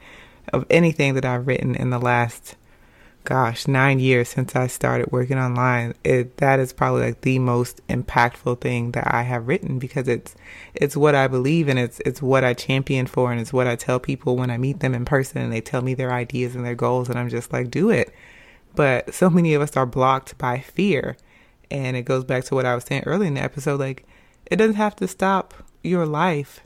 of 0.52 0.66
anything 0.70 1.14
that 1.14 1.24
I've 1.24 1.46
written 1.46 1.74
in 1.74 1.90
the 1.90 1.98
last 1.98 2.56
gosh, 3.24 3.66
nine 3.66 3.98
years 3.98 4.28
since 4.28 4.54
I 4.54 4.66
started 4.66 5.10
working 5.10 5.38
online, 5.38 5.94
it 6.04 6.36
that 6.36 6.60
is 6.60 6.72
probably 6.72 7.02
like 7.02 7.22
the 7.22 7.38
most 7.38 7.86
impactful 7.88 8.60
thing 8.60 8.92
that 8.92 9.12
I 9.12 9.22
have 9.22 9.48
written 9.48 9.78
because 9.78 10.08
it's 10.08 10.34
it's 10.74 10.96
what 10.96 11.14
I 11.14 11.26
believe 11.26 11.68
and 11.68 11.78
it's 11.78 12.00
it's 12.00 12.20
what 12.22 12.44
I 12.44 12.52
champion 12.52 13.06
for 13.06 13.32
and 13.32 13.40
it's 13.40 13.52
what 13.52 13.66
I 13.66 13.76
tell 13.76 13.98
people 13.98 14.36
when 14.36 14.50
I 14.50 14.58
meet 14.58 14.80
them 14.80 14.94
in 14.94 15.04
person 15.06 15.38
and 15.40 15.52
they 15.52 15.62
tell 15.62 15.82
me 15.82 15.94
their 15.94 16.12
ideas 16.12 16.54
and 16.54 16.64
their 16.64 16.74
goals 16.74 17.08
and 17.08 17.18
I'm 17.18 17.30
just 17.30 17.52
like, 17.52 17.70
do 17.70 17.90
it. 17.90 18.14
But 18.74 19.14
so 19.14 19.30
many 19.30 19.54
of 19.54 19.62
us 19.62 19.76
are 19.76 19.86
blocked 19.86 20.36
by 20.38 20.60
fear. 20.60 21.16
And 21.70 21.96
it 21.96 22.02
goes 22.02 22.24
back 22.24 22.44
to 22.44 22.54
what 22.54 22.66
I 22.66 22.74
was 22.74 22.84
saying 22.84 23.04
earlier 23.06 23.28
in 23.28 23.34
the 23.34 23.42
episode, 23.42 23.80
like 23.80 24.06
it 24.46 24.56
doesn't 24.56 24.76
have 24.76 24.96
to 24.96 25.08
stop 25.08 25.54
your 25.82 26.06
life 26.06 26.60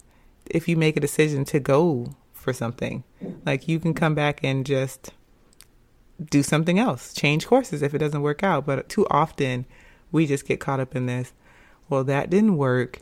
if 0.46 0.68
you 0.68 0.76
make 0.76 0.96
a 0.96 1.00
decision 1.00 1.44
to 1.46 1.60
go 1.60 2.14
for 2.32 2.52
something. 2.52 3.04
Like 3.46 3.68
you 3.68 3.78
can 3.78 3.94
come 3.94 4.14
back 4.14 4.40
and 4.42 4.66
just 4.66 5.12
do 6.30 6.42
something 6.42 6.78
else, 6.78 7.12
change 7.12 7.46
courses 7.46 7.82
if 7.82 7.94
it 7.94 7.98
doesn't 7.98 8.22
work 8.22 8.42
out. 8.42 8.66
But 8.66 8.88
too 8.88 9.06
often 9.10 9.66
we 10.10 10.26
just 10.26 10.46
get 10.46 10.60
caught 10.60 10.80
up 10.80 10.96
in 10.96 11.06
this. 11.06 11.32
Well, 11.88 12.04
that 12.04 12.30
didn't 12.30 12.56
work. 12.56 13.00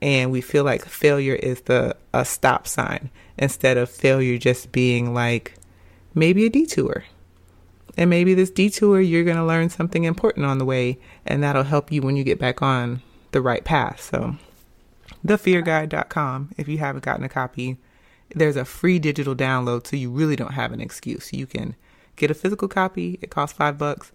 And 0.00 0.32
we 0.32 0.40
feel 0.40 0.64
like 0.64 0.84
failure 0.84 1.34
is 1.34 1.62
the 1.62 1.96
a 2.12 2.24
stop 2.24 2.66
sign 2.66 3.10
instead 3.38 3.76
of 3.76 3.88
failure 3.88 4.36
just 4.36 4.72
being 4.72 5.14
like 5.14 5.54
maybe 6.14 6.44
a 6.44 6.50
detour. 6.50 7.04
And 7.96 8.08
maybe 8.08 8.34
this 8.34 8.50
detour, 8.50 9.00
you're 9.00 9.24
going 9.24 9.36
to 9.36 9.44
learn 9.44 9.68
something 9.68 10.04
important 10.04 10.46
on 10.46 10.58
the 10.58 10.64
way, 10.64 10.98
and 11.26 11.42
that'll 11.42 11.64
help 11.64 11.92
you 11.92 12.00
when 12.00 12.16
you 12.16 12.24
get 12.24 12.38
back 12.38 12.62
on 12.62 13.02
the 13.32 13.42
right 13.42 13.64
path. 13.64 14.00
So, 14.00 14.36
thefearguide.com, 15.26 16.52
if 16.56 16.68
you 16.68 16.78
haven't 16.78 17.04
gotten 17.04 17.24
a 17.24 17.28
copy, 17.28 17.76
there's 18.34 18.56
a 18.56 18.64
free 18.64 18.98
digital 18.98 19.34
download, 19.34 19.86
so 19.86 19.96
you 19.96 20.10
really 20.10 20.36
don't 20.36 20.54
have 20.54 20.72
an 20.72 20.80
excuse. 20.80 21.32
You 21.32 21.46
can 21.46 21.76
get 22.16 22.30
a 22.30 22.34
physical 22.34 22.68
copy, 22.68 23.18
it 23.20 23.30
costs 23.30 23.56
five 23.56 23.76
bucks. 23.78 24.12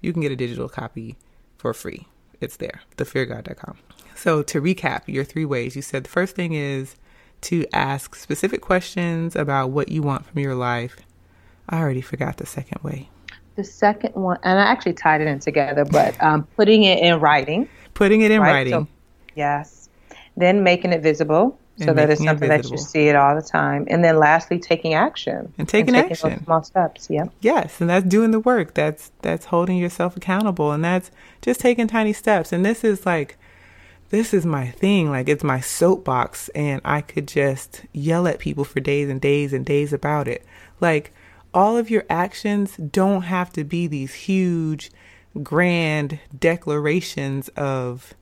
You 0.00 0.12
can 0.12 0.20
get 0.20 0.32
a 0.32 0.36
digital 0.36 0.68
copy 0.68 1.16
for 1.56 1.72
free. 1.72 2.06
It's 2.40 2.58
there, 2.58 2.82
thefearguide.com. 2.98 3.78
So 4.14 4.42
to 4.42 4.60
recap 4.60 5.02
your 5.06 5.24
three 5.24 5.46
ways, 5.46 5.76
you 5.76 5.82
said 5.82 6.04
the 6.04 6.10
first 6.10 6.36
thing 6.36 6.52
is 6.52 6.96
to 7.42 7.66
ask 7.72 8.14
specific 8.14 8.60
questions 8.60 9.34
about 9.34 9.70
what 9.70 9.88
you 9.88 10.02
want 10.02 10.26
from 10.26 10.40
your 10.40 10.54
life. 10.54 10.98
I 11.68 11.78
already 11.78 12.00
forgot 12.02 12.36
the 12.36 12.46
second 12.46 12.82
way. 12.82 13.08
The 13.56 13.64
second 13.64 14.14
one, 14.14 14.38
and 14.42 14.58
I 14.58 14.62
actually 14.62 14.94
tied 14.94 15.20
it 15.20 15.28
in 15.28 15.38
together, 15.38 15.84
but 15.84 16.20
um, 16.22 16.44
putting 16.56 16.82
it 16.84 16.98
in 16.98 17.20
writing. 17.20 17.68
Putting 17.94 18.22
it 18.22 18.30
in 18.30 18.40
right? 18.40 18.52
writing. 18.52 18.72
So 18.72 18.88
Yes. 19.34 19.88
Then 20.36 20.62
making 20.62 20.92
it 20.92 21.02
visible 21.02 21.58
so 21.76 21.92
that 21.92 22.08
it's 22.08 22.22
something 22.22 22.50
it 22.50 22.62
that 22.62 22.70
you 22.70 22.78
see 22.78 23.08
it 23.08 23.16
all 23.16 23.34
the 23.34 23.42
time. 23.42 23.86
And 23.88 24.04
then 24.04 24.18
lastly, 24.18 24.58
taking 24.58 24.94
action 24.94 25.52
and 25.58 25.68
taking, 25.68 25.94
and 25.94 26.08
taking 26.08 26.30
action, 26.30 26.44
small 26.44 26.62
steps. 26.62 27.08
Yeah. 27.10 27.26
Yes, 27.40 27.80
and 27.80 27.90
that's 27.90 28.06
doing 28.06 28.30
the 28.30 28.40
work. 28.40 28.74
That's 28.74 29.10
that's 29.22 29.46
holding 29.46 29.76
yourself 29.76 30.16
accountable, 30.16 30.72
and 30.72 30.84
that's 30.84 31.10
just 31.42 31.60
taking 31.60 31.88
tiny 31.88 32.12
steps. 32.12 32.52
And 32.52 32.64
this 32.64 32.84
is 32.84 33.04
like, 33.04 33.36
this 34.10 34.32
is 34.32 34.46
my 34.46 34.68
thing. 34.70 35.10
Like 35.10 35.28
it's 35.28 35.44
my 35.44 35.60
soapbox, 35.60 36.48
and 36.50 36.80
I 36.84 37.00
could 37.00 37.26
just 37.26 37.82
yell 37.92 38.26
at 38.28 38.38
people 38.38 38.64
for 38.64 38.80
days 38.80 39.08
and 39.08 39.20
days 39.20 39.52
and 39.52 39.64
days 39.64 39.92
about 39.92 40.28
it. 40.28 40.44
Like 40.80 41.12
all 41.54 41.76
of 41.78 41.88
your 41.88 42.04
actions 42.10 42.76
don't 42.76 43.22
have 43.22 43.52
to 43.52 43.64
be 43.64 43.86
these 43.86 44.12
huge, 44.12 44.90
grand 45.42 46.18
declarations 46.38 47.48
of 47.50 48.12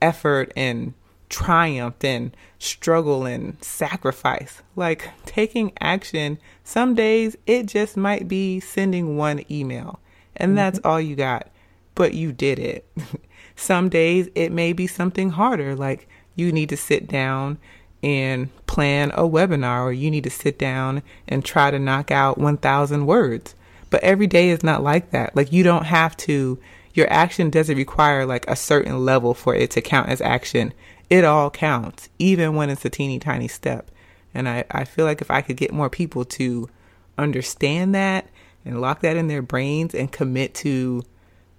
effort 0.00 0.52
and 0.54 0.94
triumph 1.28 2.04
and 2.04 2.36
struggle 2.58 3.24
and 3.24 3.62
sacrifice. 3.64 4.62
Like 4.76 5.10
taking 5.24 5.72
action, 5.80 6.38
some 6.62 6.94
days 6.94 7.36
it 7.46 7.66
just 7.66 7.96
might 7.96 8.28
be 8.28 8.60
sending 8.60 9.16
one 9.16 9.44
email 9.50 9.98
and 10.36 10.50
mm-hmm. 10.50 10.56
that's 10.56 10.80
all 10.84 11.00
you 11.00 11.16
got, 11.16 11.48
but 11.94 12.14
you 12.14 12.32
did 12.32 12.58
it. 12.58 12.86
some 13.56 13.88
days 13.88 14.28
it 14.34 14.52
may 14.52 14.72
be 14.72 14.86
something 14.86 15.30
harder, 15.30 15.74
like 15.74 16.08
you 16.34 16.52
need 16.52 16.68
to 16.68 16.76
sit 16.76 17.08
down 17.08 17.58
and 18.02 18.48
plan 18.66 19.10
a 19.12 19.22
webinar 19.22 19.82
or 19.82 19.92
you 19.92 20.10
need 20.10 20.24
to 20.24 20.30
sit 20.30 20.58
down 20.58 21.02
and 21.26 21.44
try 21.44 21.70
to 21.70 21.78
knock 21.78 22.10
out 22.10 22.38
1,000 22.38 23.06
words. 23.06 23.54
But 23.90 24.02
every 24.02 24.26
day 24.26 24.50
is 24.50 24.62
not 24.62 24.82
like 24.82 25.10
that. 25.10 25.34
Like 25.34 25.52
you 25.52 25.62
don't 25.62 25.86
have 25.86 26.16
to, 26.18 26.58
your 26.94 27.10
action 27.10 27.50
doesn't 27.50 27.76
require 27.76 28.26
like 28.26 28.48
a 28.48 28.56
certain 28.56 29.04
level 29.04 29.34
for 29.34 29.54
it 29.54 29.70
to 29.72 29.80
count 29.80 30.08
as 30.08 30.20
action 30.20 30.72
it 31.08 31.24
all 31.24 31.50
counts, 31.50 32.08
even 32.18 32.54
when 32.54 32.70
it's 32.70 32.84
a 32.84 32.90
teeny 32.90 33.18
tiny 33.18 33.48
step. 33.48 33.90
And 34.34 34.48
I, 34.48 34.64
I 34.70 34.84
feel 34.84 35.04
like 35.04 35.20
if 35.20 35.30
I 35.30 35.40
could 35.40 35.56
get 35.56 35.72
more 35.72 35.88
people 35.88 36.24
to 36.24 36.68
understand 37.16 37.94
that 37.94 38.28
and 38.64 38.80
lock 38.80 39.00
that 39.00 39.16
in 39.16 39.28
their 39.28 39.42
brains 39.42 39.94
and 39.94 40.10
commit 40.10 40.54
to 40.56 41.04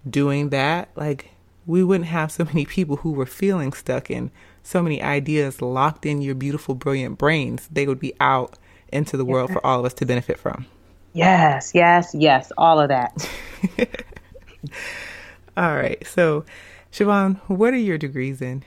doing 0.07 0.49
that, 0.49 0.89
like 0.95 1.31
we 1.65 1.83
wouldn't 1.83 2.09
have 2.09 2.31
so 2.31 2.45
many 2.45 2.65
people 2.65 2.97
who 2.97 3.11
were 3.11 3.25
feeling 3.25 3.73
stuck 3.73 4.09
and 4.09 4.31
so 4.68 4.84
many 4.84 5.01
ideas 5.01 5.61
locked 5.61 6.05
in 6.05 6.22
your 6.22 6.36
beautiful, 6.36 6.76
brilliant 6.76 7.18
brains. 7.18 7.70
They 7.72 7.88
would 7.88 8.01
be 8.01 8.13
out 8.20 8.59
into 8.91 9.15
the 9.15 9.24
world 9.24 9.49
for 9.49 9.65
all 9.65 9.80
of 9.80 9.86
us 9.86 9.93
to 9.95 10.05
benefit 10.05 10.38
from. 10.38 10.65
Yes, 11.13 11.72
yes, 11.74 12.13
yes, 12.13 12.51
all 12.57 12.78
of 12.78 12.89
that. 12.89 13.30
all 15.57 15.74
right. 15.74 16.05
So, 16.05 16.43
Siobhan, 16.91 17.39
what 17.47 17.74
are 17.74 17.78
your 17.78 17.97
degrees 17.97 18.41
in? 18.41 18.63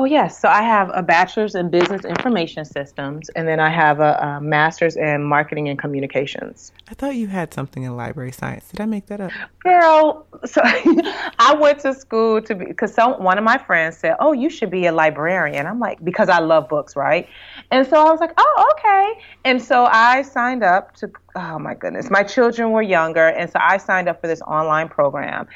Oh, 0.00 0.04
yes. 0.04 0.40
So 0.40 0.48
I 0.48 0.62
have 0.62 0.92
a 0.94 1.02
bachelor's 1.02 1.56
in 1.56 1.70
business 1.70 2.04
information 2.04 2.64
systems, 2.64 3.30
and 3.30 3.48
then 3.48 3.58
I 3.58 3.68
have 3.68 3.98
a, 3.98 4.14
a, 4.14 4.40
master's 4.40 4.94
in 4.94 5.24
marketing 5.24 5.68
and 5.68 5.76
communications. 5.76 6.70
I 6.88 6.94
thought 6.94 7.16
you 7.16 7.26
had 7.26 7.52
something 7.52 7.82
in 7.82 7.96
library 7.96 8.30
science. 8.30 8.68
Did 8.68 8.80
I 8.80 8.86
make 8.86 9.06
that 9.06 9.20
up? 9.20 9.32
Girl, 9.64 10.24
so 10.44 10.60
I 10.64 11.56
went 11.60 11.80
to 11.80 11.92
school 11.94 12.40
to 12.42 12.54
be, 12.54 12.66
because 12.66 12.94
one 12.96 13.38
of 13.38 13.42
my 13.42 13.58
friends 13.58 13.96
said, 13.96 14.14
Oh, 14.20 14.32
you 14.32 14.50
should 14.50 14.70
be 14.70 14.86
a 14.86 14.92
librarian. 14.92 15.66
I'm 15.66 15.80
like, 15.80 16.04
because 16.04 16.28
I 16.28 16.38
love 16.38 16.68
books, 16.68 16.94
right? 16.94 17.28
And 17.72 17.84
so 17.84 17.96
I 17.96 18.08
was 18.12 18.20
like, 18.20 18.34
Oh, 18.38 18.72
okay. 18.78 19.20
And 19.44 19.60
so 19.60 19.86
I 19.86 20.22
signed 20.22 20.62
up 20.62 20.94
to 20.98 21.10
oh 21.38 21.58
my 21.58 21.74
goodness, 21.74 22.10
my 22.10 22.22
children 22.22 22.72
were 22.72 22.82
younger, 22.82 23.28
and 23.28 23.50
so 23.50 23.58
I 23.62 23.76
signed 23.76 24.08
up 24.08 24.20
for 24.20 24.26
this 24.26 24.42
online 24.42 24.88
program, 24.88 25.46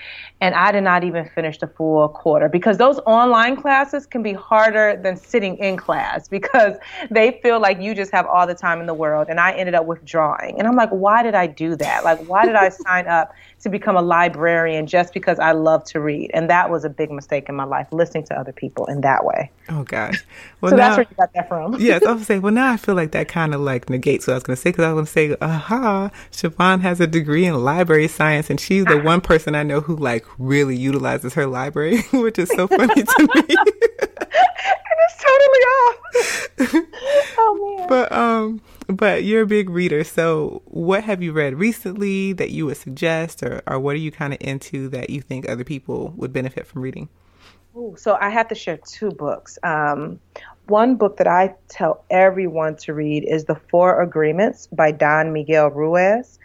and 0.41 0.55
I 0.55 0.71
did 0.71 0.83
not 0.83 1.03
even 1.03 1.29
finish 1.29 1.59
the 1.59 1.67
full 1.67 2.09
quarter 2.09 2.49
because 2.49 2.79
those 2.79 3.01
online 3.01 3.57
classes 3.57 4.07
can 4.07 4.23
be 4.23 4.33
harder 4.33 4.97
than 5.03 5.17
sitting 5.17 5.57
in 5.59 5.77
class 5.77 6.29
because 6.39 6.77
they 7.11 7.41
feel 7.43 7.61
like 7.61 7.81
you 7.81 7.95
just 7.95 8.13
have 8.13 8.27
all 8.27 8.47
the 8.47 8.55
time 8.55 8.81
in 8.81 8.87
the 8.87 8.95
world, 8.95 9.27
and 9.29 9.41
I 9.41 9.53
ended 9.53 9.75
up 9.75 9.87
withdrawing, 9.87 10.59
and 10.59 10.69
I'm 10.69 10.77
like, 10.77 10.91
why 10.91 11.23
did 11.23 11.35
I 11.35 11.49
do 11.49 11.75
that? 11.77 12.05
Like, 12.05 12.21
why 12.27 12.47
did 12.47 12.55
I 12.55 12.69
sign 12.87 13.09
up 13.09 13.35
to 13.63 13.69
become 13.69 13.97
a 13.97 14.03
librarian 14.03 14.87
just 14.87 15.13
because 15.13 15.39
I 15.39 15.53
love 15.53 15.85
to 15.85 16.01
read? 16.01 16.31
And 16.33 16.49
that 16.49 16.71
was 16.71 16.85
a 16.85 16.91
big 16.91 17.11
mistake 17.11 17.49
in 17.49 17.57
my 17.57 17.65
life, 17.65 17.89
listening 17.91 18.25
to 18.27 18.39
other 18.39 18.53
people 18.53 18.87
in 18.87 19.01
that 19.01 19.25
way. 19.25 19.51
Oh 19.69 19.83
gosh, 19.83 20.23
well, 20.61 20.71
so 20.71 20.77
now, 20.77 20.89
that's 20.89 20.97
where 20.99 21.07
you 21.11 21.17
got 21.17 21.33
that 21.35 21.49
from. 21.49 21.81
yes, 21.81 22.05
I 22.05 22.13
was 22.13 22.27
saying, 22.27 22.43
well, 22.43 22.53
now 22.53 22.73
I 22.73 22.77
feel 22.77 22.95
like 22.95 23.11
that 23.13 23.29
kind 23.29 23.55
of 23.55 23.61
like 23.61 23.91
negates 23.91 24.27
what 24.27 24.35
I 24.35 24.37
was 24.37 24.45
going 24.45 24.57
to 24.57 24.61
say 24.63 24.71
because 24.71 24.85
I 24.85 24.93
was 24.93 24.95
going 24.95 25.07
to 25.07 25.13
say, 25.13 25.37
uh, 25.41 25.59
aha, 25.73 26.11
Siobhan 26.31 26.81
has 26.81 27.01
a 27.01 27.07
degree 27.07 27.45
in 27.45 27.55
library 27.63 28.09
science, 28.09 28.51
and 28.51 28.61
she's 28.61 28.85
the 28.85 29.01
one 29.01 29.21
person 29.21 29.55
I 29.55 29.63
know 29.63 29.81
who 29.81 29.97
like 29.97 30.25
really 30.39 30.77
utilizes 30.77 31.35
her 31.35 31.47
library, 31.47 32.03
which 32.13 32.39
is 32.39 32.49
so 32.51 32.69
funny 32.69 33.03
to 33.03 33.29
me. 33.35 33.43
and 33.49 33.69
it's 35.05 35.17
totally 35.19 35.63
off. 35.73 35.97
oh 37.39 37.77
man. 37.79 37.89
But 37.89 38.13
um, 38.13 38.61
but 38.89 39.25
you're 39.25 39.43
a 39.43 39.47
big 39.47 39.71
reader. 39.71 40.05
So, 40.05 40.63
what 40.67 41.05
have 41.05 41.23
you 41.23 41.33
read 41.33 41.55
recently 41.55 42.33
that 42.35 42.51
you 42.51 42.67
would 42.67 42.77
suggest, 42.77 43.43
or 43.43 43.63
or 43.67 43.79
what 43.79 43.95
are 43.95 44.01
you 44.01 44.11
kind 44.11 44.33
of 44.33 44.39
into 44.41 44.89
that 44.91 45.11
you 45.11 45.21
think 45.21 45.49
other 45.49 45.65
people 45.65 46.13
would 46.17 46.33
benefit 46.33 46.67
from 46.67 46.83
reading? 46.83 47.09
Ooh, 47.75 47.95
so 47.99 48.19
I 48.21 48.29
have 48.29 48.49
to 48.49 48.55
share 48.55 48.77
two 48.77 49.11
books. 49.11 49.59
Um, 49.63 50.21
one 50.67 50.97
book 50.97 51.17
that 51.17 51.27
I 51.27 51.55
tell 51.69 52.05
everyone 52.11 52.77
to 52.77 52.95
read 52.95 53.25
is 53.25 53.45
The 53.45 53.57
Four 53.71 54.01
Agreements 54.01 54.69
by 54.73 54.93
Don 54.93 55.33
Miguel 55.33 55.71
Ruiz. 55.71 56.39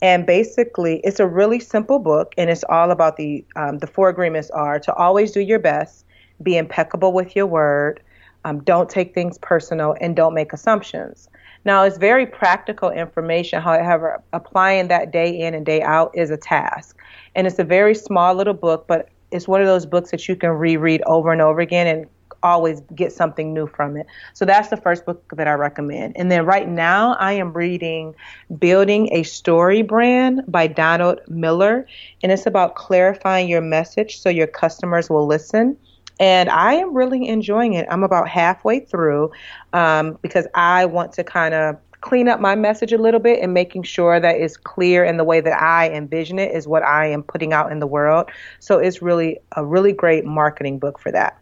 And 0.00 0.26
basically, 0.26 1.00
it's 1.04 1.20
a 1.20 1.26
really 1.26 1.60
simple 1.60 1.98
book, 1.98 2.34
and 2.36 2.50
it's 2.50 2.64
all 2.68 2.90
about 2.90 3.16
the 3.16 3.44
um, 3.56 3.78
the 3.78 3.86
four 3.86 4.08
agreements 4.08 4.50
are 4.50 4.78
to 4.80 4.94
always 4.94 5.32
do 5.32 5.40
your 5.40 5.58
best, 5.58 6.04
be 6.42 6.56
impeccable 6.56 7.12
with 7.12 7.34
your 7.34 7.46
word, 7.46 8.02
um, 8.44 8.62
don't 8.62 8.90
take 8.90 9.14
things 9.14 9.38
personal, 9.38 9.96
and 10.00 10.14
don't 10.14 10.34
make 10.34 10.52
assumptions. 10.52 11.28
Now, 11.64 11.84
it's 11.84 11.96
very 11.96 12.26
practical 12.26 12.90
information. 12.90 13.62
However, 13.62 14.22
applying 14.32 14.88
that 14.88 15.10
day 15.10 15.30
in 15.30 15.54
and 15.54 15.64
day 15.64 15.80
out 15.80 16.10
is 16.14 16.30
a 16.30 16.36
task, 16.36 16.98
and 17.34 17.46
it's 17.46 17.58
a 17.58 17.64
very 17.64 17.94
small 17.94 18.34
little 18.34 18.54
book, 18.54 18.86
but 18.86 19.08
it's 19.30 19.48
one 19.48 19.60
of 19.60 19.66
those 19.66 19.86
books 19.86 20.10
that 20.10 20.28
you 20.28 20.36
can 20.36 20.50
reread 20.50 21.02
over 21.06 21.32
and 21.32 21.40
over 21.40 21.60
again 21.60 21.86
and 21.86 22.06
always 22.44 22.80
get 22.94 23.12
something 23.12 23.52
new 23.52 23.66
from 23.66 23.96
it. 23.96 24.06
So 24.34 24.44
that's 24.44 24.68
the 24.68 24.76
first 24.76 25.04
book 25.04 25.32
that 25.34 25.48
I 25.48 25.54
recommend. 25.54 26.16
And 26.16 26.30
then 26.30 26.44
right 26.44 26.68
now 26.68 27.14
I 27.14 27.32
am 27.32 27.52
reading 27.52 28.14
Building 28.58 29.08
a 29.12 29.24
Story 29.24 29.82
Brand 29.82 30.42
by 30.46 30.68
Donald 30.68 31.20
Miller. 31.26 31.88
And 32.22 32.30
it's 32.30 32.46
about 32.46 32.76
clarifying 32.76 33.48
your 33.48 33.62
message 33.62 34.20
so 34.20 34.28
your 34.28 34.46
customers 34.46 35.10
will 35.10 35.26
listen. 35.26 35.76
And 36.20 36.48
I 36.48 36.74
am 36.74 36.94
really 36.94 37.26
enjoying 37.26 37.72
it. 37.72 37.88
I'm 37.90 38.04
about 38.04 38.28
halfway 38.28 38.80
through 38.80 39.32
um, 39.72 40.16
because 40.22 40.46
I 40.54 40.84
want 40.84 41.12
to 41.14 41.24
kind 41.24 41.54
of 41.54 41.76
clean 42.02 42.28
up 42.28 42.38
my 42.38 42.54
message 42.54 42.92
a 42.92 42.98
little 42.98 43.18
bit 43.18 43.40
and 43.42 43.54
making 43.54 43.82
sure 43.82 44.20
that 44.20 44.36
it's 44.36 44.58
clear 44.58 45.02
in 45.02 45.16
the 45.16 45.24
way 45.24 45.40
that 45.40 45.60
I 45.60 45.88
envision 45.88 46.38
it 46.38 46.54
is 46.54 46.68
what 46.68 46.82
I 46.82 47.06
am 47.06 47.22
putting 47.22 47.54
out 47.54 47.72
in 47.72 47.78
the 47.78 47.86
world. 47.86 48.30
So 48.60 48.78
it's 48.78 49.00
really 49.00 49.38
a 49.56 49.64
really 49.64 49.92
great 49.92 50.26
marketing 50.26 50.78
book 50.78 50.98
for 50.98 51.10
that. 51.12 51.40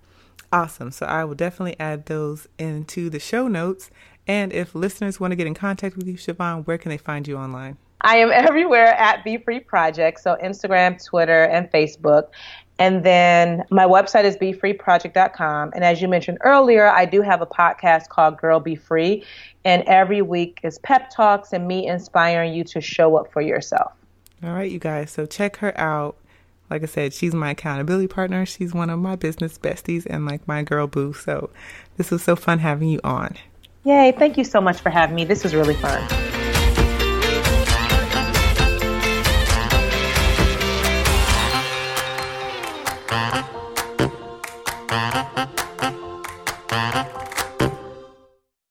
Awesome. 0.52 0.90
So 0.90 1.06
I 1.06 1.24
will 1.24 1.34
definitely 1.34 1.76
add 1.78 2.06
those 2.06 2.48
into 2.58 3.10
the 3.10 3.18
show 3.18 3.48
notes. 3.48 3.90
And 4.26 4.52
if 4.52 4.74
listeners 4.74 5.18
want 5.18 5.32
to 5.32 5.36
get 5.36 5.46
in 5.46 5.54
contact 5.54 5.96
with 5.96 6.06
you, 6.06 6.14
Siobhan, 6.14 6.66
where 6.66 6.78
can 6.78 6.90
they 6.90 6.98
find 6.98 7.26
you 7.26 7.36
online? 7.36 7.76
I 8.02 8.16
am 8.16 8.30
everywhere 8.32 8.94
at 8.94 9.24
Be 9.24 9.38
Free 9.38 9.60
Project, 9.60 10.20
so 10.20 10.36
Instagram, 10.42 11.04
Twitter, 11.04 11.44
and 11.44 11.70
Facebook. 11.70 12.28
And 12.78 13.04
then 13.04 13.64
my 13.70 13.84
website 13.84 14.24
is 14.24 14.36
befreeproject.com. 14.36 15.72
And 15.74 15.84
as 15.84 16.02
you 16.02 16.08
mentioned 16.08 16.38
earlier, 16.40 16.88
I 16.88 17.04
do 17.04 17.22
have 17.22 17.40
a 17.40 17.46
podcast 17.46 18.08
called 18.08 18.38
Girl 18.38 18.60
Be 18.60 18.74
Free. 18.74 19.24
And 19.64 19.84
every 19.84 20.22
week 20.22 20.60
is 20.62 20.78
pep 20.78 21.10
talks 21.10 21.52
and 21.52 21.68
me 21.68 21.86
inspiring 21.86 22.52
you 22.52 22.64
to 22.64 22.80
show 22.80 23.16
up 23.16 23.32
for 23.32 23.40
yourself. 23.40 23.92
All 24.42 24.52
right, 24.52 24.70
you 24.70 24.80
guys. 24.80 25.12
So 25.12 25.26
check 25.26 25.56
her 25.58 25.78
out. 25.78 26.16
Like 26.72 26.84
I 26.84 26.86
said, 26.86 27.12
she's 27.12 27.34
my 27.34 27.50
accountability 27.50 28.08
partner. 28.08 28.46
She's 28.46 28.72
one 28.72 28.88
of 28.88 28.98
my 28.98 29.14
business 29.14 29.58
besties 29.58 30.06
and 30.08 30.24
like 30.24 30.48
my 30.48 30.62
girl 30.62 30.86
boo. 30.86 31.12
So 31.12 31.50
this 31.98 32.10
was 32.10 32.22
so 32.22 32.34
fun 32.34 32.60
having 32.60 32.88
you 32.88 32.98
on. 33.04 33.36
Yay. 33.84 34.12
Thank 34.12 34.38
you 34.38 34.44
so 34.44 34.58
much 34.58 34.80
for 34.80 34.88
having 34.88 35.14
me. 35.14 35.26
This 35.26 35.42
was 35.42 35.54
really 35.54 35.74
fun. 35.74 36.31